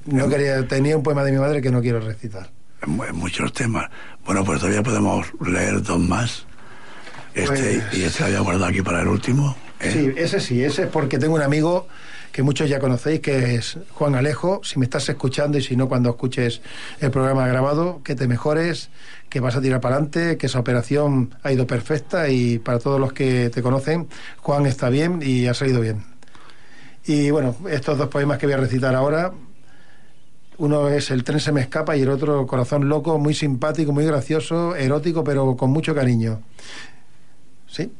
no 0.05 0.29
quería, 0.29 0.67
tenía 0.67 0.95
un 0.95 1.03
poema 1.03 1.23
de 1.23 1.31
mi 1.31 1.39
madre 1.39 1.61
que 1.61 1.71
no 1.71 1.81
quiero 1.81 1.99
recitar. 1.99 2.49
en, 2.85 2.91
mu- 2.91 3.03
en 3.05 3.15
muchos 3.15 3.51
temas. 3.53 3.89
Bueno, 4.25 4.43
pues 4.43 4.59
todavía 4.59 4.83
podemos 4.83 5.27
leer 5.45 5.81
dos 5.81 5.99
más. 5.99 6.45
Este 7.33 7.81
Pues- 7.81 7.97
y 7.97 8.03
este 8.03 8.23
había 8.25 8.41
guardado 8.41 8.65
aquí 8.65 8.81
para 8.81 9.01
el 9.01 9.07
último. 9.07 9.55
¿eh? 9.79 9.91
Sí, 9.91 10.13
ese 10.15 10.39
sí, 10.39 10.63
ese 10.63 10.83
es 10.83 10.87
porque 10.89 11.17
tengo 11.17 11.33
un 11.35 11.41
amigo 11.41 11.87
que 12.31 12.41
muchos 12.43 12.67
ya 12.69 12.79
conocéis, 12.79 13.19
que 13.21 13.55
es 13.55 13.77
Juan 13.91 14.15
Alejo. 14.15 14.61
Si 14.63 14.79
me 14.79 14.85
estás 14.85 15.07
escuchando 15.09 15.57
y 15.57 15.61
si 15.61 15.75
no, 15.75 15.87
cuando 15.87 16.09
escuches 16.11 16.61
el 16.99 17.11
programa 17.11 17.47
grabado, 17.47 18.01
que 18.03 18.15
te 18.15 18.27
mejores, 18.27 18.89
que 19.29 19.39
vas 19.39 19.55
a 19.55 19.61
tirar 19.61 19.81
para 19.81 19.95
adelante, 19.95 20.37
que 20.37 20.47
esa 20.47 20.59
operación 20.59 21.35
ha 21.43 21.51
ido 21.51 21.65
perfecta 21.67 22.29
y 22.29 22.59
para 22.59 22.79
todos 22.79 22.99
los 22.99 23.13
que 23.13 23.49
te 23.51 23.61
conocen, 23.61 24.07
Juan 24.41 24.65
está 24.65 24.89
bien 24.89 25.19
y 25.23 25.47
ha 25.47 25.53
salido 25.53 25.79
bien. 25.81 26.03
Y 27.05 27.31
bueno, 27.31 27.55
estos 27.69 27.97
dos 27.97 28.07
poemas 28.07 28.37
que 28.37 28.45
voy 28.45 28.53
a 28.53 28.57
recitar 28.57 28.95
ahora, 28.95 29.33
uno 30.57 30.87
es 30.87 31.11
El 31.11 31.23
tren 31.23 31.39
se 31.39 31.51
me 31.51 31.61
escapa 31.61 31.97
y 31.97 32.01
el 32.01 32.09
otro 32.09 32.45
Corazón 32.47 32.87
loco, 32.87 33.17
muy 33.17 33.33
simpático, 33.33 33.91
muy 33.91 34.05
gracioso, 34.05 34.75
erótico, 34.75 35.23
pero 35.23 35.57
con 35.57 35.71
mucho 35.71 35.93
cariño. 35.93 36.41
¿Sí? 37.67 37.91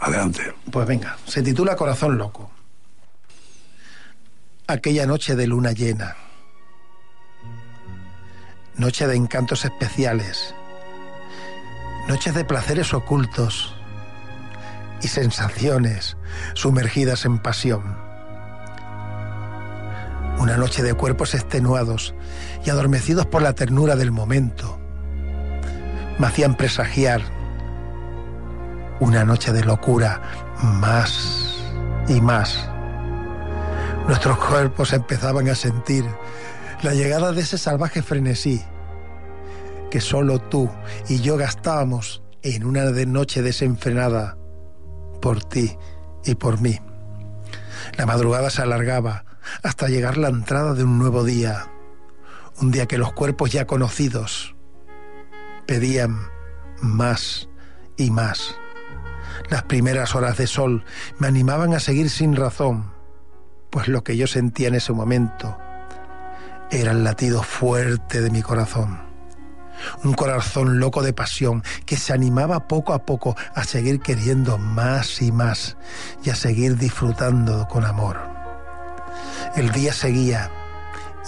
Adelante. 0.00 0.52
Pues 0.70 0.86
venga, 0.86 1.16
se 1.26 1.42
titula 1.42 1.76
Corazón 1.76 2.18
Loco. 2.18 2.50
Aquella 4.66 5.06
noche 5.06 5.36
de 5.36 5.46
luna 5.46 5.72
llena. 5.72 6.16
Noche 8.76 9.06
de 9.06 9.14
encantos 9.14 9.64
especiales. 9.64 10.54
Noches 12.08 12.34
de 12.34 12.44
placeres 12.44 12.92
ocultos 12.92 13.73
y 15.04 15.08
sensaciones 15.08 16.16
sumergidas 16.54 17.24
en 17.26 17.38
pasión. 17.38 17.96
Una 20.38 20.56
noche 20.56 20.82
de 20.82 20.94
cuerpos 20.94 21.34
extenuados 21.34 22.14
y 22.64 22.70
adormecidos 22.70 23.26
por 23.26 23.42
la 23.42 23.52
ternura 23.52 23.96
del 23.96 24.10
momento. 24.10 24.78
Me 26.18 26.26
hacían 26.26 26.56
presagiar 26.56 27.22
una 29.00 29.24
noche 29.24 29.52
de 29.52 29.64
locura 29.64 30.22
más 30.62 31.62
y 32.08 32.20
más. 32.20 32.68
Nuestros 34.08 34.38
cuerpos 34.38 34.92
empezaban 34.92 35.48
a 35.48 35.54
sentir 35.54 36.04
la 36.82 36.94
llegada 36.94 37.32
de 37.32 37.42
ese 37.42 37.58
salvaje 37.58 38.02
frenesí 38.02 38.62
que 39.90 40.00
solo 40.00 40.40
tú 40.40 40.68
y 41.08 41.20
yo 41.20 41.36
gastábamos 41.36 42.22
en 42.42 42.64
una 42.64 42.84
noche 42.90 43.42
desenfrenada 43.42 44.36
por 45.24 45.42
ti 45.42 45.74
y 46.22 46.34
por 46.34 46.60
mí. 46.60 46.78
La 47.96 48.04
madrugada 48.04 48.50
se 48.50 48.60
alargaba 48.60 49.24
hasta 49.62 49.88
llegar 49.88 50.18
la 50.18 50.28
entrada 50.28 50.74
de 50.74 50.84
un 50.84 50.98
nuevo 50.98 51.24
día, 51.24 51.70
un 52.60 52.70
día 52.70 52.84
que 52.84 52.98
los 52.98 53.14
cuerpos 53.14 53.50
ya 53.50 53.66
conocidos 53.66 54.54
pedían 55.66 56.28
más 56.82 57.48
y 57.96 58.10
más. 58.10 58.54
Las 59.48 59.62
primeras 59.62 60.14
horas 60.14 60.36
de 60.36 60.46
sol 60.46 60.84
me 61.18 61.26
animaban 61.26 61.72
a 61.72 61.80
seguir 61.80 62.10
sin 62.10 62.36
razón, 62.36 62.92
pues 63.70 63.88
lo 63.88 64.04
que 64.04 64.18
yo 64.18 64.26
sentía 64.26 64.68
en 64.68 64.74
ese 64.74 64.92
momento 64.92 65.56
era 66.70 66.92
el 66.92 67.02
latido 67.02 67.42
fuerte 67.42 68.20
de 68.20 68.28
mi 68.28 68.42
corazón. 68.42 69.03
Un 70.02 70.14
corazón 70.14 70.78
loco 70.78 71.02
de 71.02 71.12
pasión 71.12 71.62
que 71.86 71.96
se 71.96 72.12
animaba 72.12 72.68
poco 72.68 72.92
a 72.92 73.04
poco 73.04 73.36
a 73.54 73.64
seguir 73.64 74.00
queriendo 74.00 74.58
más 74.58 75.20
y 75.22 75.32
más 75.32 75.76
y 76.24 76.30
a 76.30 76.34
seguir 76.34 76.76
disfrutando 76.76 77.66
con 77.68 77.84
amor. 77.84 78.18
El 79.56 79.70
día 79.70 79.92
seguía 79.92 80.50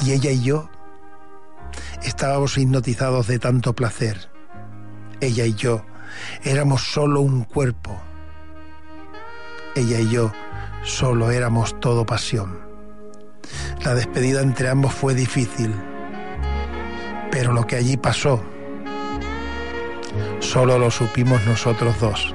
y 0.01 0.13
ella 0.13 0.31
y 0.31 0.43
yo 0.43 0.69
estábamos 2.03 2.57
hipnotizados 2.59 3.27
de 3.27 3.39
tanto 3.39 3.75
placer. 3.75 4.31
Ella 5.21 5.45
y 5.45 5.55
yo 5.55 5.85
éramos 6.43 6.83
solo 6.83 7.21
un 7.21 7.45
cuerpo. 7.45 8.01
Ella 9.75 10.01
y 10.01 10.11
yo 10.11 10.33
solo 10.83 11.31
éramos 11.31 11.79
todo 11.81 12.07
pasión. 12.07 12.61
La 13.85 13.95
despedida 13.95 14.41
entre 14.41 14.69
ambos 14.69 14.93
fue 14.95 15.15
difícil, 15.15 15.75
pero 17.39 17.53
lo 17.53 17.67
que 17.67 17.77
allí 17.77 17.99
pasó 17.99 18.43
solo 20.41 20.79
lo 20.79 20.91
supimos 20.91 21.45
nosotros 21.45 22.01
dos. 22.01 22.35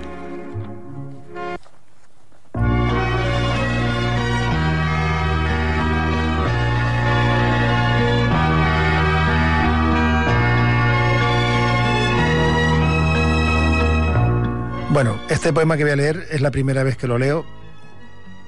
Bueno, 14.92 15.20
este 15.30 15.52
poema 15.52 15.78
que 15.78 15.84
voy 15.84 15.94
a 15.94 15.96
leer 15.96 16.28
es 16.30 16.42
la 16.42 16.52
primera 16.52 16.84
vez 16.84 16.96
que 16.96 17.08
lo 17.08 17.18
leo. 17.18 17.44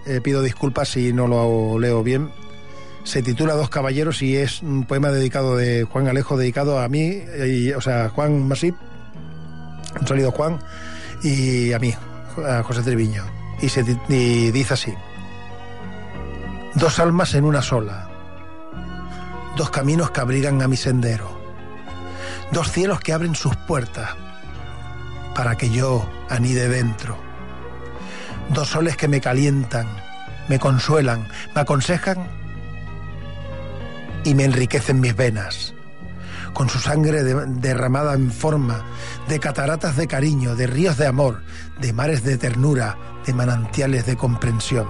Eh, 0.05 0.21
pido 0.21 0.43
disculpas 0.43 0.89
si 0.89 1.13
no 1.13 1.27
lo 1.27 1.79
leo 1.79 2.03
bien. 2.03 2.29
Se 3.03 3.21
titula 3.21 3.53
Dos 3.53 3.69
caballeros 3.69 4.21
y 4.21 4.37
es 4.37 4.61
un 4.61 4.85
poema 4.85 5.09
dedicado 5.09 5.57
de 5.57 5.83
Juan 5.83 6.07
Alejo, 6.07 6.37
dedicado 6.37 6.79
a 6.79 6.87
mí, 6.87 7.21
o 7.75 7.81
sea, 7.81 8.09
Juan 8.09 8.47
Masip, 8.47 8.75
un 9.99 10.07
sólido 10.07 10.31
Juan, 10.31 10.59
y 11.21 11.73
a 11.73 11.79
mí, 11.79 11.93
a 12.47 12.63
José 12.63 12.81
Treviño. 12.81 13.23
Y, 13.61 13.69
se, 13.69 13.83
dice 13.83 14.73
así. 14.73 14.93
Dos 16.75 16.99
almas 16.99 17.33
en 17.35 17.43
una 17.45 17.61
sola. 17.61 18.09
Dos 19.57 19.69
caminos 19.69 20.11
que 20.11 20.21
abrigan 20.21 20.61
a 20.61 20.67
mi 20.67 20.77
sendero. 20.77 21.29
Dos 22.51 22.71
cielos 22.71 22.99
que 22.99 23.13
abren 23.13 23.35
sus 23.35 23.55
puertas 23.55 24.11
para 25.35 25.55
que 25.55 25.69
yo 25.69 26.09
anide 26.29 26.69
dentro. 26.69 27.17
Dos 28.49 28.69
soles 28.69 28.97
que 28.97 29.07
me 29.07 29.21
calientan, 29.21 29.87
me 30.47 30.59
consuelan, 30.59 31.27
me 31.53 31.61
aconsejan 31.61 32.42
y 34.23 34.35
me 34.35 34.45
enriquecen 34.45 34.99
mis 34.99 35.15
venas. 35.15 35.73
Con 36.53 36.69
su 36.69 36.79
sangre 36.79 37.23
de- 37.23 37.45
derramada 37.47 38.13
en 38.13 38.31
forma 38.31 38.85
de 39.27 39.39
cataratas 39.39 39.97
de 39.97 40.07
cariño, 40.07 40.55
de 40.55 40.67
ríos 40.67 40.97
de 40.97 41.07
amor, 41.07 41.41
de 41.79 41.93
mares 41.93 42.23
de 42.23 42.37
ternura, 42.37 42.97
de 43.25 43.33
manantiales 43.33 44.05
de 44.05 44.15
comprensión. 44.15 44.87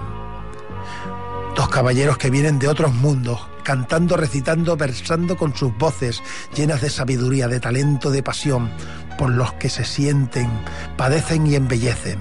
Dos 1.56 1.68
caballeros 1.68 2.18
que 2.18 2.30
vienen 2.30 2.58
de 2.58 2.68
otros 2.68 2.92
mundos, 2.92 3.48
cantando, 3.62 4.16
recitando, 4.16 4.76
versando 4.76 5.36
con 5.36 5.56
sus 5.56 5.76
voces 5.78 6.20
llenas 6.54 6.80
de 6.80 6.90
sabiduría, 6.90 7.48
de 7.48 7.60
talento, 7.60 8.10
de 8.10 8.22
pasión, 8.22 8.70
por 9.16 9.30
los 9.30 9.52
que 9.54 9.70
se 9.70 9.84
sienten, 9.84 10.50
padecen 10.96 11.46
y 11.46 11.54
embellecen. 11.54 12.18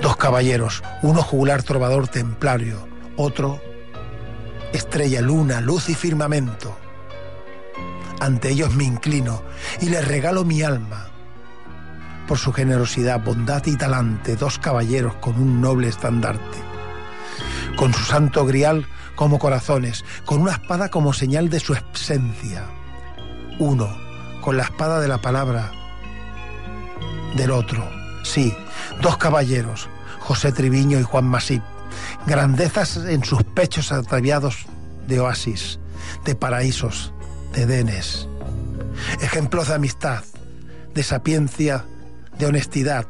Dos 0.00 0.16
caballeros, 0.16 0.82
uno 1.02 1.22
jugular 1.22 1.62
trovador 1.62 2.08
templario, 2.08 2.88
otro 3.16 3.60
estrella, 4.72 5.20
luna, 5.20 5.60
luz 5.60 5.88
y 5.88 5.94
firmamento. 5.94 6.76
Ante 8.20 8.50
ellos 8.50 8.74
me 8.74 8.84
inclino 8.84 9.42
y 9.80 9.88
les 9.88 10.06
regalo 10.06 10.44
mi 10.44 10.62
alma. 10.62 11.08
Por 12.28 12.38
su 12.38 12.52
generosidad, 12.52 13.24
bondad 13.24 13.64
y 13.66 13.76
talante, 13.76 14.36
dos 14.36 14.58
caballeros 14.58 15.14
con 15.16 15.36
un 15.36 15.60
noble 15.60 15.88
estandarte. 15.88 16.58
Con 17.76 17.92
su 17.94 18.04
santo 18.04 18.44
grial 18.46 18.86
como 19.16 19.38
corazones, 19.38 20.04
con 20.24 20.40
una 20.40 20.52
espada 20.52 20.90
como 20.90 21.12
señal 21.12 21.50
de 21.50 21.60
su 21.60 21.74
esencia. 21.74 22.66
Uno, 23.58 23.88
con 24.40 24.56
la 24.56 24.64
espada 24.64 25.00
de 25.00 25.08
la 25.08 25.18
palabra 25.18 25.72
del 27.36 27.50
otro. 27.50 27.88
Sí, 28.22 28.54
dos 29.00 29.16
caballeros, 29.16 29.88
José 30.20 30.52
Triviño 30.52 30.98
y 30.98 31.02
Juan 31.02 31.26
Masip, 31.26 31.62
grandezas 32.26 32.96
en 32.96 33.24
sus 33.24 33.42
pechos 33.42 33.92
ataviados 33.92 34.66
de 35.06 35.20
oasis, 35.20 35.78
de 36.24 36.34
paraísos, 36.34 37.12
de 37.52 37.66
denes. 37.66 38.28
Ejemplos 39.20 39.68
de 39.68 39.74
amistad, 39.74 40.24
de 40.94 41.02
sapiencia, 41.02 41.84
de 42.38 42.46
honestidad. 42.46 43.06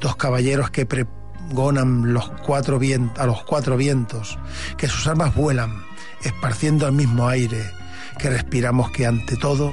Dos 0.00 0.16
caballeros 0.16 0.70
que 0.70 0.86
pregonan 0.86 2.12
los 2.14 2.30
cuatro 2.46 2.78
vien- 2.78 3.12
a 3.18 3.26
los 3.26 3.42
cuatro 3.44 3.76
vientos, 3.76 4.38
que 4.76 4.88
sus 4.88 5.06
almas 5.06 5.34
vuelan, 5.34 5.82
esparciendo 6.22 6.86
el 6.86 6.92
mismo 6.92 7.28
aire, 7.28 7.70
que 8.18 8.30
respiramos 8.30 8.90
que 8.90 9.06
ante 9.06 9.36
todo 9.36 9.72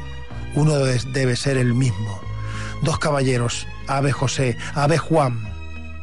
uno 0.55 0.75
de- 0.79 0.99
debe 1.13 1.35
ser 1.35 1.57
el 1.57 1.73
mismo. 1.73 2.19
dos 2.83 2.99
caballeros, 2.99 3.65
Ave 3.87 4.11
José, 4.11 4.55
Ave 4.75 4.99
Juan, 4.99 5.39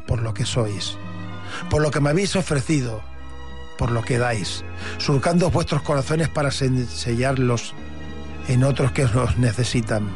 por 0.09 0.21
lo 0.23 0.35
que 0.35 0.45
sois, 0.45 0.99
por 1.71 1.83
lo 1.83 1.91
que 1.91 2.01
me 2.01 2.11
habéis 2.11 2.37
ofrecido, 2.37 3.03
por 3.79 3.91
lo 3.91 4.03
que 4.03 4.19
dais, 4.19 4.65
surcando 4.99 5.51
vuestros 5.51 5.83
corazones 5.83 6.29
para 6.29 6.51
sellarlos 6.51 7.75
en 8.49 8.65
otros 8.65 8.93
que 8.93 9.05
los 9.07 9.37
necesitan. 9.39 10.09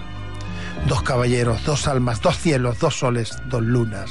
Dos 0.86 1.02
caballeros, 1.02 1.64
dos 1.64 1.88
almas, 1.88 2.20
dos 2.20 2.38
cielos, 2.38 2.78
dos 2.78 2.98
soles, 2.98 3.36
dos 3.46 3.62
lunas. 3.62 4.10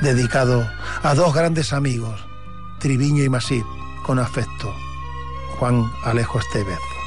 Dedicado 0.00 0.68
a 1.02 1.14
dos 1.14 1.34
grandes 1.34 1.72
amigos, 1.72 2.24
Triviño 2.78 3.22
y 3.22 3.28
Masip, 3.28 3.64
con 4.04 4.18
afecto. 4.18 4.74
Juan 5.58 5.92
Alejo 6.04 6.40
Estevez. 6.40 7.01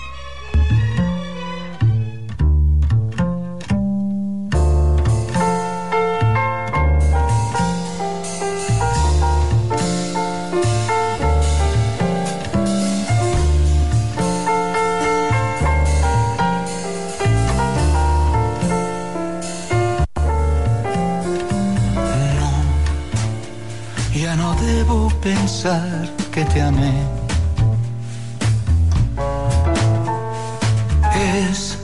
Que 26.31 26.45
te 26.45 26.61
amé. 26.61 26.93
Es 31.49 31.79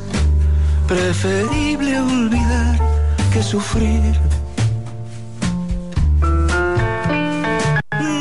preferible 0.87 1.99
olvidar 1.99 2.77
que 3.33 3.41
sufrir. 3.41 4.19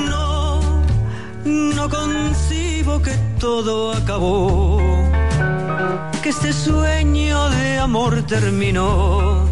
No, 0.08 0.60
no 1.44 1.90
concibo 1.90 3.02
que 3.02 3.14
todo 3.38 3.92
acabó, 3.92 4.78
que 6.22 6.30
este 6.30 6.54
sueño 6.54 7.50
de 7.50 7.78
amor 7.78 8.22
terminó, 8.22 9.44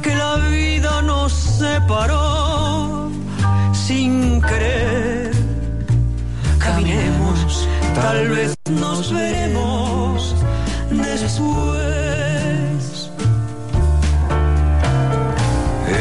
que 0.00 0.14
la 0.14 0.36
vida 0.36 1.02
nos 1.02 1.32
separó 1.32 2.35
querer. 4.46 5.30
Caminemos, 6.58 7.68
tal 7.94 8.28
vez 8.28 8.54
nos 8.70 9.12
veremos 9.12 10.34
después. 11.26 13.10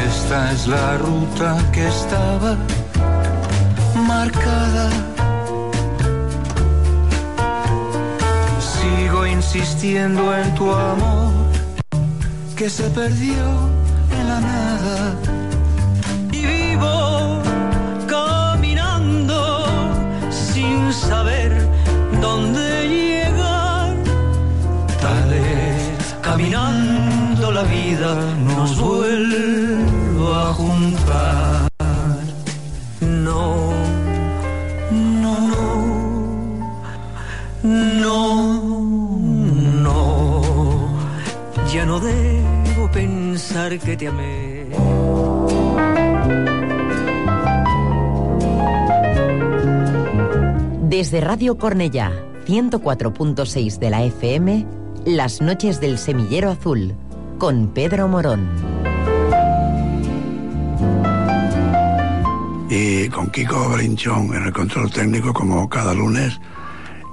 Esta 0.08 0.52
es 0.52 0.68
la 0.68 0.98
ruta 0.98 1.58
que 1.72 1.88
estaba 1.88 2.58
marcada. 4.08 4.90
Sigo 8.60 9.26
insistiendo 9.26 10.36
en 10.36 10.56
tu 10.56 10.72
amor 10.72 11.34
que 12.56 12.70
se 12.70 12.84
perdió 12.90 13.46
en 14.18 14.28
la 14.28 14.40
nada. 14.42 15.35
Caminando 27.46 27.52
la 27.52 27.64
vida 27.64 28.36
nos 28.44 28.80
vuelva 28.80 30.50
a 30.50 30.54
juntar. 30.54 31.68
No, 33.02 33.72
no, 34.92 35.38
no, 37.64 39.20
no. 39.84 40.42
Ya 41.74 41.86
no 41.86 42.00
debo 42.00 42.92
pensar 42.92 43.78
que 43.80 43.98
te 43.98 44.08
amé. 44.08 44.66
Desde 50.88 51.20
Radio 51.20 51.58
Cornellá, 51.58 52.12
104.6 52.48 53.80
de 53.80 53.90
la 53.90 54.04
FM, 54.04 54.66
Las 55.06 55.42
noches 55.42 55.80
del 55.82 55.98
semillero 55.98 56.50
azul, 56.50 56.96
con 57.38 57.68
Pedro 57.70 58.08
Morón. 58.08 58.50
Y 62.70 63.08
con 63.10 63.30
Kiko 63.30 63.70
Brinchón 63.70 64.34
en 64.36 64.44
el 64.44 64.54
control 64.54 64.92
técnico 64.92 65.34
como 65.34 65.70
cada 65.70 65.94
lunes 65.94 66.40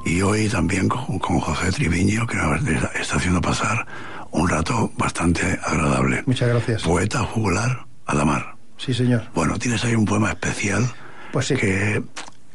y 0.04 0.22
hoy 0.22 0.48
también 0.48 0.88
con, 0.88 1.18
con 1.18 1.38
José 1.40 1.70
Triviño 1.70 2.26
que 2.26 2.36
nos 2.36 2.60
está 2.94 3.16
haciendo 3.16 3.40
pasar 3.40 3.86
un 4.30 4.48
rato 4.48 4.90
bastante 4.96 5.58
agradable. 5.64 6.22
Muchas 6.26 6.48
gracias. 6.48 6.82
Poeta 6.82 7.20
juglar 7.20 7.86
Adamar. 8.06 8.56
Sí, 8.78 8.94
señor. 8.94 9.24
Bueno, 9.34 9.58
tienes 9.58 9.84
ahí 9.84 9.94
un 9.94 10.04
poema 10.06 10.30
especial 10.30 10.84
Pues 11.32 11.46
sí. 11.46 11.54
que 11.54 12.02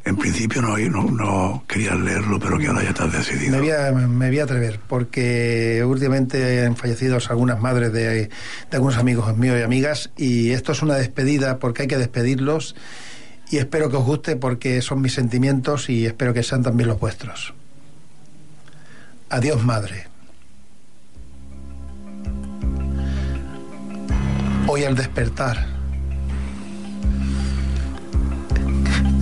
en 0.08 0.16
principio 0.16 0.62
no, 0.62 0.78
no, 0.78 1.10
no 1.10 1.64
leerlo, 1.68 2.38
pero 2.38 2.58
que 2.58 2.66
ahora 2.66 2.82
ya 2.82 2.94
te 2.94 3.08
decidido. 3.08 3.52
Me 3.52 3.60
voy, 3.60 3.70
a, 3.70 3.92
me 3.92 4.28
voy 4.28 4.38
a 4.38 4.44
atrever, 4.44 4.80
porque 4.88 5.84
últimamente 5.86 6.64
han 6.64 6.76
fallecido 6.76 7.18
algunas 7.28 7.60
madres 7.60 7.92
de 7.92 8.30
algunos 8.72 8.96
amigos 8.96 9.36
míos 9.36 9.56
y 9.58 9.62
amigas, 9.62 10.10
y 10.16 10.50
esto 10.50 10.72
es 10.72 10.82
una 10.82 10.94
despedida 10.94 11.58
porque 11.58 11.82
hay 11.82 11.88
que 11.88 11.98
despedirlos, 11.98 12.74
y 13.50 13.58
espero 13.58 13.90
que 13.90 13.96
os 13.96 14.04
guste 14.04 14.36
porque 14.36 14.82
son 14.82 15.00
mis 15.00 15.14
sentimientos 15.14 15.88
y 15.88 16.06
espero 16.06 16.34
que 16.34 16.42
sean 16.42 16.62
también 16.62 16.88
los 16.88 16.98
vuestros. 16.98 17.54
Adiós, 19.30 19.62
madre. 19.62 20.06
Hoy 24.66 24.84
al 24.84 24.94
despertar 24.94 25.77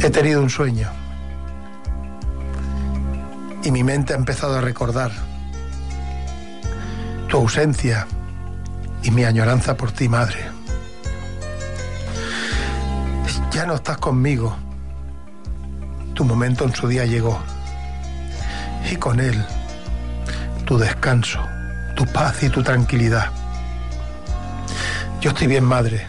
he 0.06 0.10
tenido 0.10 0.40
un 0.40 0.48
sueño 0.48 0.88
y 3.64 3.72
mi 3.72 3.82
mente 3.82 4.12
ha 4.12 4.16
empezado 4.16 4.56
a 4.56 4.60
recordar 4.60 5.10
tu 7.28 7.38
ausencia 7.38 8.06
y 9.02 9.10
mi 9.10 9.24
añoranza 9.24 9.76
por 9.76 9.90
ti, 9.90 10.08
madre. 10.08 10.46
Ya 13.50 13.66
no 13.66 13.74
estás 13.74 13.98
conmigo. 13.98 14.56
Tu 16.14 16.24
momento 16.24 16.64
en 16.64 16.74
su 16.74 16.86
día 16.86 17.04
llegó. 17.04 17.40
Y 18.88 18.94
con 18.96 19.18
él, 19.18 19.44
tu 20.66 20.78
descanso, 20.78 21.40
tu 21.96 22.06
paz 22.06 22.44
y 22.44 22.48
tu 22.48 22.62
tranquilidad. 22.62 23.32
Yo 25.20 25.30
estoy 25.30 25.48
bien, 25.48 25.64
madre, 25.64 26.06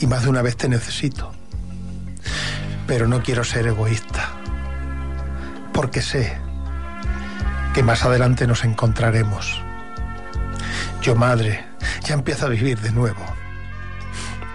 y 0.00 0.08
más 0.08 0.24
de 0.24 0.30
una 0.30 0.42
vez 0.42 0.56
te 0.56 0.68
necesito. 0.68 1.30
Pero 2.90 3.06
no 3.06 3.22
quiero 3.22 3.44
ser 3.44 3.68
egoísta, 3.68 4.30
porque 5.72 6.02
sé 6.02 6.36
que 7.72 7.84
más 7.84 8.04
adelante 8.04 8.48
nos 8.48 8.64
encontraremos. 8.64 9.62
Yo, 11.00 11.14
madre, 11.14 11.64
ya 12.02 12.14
empiezo 12.14 12.46
a 12.46 12.48
vivir 12.48 12.80
de 12.80 12.90
nuevo. 12.90 13.24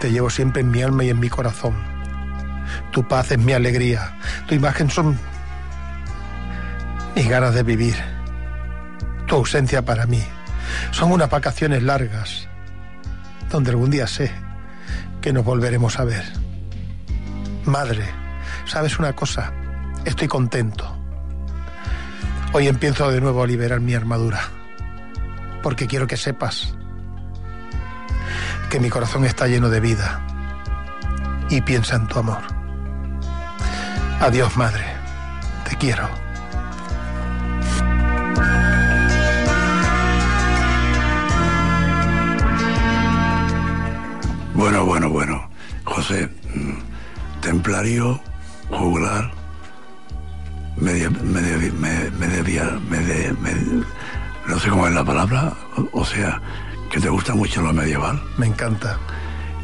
Te 0.01 0.11
llevo 0.11 0.29
siempre 0.29 0.63
en 0.63 0.69
mi 0.69 0.81
alma 0.81 1.05
y 1.05 1.11
en 1.11 1.19
mi 1.21 1.29
corazón. 1.29 1.75
Tu 2.91 3.07
paz 3.07 3.31
es 3.31 3.39
mi 3.39 3.53
alegría, 3.53 4.17
tu 4.49 4.53
imagen 4.53 4.89
son 4.89 5.17
mis 7.15 7.29
ganas 7.29 7.53
de 7.53 7.63
vivir. 7.63 7.95
Tu 9.27 9.35
ausencia 9.35 9.85
para 9.85 10.07
mí 10.07 10.25
son 10.91 11.13
unas 11.13 11.29
vacaciones 11.29 11.83
largas, 11.83 12.49
donde 13.49 13.69
algún 13.69 13.91
día 13.91 14.07
sé 14.07 14.29
que 15.21 15.31
nos 15.31 15.45
volveremos 15.45 15.97
a 16.01 16.03
ver. 16.03 16.25
Madre, 17.63 18.24
¿sabes 18.65 18.99
una 18.99 19.13
cosa? 19.13 19.53
Estoy 20.05 20.27
contento. 20.27 20.95
Hoy 22.53 22.67
empiezo 22.67 23.09
de 23.11 23.21
nuevo 23.21 23.43
a 23.43 23.47
liberar 23.47 23.79
mi 23.79 23.93
armadura, 23.93 24.41
porque 25.61 25.87
quiero 25.87 26.07
que 26.07 26.17
sepas 26.17 26.75
que 28.69 28.79
mi 28.79 28.89
corazón 28.89 29.25
está 29.25 29.47
lleno 29.47 29.69
de 29.69 29.79
vida 29.79 30.21
y 31.49 31.61
piensa 31.61 31.95
en 31.95 32.07
tu 32.07 32.19
amor. 32.19 32.41
Adiós, 34.19 34.55
madre. 34.57 34.85
Te 35.69 35.75
quiero. 35.75 36.07
Bueno, 44.53 44.85
bueno, 44.85 45.09
bueno. 45.09 45.49
José, 45.83 46.29
mm, 46.53 47.41
templario, 47.41 48.21
juglar, 48.77 49.31
media, 50.77 51.09
media, 51.09 51.57
me- 51.73 52.11
media, 52.11 52.79
media, 52.89 53.33
no 54.47 54.59
sé 54.59 54.69
cómo 54.69 54.87
es 54.87 54.93
la 54.93 55.03
palabra, 55.03 55.53
o, 55.77 56.01
o 56.01 56.05
sea, 56.05 56.41
que 56.91 56.99
te 56.99 57.09
gusta 57.09 57.33
mucho 57.35 57.61
lo 57.61 57.73
medieval. 57.73 58.21
Me 58.37 58.47
encanta. 58.47 58.97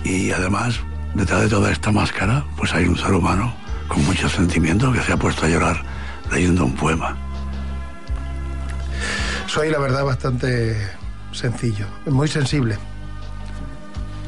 Y 0.03 0.31
además, 0.31 0.79
detrás 1.13 1.41
de 1.41 1.49
toda 1.49 1.71
esta 1.71 1.91
máscara, 1.91 2.43
pues 2.57 2.73
hay 2.73 2.85
un 2.85 2.97
ser 2.97 3.13
humano 3.13 3.53
con 3.87 4.03
muchos 4.05 4.31
sentimientos 4.31 4.95
que 4.95 5.01
se 5.03 5.13
ha 5.13 5.17
puesto 5.17 5.45
a 5.45 5.49
llorar 5.49 5.83
leyendo 6.31 6.65
un 6.65 6.73
poema. 6.75 7.15
Soy, 9.47 9.69
la 9.69 9.79
verdad, 9.79 10.03
bastante 10.05 10.77
sencillo, 11.33 11.85
muy 12.05 12.27
sensible. 12.27 12.77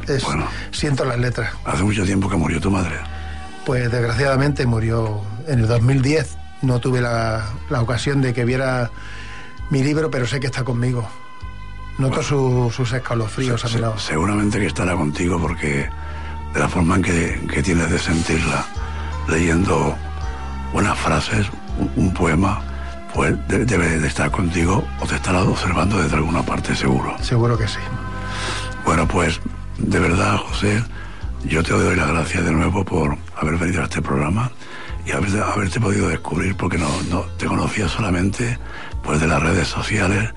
Es- 0.07 0.25
siento 0.71 1.05
las 1.05 1.17
letras. 1.17 1.53
Hace 1.65 1.83
mucho 1.83 2.03
tiempo 2.05 2.29
que 2.29 2.35
murió 2.35 2.59
tu 2.59 2.69
madre. 2.69 2.99
Pues 3.65 3.89
desgraciadamente 3.91 4.65
murió 4.65 5.21
en 5.47 5.59
el 5.59 5.67
2010. 5.67 6.37
No 6.61 6.79
tuve 6.79 7.01
la, 7.01 7.45
la 7.69 7.81
ocasión 7.81 8.21
de 8.21 8.33
que 8.33 8.45
viera 8.45 8.91
mi 9.69 9.83
libro, 9.83 10.09
pero 10.11 10.27
sé 10.27 10.39
que 10.39 10.47
está 10.47 10.63
conmigo. 10.63 11.07
Noto 11.97 12.23
su- 12.23 12.71
sus 12.75 12.91
escalofríos 12.93 13.63
a 13.65 13.69
mi 13.69 13.75
lado. 13.79 13.97
Seguramente 13.99 14.59
que 14.59 14.65
estará 14.67 14.95
contigo 14.95 15.39
porque 15.39 15.87
de 16.53 16.59
la 16.59 16.67
forma 16.67 16.95
en 16.95 17.01
que, 17.03 17.47
que 17.51 17.61
tienes 17.63 17.89
de 17.89 17.99
sentirla, 17.99 18.65
leyendo 19.27 19.95
unas 20.73 20.97
frases, 20.99 21.47
un, 21.77 21.91
un 21.95 22.13
poema, 22.13 22.61
pues 23.13 23.35
de- 23.47 23.65
debe 23.65 23.99
de 23.99 24.07
estar 24.07 24.31
contigo 24.31 24.83
o 24.99 25.05
te 25.05 25.15
estará 25.15 25.43
observando 25.43 26.01
desde 26.01 26.15
alguna 26.15 26.41
parte 26.43 26.75
seguro. 26.75 27.15
Seguro 27.21 27.57
que 27.57 27.67
sí. 27.67 27.79
Bueno, 28.85 29.07
pues 29.07 29.39
de 29.77 29.99
verdad, 29.99 30.37
José, 30.37 30.83
yo 31.45 31.61
te 31.63 31.73
doy 31.73 31.95
las 31.95 32.07
gracias 32.09 32.43
de 32.43 32.51
nuevo 32.51 32.83
por 32.83 33.17
haber 33.37 33.57
venido 33.57 33.81
a 33.81 33.85
este 33.85 34.01
programa 34.01 34.51
y 35.05 35.11
haberte, 35.11 35.39
haberte 35.41 35.79
podido 35.79 36.07
descubrir 36.09 36.55
porque 36.55 36.77
no, 36.77 36.89
no 37.09 37.21
te 37.37 37.45
conocía 37.45 37.87
solamente 37.87 38.57
pues 39.03 39.19
de 39.19 39.27
las 39.27 39.41
redes 39.41 39.67
sociales 39.67 40.29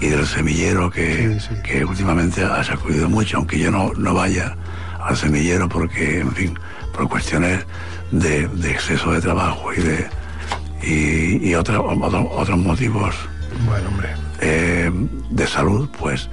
y 0.00 0.08
del 0.08 0.26
semillero 0.26 0.90
que, 0.90 1.38
que 1.64 1.84
últimamente 1.84 2.44
has 2.44 2.70
acudido 2.70 3.08
mucho, 3.08 3.38
aunque 3.38 3.58
yo 3.58 3.70
no, 3.70 3.92
no 3.96 4.12
vaya 4.14 4.56
al 5.00 5.16
semillero 5.16 5.68
porque, 5.68 6.20
en 6.20 6.32
fin, 6.32 6.58
por 6.94 7.08
cuestiones 7.08 7.64
de, 8.10 8.46
de 8.48 8.70
exceso 8.70 9.12
de 9.12 9.20
trabajo 9.20 9.72
y 9.72 9.80
de 9.80 10.08
y, 10.82 11.48
y 11.50 11.54
otra- 11.54 11.80
otro- 11.80 12.28
otros 12.32 12.58
motivos 12.58 13.14
Bueno, 13.66 13.88
hombre. 13.88 14.08
eh, 14.40 14.90
de 15.30 15.46
salud, 15.46 15.88
pues 15.98 16.28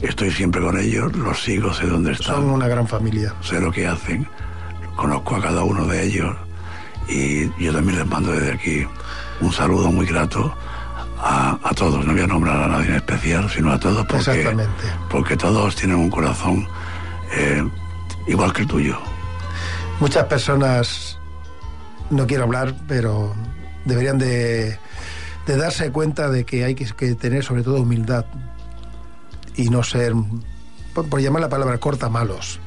estoy 0.00 0.30
siempre 0.30 0.60
con 0.60 0.78
ellos, 0.78 1.14
los 1.16 1.42
sigo, 1.42 1.72
sé 1.72 1.86
dónde 1.86 2.12
están. 2.12 2.36
Son 2.36 2.50
una 2.50 2.68
gran 2.68 2.86
familia. 2.88 3.34
sé 3.40 3.60
lo 3.60 3.70
que 3.72 3.86
hacen, 3.86 4.26
conozco 4.96 5.36
a 5.36 5.42
cada 5.42 5.62
uno 5.62 5.86
de 5.86 6.04
ellos 6.04 6.34
y 7.08 7.44
yo 7.62 7.72
también 7.72 7.98
les 7.98 8.06
mando 8.06 8.32
desde 8.32 8.52
aquí 8.52 8.86
un 9.40 9.52
saludo 9.52 9.92
muy 9.92 10.06
grato 10.06 10.52
a, 11.18 11.58
a 11.62 11.74
todos. 11.74 12.04
No 12.04 12.12
voy 12.12 12.22
a 12.22 12.26
nombrar 12.26 12.62
a 12.64 12.68
nadie 12.68 12.88
en 12.88 12.96
especial, 12.96 13.48
sino 13.50 13.72
a 13.72 13.78
todos 13.78 14.04
porque, 14.06 14.56
porque 15.08 15.36
todos 15.36 15.76
tienen 15.76 15.98
un 15.98 16.10
corazón 16.10 16.66
eh, 17.32 17.62
igual 18.26 18.52
que 18.52 18.62
el 18.62 18.68
tuyo. 18.68 18.98
Muchas 20.00 20.24
personas, 20.24 21.18
no 22.10 22.26
quiero 22.26 22.44
hablar, 22.44 22.74
pero 22.86 23.34
deberían 23.84 24.18
de, 24.18 24.78
de 25.46 25.56
darse 25.56 25.90
cuenta 25.92 26.28
de 26.28 26.44
que 26.44 26.64
hay 26.64 26.74
que, 26.74 26.84
que 26.86 27.14
tener 27.14 27.44
sobre 27.44 27.62
todo 27.62 27.80
humildad 27.80 28.26
y 29.54 29.70
no 29.70 29.82
ser, 29.82 30.12
por, 30.94 31.08
por 31.08 31.20
llamar 31.20 31.42
la 31.42 31.48
palabra 31.48 31.78
corta, 31.78 32.08
malos. 32.08 32.60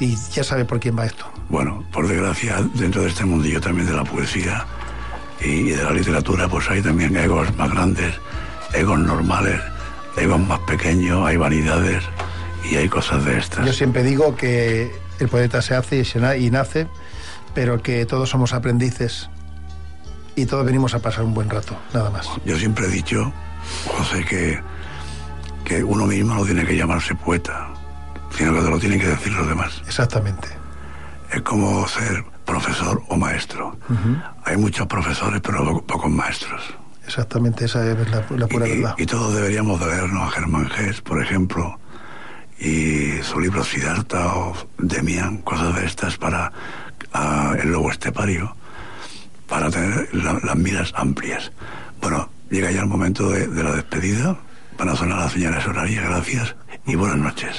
Y 0.00 0.16
ya 0.32 0.42
sabe 0.44 0.64
por 0.64 0.80
quién 0.80 0.98
va 0.98 1.06
esto. 1.06 1.24
Bueno, 1.48 1.84
por 1.92 2.08
desgracia, 2.08 2.56
dentro 2.74 3.02
de 3.02 3.08
este 3.08 3.24
mundillo 3.24 3.60
también 3.60 3.86
de 3.86 3.92
la 3.94 4.04
poesía 4.04 4.64
y 5.40 5.70
de 5.70 5.82
la 5.84 5.90
literatura, 5.92 6.48
pues 6.48 6.68
hay 6.70 6.82
también 6.82 7.16
egos 7.16 7.54
más 7.56 7.70
grandes, 7.70 8.14
egos 8.72 8.98
normales, 8.98 9.60
egos 10.16 10.40
más 10.40 10.58
pequeños, 10.60 11.26
hay 11.26 11.36
vanidades 11.36 12.02
y 12.70 12.76
hay 12.76 12.88
cosas 12.88 13.24
de 13.24 13.38
estas. 13.38 13.64
Yo 13.66 13.72
siempre 13.72 14.02
digo 14.02 14.34
que 14.36 14.90
el 15.20 15.28
poeta 15.28 15.60
se 15.62 15.74
hace 15.74 15.98
y, 15.98 16.04
se 16.04 16.18
na- 16.18 16.36
y 16.36 16.50
nace, 16.50 16.88
pero 17.54 17.80
que 17.82 18.04
todos 18.06 18.30
somos 18.30 18.52
aprendices 18.52 19.28
y 20.34 20.46
todos 20.46 20.64
venimos 20.64 20.94
a 20.94 20.98
pasar 20.98 21.22
un 21.24 21.34
buen 21.34 21.48
rato, 21.50 21.76
nada 21.92 22.10
más. 22.10 22.26
Yo 22.44 22.58
siempre 22.58 22.86
he 22.86 22.90
dicho, 22.90 23.32
José, 23.86 24.24
que, 24.24 24.60
que 25.64 25.84
uno 25.84 26.06
mismo 26.06 26.34
no 26.34 26.44
tiene 26.44 26.64
que 26.64 26.76
llamarse 26.76 27.14
poeta, 27.14 27.68
sino 28.36 28.52
que 28.54 28.60
te 28.60 28.70
lo 28.70 28.78
tienen 28.78 29.00
que 29.00 29.06
decir 29.08 29.32
los 29.32 29.46
demás. 29.46 29.82
Exactamente. 29.86 30.48
Es 31.32 31.42
como 31.42 31.86
ser 31.88 32.24
profesor 32.44 33.02
o 33.08 33.16
maestro. 33.16 33.76
Hay 34.44 34.56
muchos 34.56 34.86
profesores, 34.86 35.40
pero 35.42 35.64
po- 35.64 35.82
pocos 35.84 36.10
maestros. 36.10 36.62
Exactamente, 37.06 37.64
esa 37.66 37.86
es 37.86 37.98
la, 38.10 38.24
la 38.36 38.46
pura 38.46 38.66
y, 38.68 38.78
verdad. 38.80 38.94
y 38.98 39.06
todos 39.06 39.34
deberíamos 39.34 39.78
de 39.80 39.86
vernos 39.86 40.22
a 40.28 40.30
Germán 40.30 40.68
Gess, 40.70 41.00
por 41.02 41.22
ejemplo, 41.22 41.78
y 42.58 43.20
su 43.22 43.40
libro 43.40 43.62
Siddhartha 43.64 44.34
o 44.36 44.54
Demian, 44.78 45.38
cosas 45.38 45.74
de 45.76 45.84
estas 45.86 46.16
para 46.16 46.50
el 47.60 47.70
lobo 47.70 47.90
estepario, 47.90 48.56
para 49.48 49.70
tener 49.70 50.08
la- 50.14 50.40
las 50.42 50.56
miras 50.56 50.92
amplias. 50.96 51.52
Bueno, 52.00 52.28
llega 52.50 52.70
ya 52.70 52.80
el 52.80 52.86
momento 52.88 53.28
de, 53.30 53.46
de 53.48 53.62
la 53.62 53.72
despedida. 53.72 54.36
Van 54.78 54.88
a 54.88 54.96
sonar 54.96 55.18
las 55.18 55.32
señales 55.32 55.64
horarias, 55.66 56.04
gracias 56.04 56.56
y 56.86 56.94
buenas 56.96 57.18
noches. 57.18 57.56